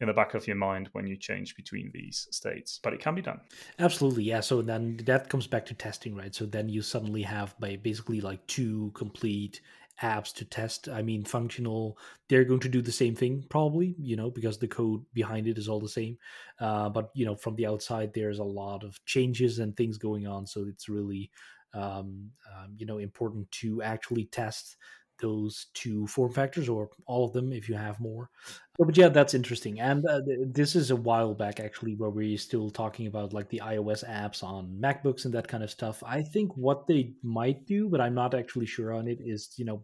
in 0.00 0.08
the 0.08 0.12
back 0.12 0.34
of 0.34 0.46
your 0.46 0.56
mind 0.56 0.88
when 0.92 1.06
you 1.06 1.16
change 1.16 1.56
between 1.56 1.90
these 1.92 2.26
states 2.30 2.78
but 2.82 2.92
it 2.92 3.00
can 3.00 3.14
be 3.14 3.22
done. 3.22 3.40
Absolutely 3.78 4.24
yeah 4.24 4.40
so 4.40 4.60
then 4.60 4.98
that 5.04 5.30
comes 5.30 5.46
back 5.46 5.64
to 5.66 5.74
testing 5.74 6.14
right? 6.14 6.34
So 6.34 6.44
then 6.44 6.68
you 6.68 6.82
suddenly 6.82 7.22
have 7.22 7.58
by 7.58 7.76
basically 7.76 8.20
like 8.20 8.46
two 8.46 8.90
complete 8.94 9.62
apps 10.02 10.32
to 10.34 10.44
test. 10.44 10.88
I 10.88 11.02
mean, 11.02 11.24
functional, 11.24 11.98
they're 12.28 12.44
going 12.44 12.60
to 12.60 12.68
do 12.68 12.82
the 12.82 12.92
same 12.92 13.14
thing 13.14 13.44
probably, 13.48 13.94
you 13.98 14.16
know, 14.16 14.30
because 14.30 14.58
the 14.58 14.68
code 14.68 15.04
behind 15.12 15.46
it 15.46 15.58
is 15.58 15.68
all 15.68 15.80
the 15.80 15.88
same. 15.88 16.18
Uh, 16.58 16.88
but, 16.88 17.10
you 17.14 17.24
know, 17.26 17.36
from 17.36 17.54
the 17.56 17.66
outside, 17.66 18.12
there's 18.14 18.38
a 18.38 18.44
lot 18.44 18.84
of 18.84 19.04
changes 19.04 19.58
and 19.58 19.76
things 19.76 19.98
going 19.98 20.26
on. 20.26 20.46
So 20.46 20.64
it's 20.64 20.88
really, 20.88 21.30
um, 21.72 22.30
um, 22.52 22.74
you 22.76 22.86
know, 22.86 22.98
important 22.98 23.50
to 23.52 23.82
actually 23.82 24.24
test 24.26 24.76
those 25.20 25.66
two 25.74 26.06
form 26.06 26.32
factors 26.32 26.68
or 26.68 26.90
all 27.06 27.24
of 27.26 27.32
them 27.32 27.52
if 27.52 27.68
you 27.68 27.74
have 27.74 28.00
more. 28.00 28.30
But 28.78 28.96
yeah, 28.96 29.08
that's 29.08 29.34
interesting. 29.34 29.80
And 29.80 30.06
uh, 30.06 30.20
this 30.46 30.74
is 30.74 30.90
a 30.90 30.96
while 30.96 31.34
back 31.34 31.60
actually 31.60 31.94
where 31.96 32.10
we're 32.10 32.38
still 32.38 32.70
talking 32.70 33.06
about 33.06 33.32
like 33.32 33.48
the 33.48 33.60
iOS 33.62 34.08
apps 34.08 34.42
on 34.42 34.78
MacBooks 34.80 35.24
and 35.24 35.34
that 35.34 35.48
kind 35.48 35.62
of 35.62 35.70
stuff. 35.70 36.02
I 36.06 36.22
think 36.22 36.56
what 36.56 36.86
they 36.86 37.12
might 37.22 37.66
do, 37.66 37.88
but 37.88 38.00
I'm 38.00 38.14
not 38.14 38.34
actually 38.34 38.66
sure 38.66 38.92
on 38.92 39.06
it, 39.08 39.18
is 39.20 39.54
you 39.56 39.64
know 39.64 39.82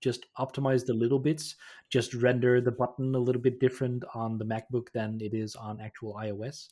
just 0.00 0.26
optimize 0.38 0.86
the 0.86 0.94
little 0.94 1.18
bits, 1.18 1.56
just 1.90 2.14
render 2.14 2.60
the 2.60 2.72
button 2.72 3.14
a 3.14 3.18
little 3.18 3.40
bit 3.40 3.60
different 3.60 4.04
on 4.14 4.38
the 4.38 4.44
MacBook 4.44 4.92
than 4.92 5.18
it 5.20 5.34
is 5.34 5.54
on 5.54 5.80
actual 5.80 6.14
iOS. 6.14 6.68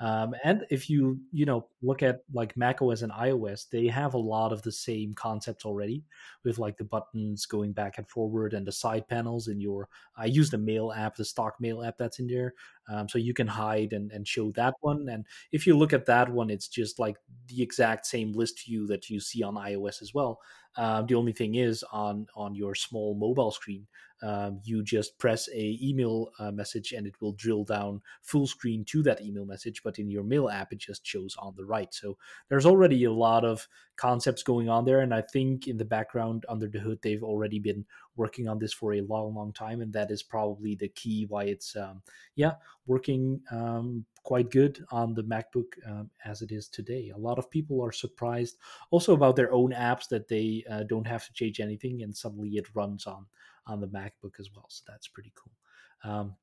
Um, 0.00 0.34
and 0.44 0.64
if 0.70 0.88
you 0.88 1.20
you 1.30 1.44
know 1.44 1.66
look 1.82 2.02
at 2.02 2.22
like 2.32 2.56
Mac 2.56 2.80
OS 2.80 3.02
and 3.02 3.12
iOS, 3.12 3.68
they 3.68 3.86
have 3.88 4.14
a 4.14 4.18
lot 4.18 4.50
of 4.50 4.62
the 4.62 4.72
same 4.72 5.12
concepts 5.12 5.66
already, 5.66 6.04
with 6.42 6.58
like 6.58 6.78
the 6.78 6.84
buttons 6.84 7.44
going 7.44 7.72
back 7.72 7.98
and 7.98 8.08
forward 8.08 8.54
and 8.54 8.66
the 8.66 8.72
side 8.72 9.06
panels 9.08 9.48
in 9.48 9.60
your. 9.60 9.88
I 10.16 10.24
use 10.24 10.48
the 10.48 10.56
Mail 10.56 10.90
app, 10.90 11.16
the 11.16 11.24
stock 11.24 11.56
Mail 11.60 11.84
app 11.84 11.98
that's 11.98 12.18
in 12.18 12.28
there, 12.28 12.54
um, 12.88 13.10
so 13.10 13.18
you 13.18 13.34
can 13.34 13.46
hide 13.46 13.92
and, 13.92 14.10
and 14.10 14.26
show 14.26 14.50
that 14.52 14.74
one. 14.80 15.06
And 15.10 15.26
if 15.52 15.66
you 15.66 15.76
look 15.76 15.92
at 15.92 16.06
that 16.06 16.30
one, 16.32 16.48
it's 16.48 16.68
just 16.68 16.98
like 16.98 17.18
the 17.48 17.62
exact 17.62 18.06
same 18.06 18.32
list 18.32 18.64
view 18.64 18.86
that 18.86 19.10
you 19.10 19.20
see 19.20 19.42
on 19.42 19.56
iOS 19.56 20.00
as 20.00 20.14
well. 20.14 20.40
Um, 20.76 21.06
the 21.06 21.16
only 21.16 21.32
thing 21.32 21.56
is 21.56 21.84
on 21.92 22.26
on 22.34 22.54
your 22.54 22.74
small 22.74 23.14
mobile 23.14 23.50
screen, 23.50 23.86
um, 24.22 24.60
you 24.64 24.82
just 24.82 25.18
press 25.18 25.48
a 25.48 25.78
email 25.82 26.30
uh, 26.38 26.50
message 26.50 26.92
and 26.92 27.06
it 27.06 27.14
will 27.20 27.32
drill 27.32 27.64
down 27.64 28.02
full 28.22 28.46
screen 28.46 28.84
to 28.86 29.02
that 29.02 29.22
email 29.22 29.44
message. 29.44 29.82
But 29.82 29.98
in 29.98 30.10
your 30.10 30.24
mail 30.24 30.48
app, 30.48 30.72
it 30.72 30.78
just 30.78 31.06
shows 31.06 31.36
on 31.38 31.54
the 31.56 31.64
right. 31.64 31.92
So 31.92 32.16
there's 32.48 32.66
already 32.66 33.04
a 33.04 33.12
lot 33.12 33.44
of 33.44 33.66
concepts 33.96 34.42
going 34.42 34.68
on 34.68 34.86
there, 34.86 35.00
and 35.00 35.12
I 35.12 35.20
think 35.20 35.68
in 35.68 35.76
the 35.76 35.84
background 35.84 36.46
under 36.48 36.66
the 36.66 36.80
hood, 36.80 37.00
they've 37.02 37.22
already 37.22 37.58
been 37.58 37.84
working 38.16 38.48
on 38.48 38.58
this 38.58 38.72
for 38.72 38.94
a 38.94 39.02
long, 39.02 39.34
long 39.34 39.52
time, 39.52 39.82
and 39.82 39.92
that 39.92 40.10
is 40.10 40.22
probably 40.22 40.74
the 40.74 40.88
key 40.88 41.26
why 41.28 41.44
it's 41.44 41.76
um, 41.76 42.02
yeah 42.34 42.52
working 42.86 43.40
um, 43.50 44.04
quite 44.22 44.50
good 44.50 44.82
on 44.90 45.14
the 45.14 45.22
MacBook 45.22 45.72
um, 45.86 46.10
as 46.24 46.42
it 46.42 46.50
is 46.50 46.68
today. 46.68 47.12
A 47.14 47.18
lot 47.18 47.38
of 47.38 47.50
people 47.50 47.84
are 47.84 47.92
surprised 47.92 48.56
also 48.90 49.14
about 49.14 49.36
their 49.36 49.52
own 49.52 49.72
apps 49.72 50.08
that 50.08 50.28
they 50.28 50.64
uh, 50.70 50.82
don't 50.84 51.06
have 51.06 51.26
to 51.26 51.32
change 51.32 51.60
anything, 51.60 52.02
and 52.02 52.16
suddenly 52.16 52.50
it 52.50 52.74
runs 52.74 53.06
on 53.06 53.26
on 53.70 53.80
the 53.80 53.86
MacBook 53.86 54.38
as 54.38 54.50
well. 54.54 54.66
So 54.68 54.82
that's 54.88 55.08
pretty 55.08 55.32
cool. 55.36 56.12
Um, 56.12 56.36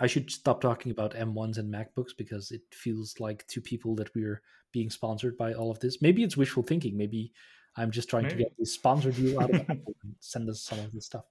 I 0.00 0.06
should 0.06 0.30
stop 0.30 0.60
talking 0.60 0.90
about 0.90 1.14
M1s 1.14 1.58
and 1.58 1.72
MacBooks 1.72 2.16
because 2.16 2.50
it 2.50 2.62
feels 2.72 3.14
like 3.20 3.46
to 3.48 3.60
people 3.60 3.94
that 3.96 4.14
we're 4.14 4.40
being 4.72 4.90
sponsored 4.90 5.36
by 5.36 5.52
all 5.52 5.70
of 5.70 5.80
this. 5.80 6.00
Maybe 6.00 6.22
it's 6.22 6.36
wishful 6.36 6.62
thinking. 6.62 6.96
Maybe 6.96 7.32
I'm 7.76 7.90
just 7.90 8.08
trying 8.08 8.24
Maybe. 8.24 8.36
to 8.36 8.42
get 8.44 8.52
a 8.60 8.66
sponsored 8.66 9.16
deal 9.16 9.40
out 9.40 9.50
of 9.50 9.60
Apple 9.60 9.94
and 10.02 10.14
send 10.20 10.48
us 10.48 10.62
some 10.62 10.78
of 10.78 10.92
this 10.92 11.06
stuff. 11.06 11.24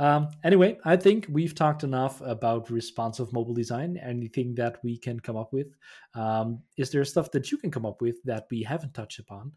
Um, 0.00 0.28
anyway, 0.44 0.78
I 0.84 0.96
think 0.96 1.26
we've 1.28 1.54
talked 1.54 1.82
enough 1.82 2.20
about 2.20 2.70
responsive 2.70 3.32
mobile 3.32 3.54
design. 3.54 3.96
Anything 3.96 4.54
that 4.54 4.78
we 4.84 4.96
can 4.96 5.18
come 5.18 5.36
up 5.36 5.52
with? 5.52 5.74
Um, 6.14 6.60
is 6.76 6.90
there 6.90 7.04
stuff 7.04 7.32
that 7.32 7.50
you 7.50 7.58
can 7.58 7.70
come 7.70 7.84
up 7.84 8.00
with 8.00 8.22
that 8.24 8.46
we 8.50 8.62
haven't 8.62 8.94
touched 8.94 9.18
upon? 9.18 9.52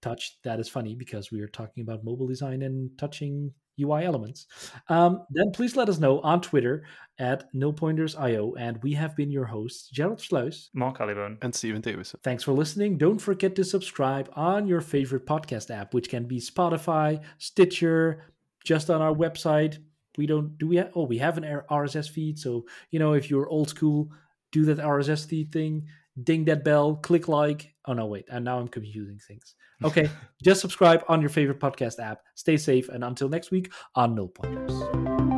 Touched 0.00 0.42
that 0.44 0.60
is 0.60 0.68
funny 0.68 0.94
because 0.94 1.30
we 1.32 1.40
are 1.40 1.48
talking 1.48 1.82
about 1.82 2.04
mobile 2.04 2.28
design 2.28 2.62
and 2.62 2.96
touching 2.96 3.52
UI 3.80 4.04
elements, 4.04 4.46
um, 4.88 5.24
then 5.30 5.50
please 5.52 5.76
let 5.76 5.88
us 5.88 5.98
know 5.98 6.20
on 6.20 6.40
Twitter 6.40 6.84
at 7.18 7.52
nullpointers.io. 7.54 8.54
And 8.54 8.82
we 8.82 8.94
have 8.94 9.16
been 9.16 9.30
your 9.30 9.44
hosts, 9.44 9.88
Gerald 9.90 10.18
Versluis, 10.18 10.68
Mark 10.74 10.98
Allibone, 10.98 11.38
and 11.42 11.54
Steven 11.54 11.80
Davis. 11.80 12.14
Thanks 12.22 12.42
for 12.42 12.52
listening. 12.52 12.98
Don't 12.98 13.18
forget 13.18 13.54
to 13.56 13.64
subscribe 13.64 14.30
on 14.34 14.66
your 14.66 14.80
favorite 14.80 15.26
podcast 15.26 15.70
app, 15.70 15.94
which 15.94 16.08
can 16.08 16.24
be 16.24 16.40
Spotify, 16.40 17.22
Stitcher, 17.38 18.24
just 18.64 18.90
on 18.90 19.02
our 19.02 19.14
website. 19.14 19.78
We 20.18 20.26
don't 20.26 20.58
do 20.58 20.68
we 20.68 20.76
have, 20.76 20.90
oh 20.94 21.04
we 21.04 21.18
have 21.18 21.38
an 21.38 21.44
RSS 21.70 22.10
feed, 22.10 22.38
so 22.38 22.66
you 22.90 22.98
know 22.98 23.14
if 23.14 23.30
you're 23.30 23.48
old 23.48 23.70
school, 23.70 24.10
do 24.50 24.64
that 24.66 24.78
RSS 24.78 25.26
feed 25.26 25.50
thing, 25.50 25.86
ding 26.22 26.44
that 26.46 26.64
bell, 26.64 26.96
click 26.96 27.28
like. 27.28 27.74
Oh 27.86 27.92
no, 27.92 28.06
wait, 28.06 28.26
and 28.30 28.44
now 28.44 28.58
I'm 28.58 28.68
confusing 28.68 29.18
things. 29.26 29.54
Okay, 29.84 30.08
just 30.42 30.60
subscribe 30.60 31.02
on 31.08 31.20
your 31.20 31.30
favorite 31.30 31.58
podcast 31.58 31.98
app. 31.98 32.20
Stay 32.34 32.56
safe, 32.56 32.88
and 32.88 33.02
until 33.02 33.28
next 33.28 33.50
week 33.50 33.72
on 33.96 34.14
Null 34.14 34.28
Pointers. 34.28 35.31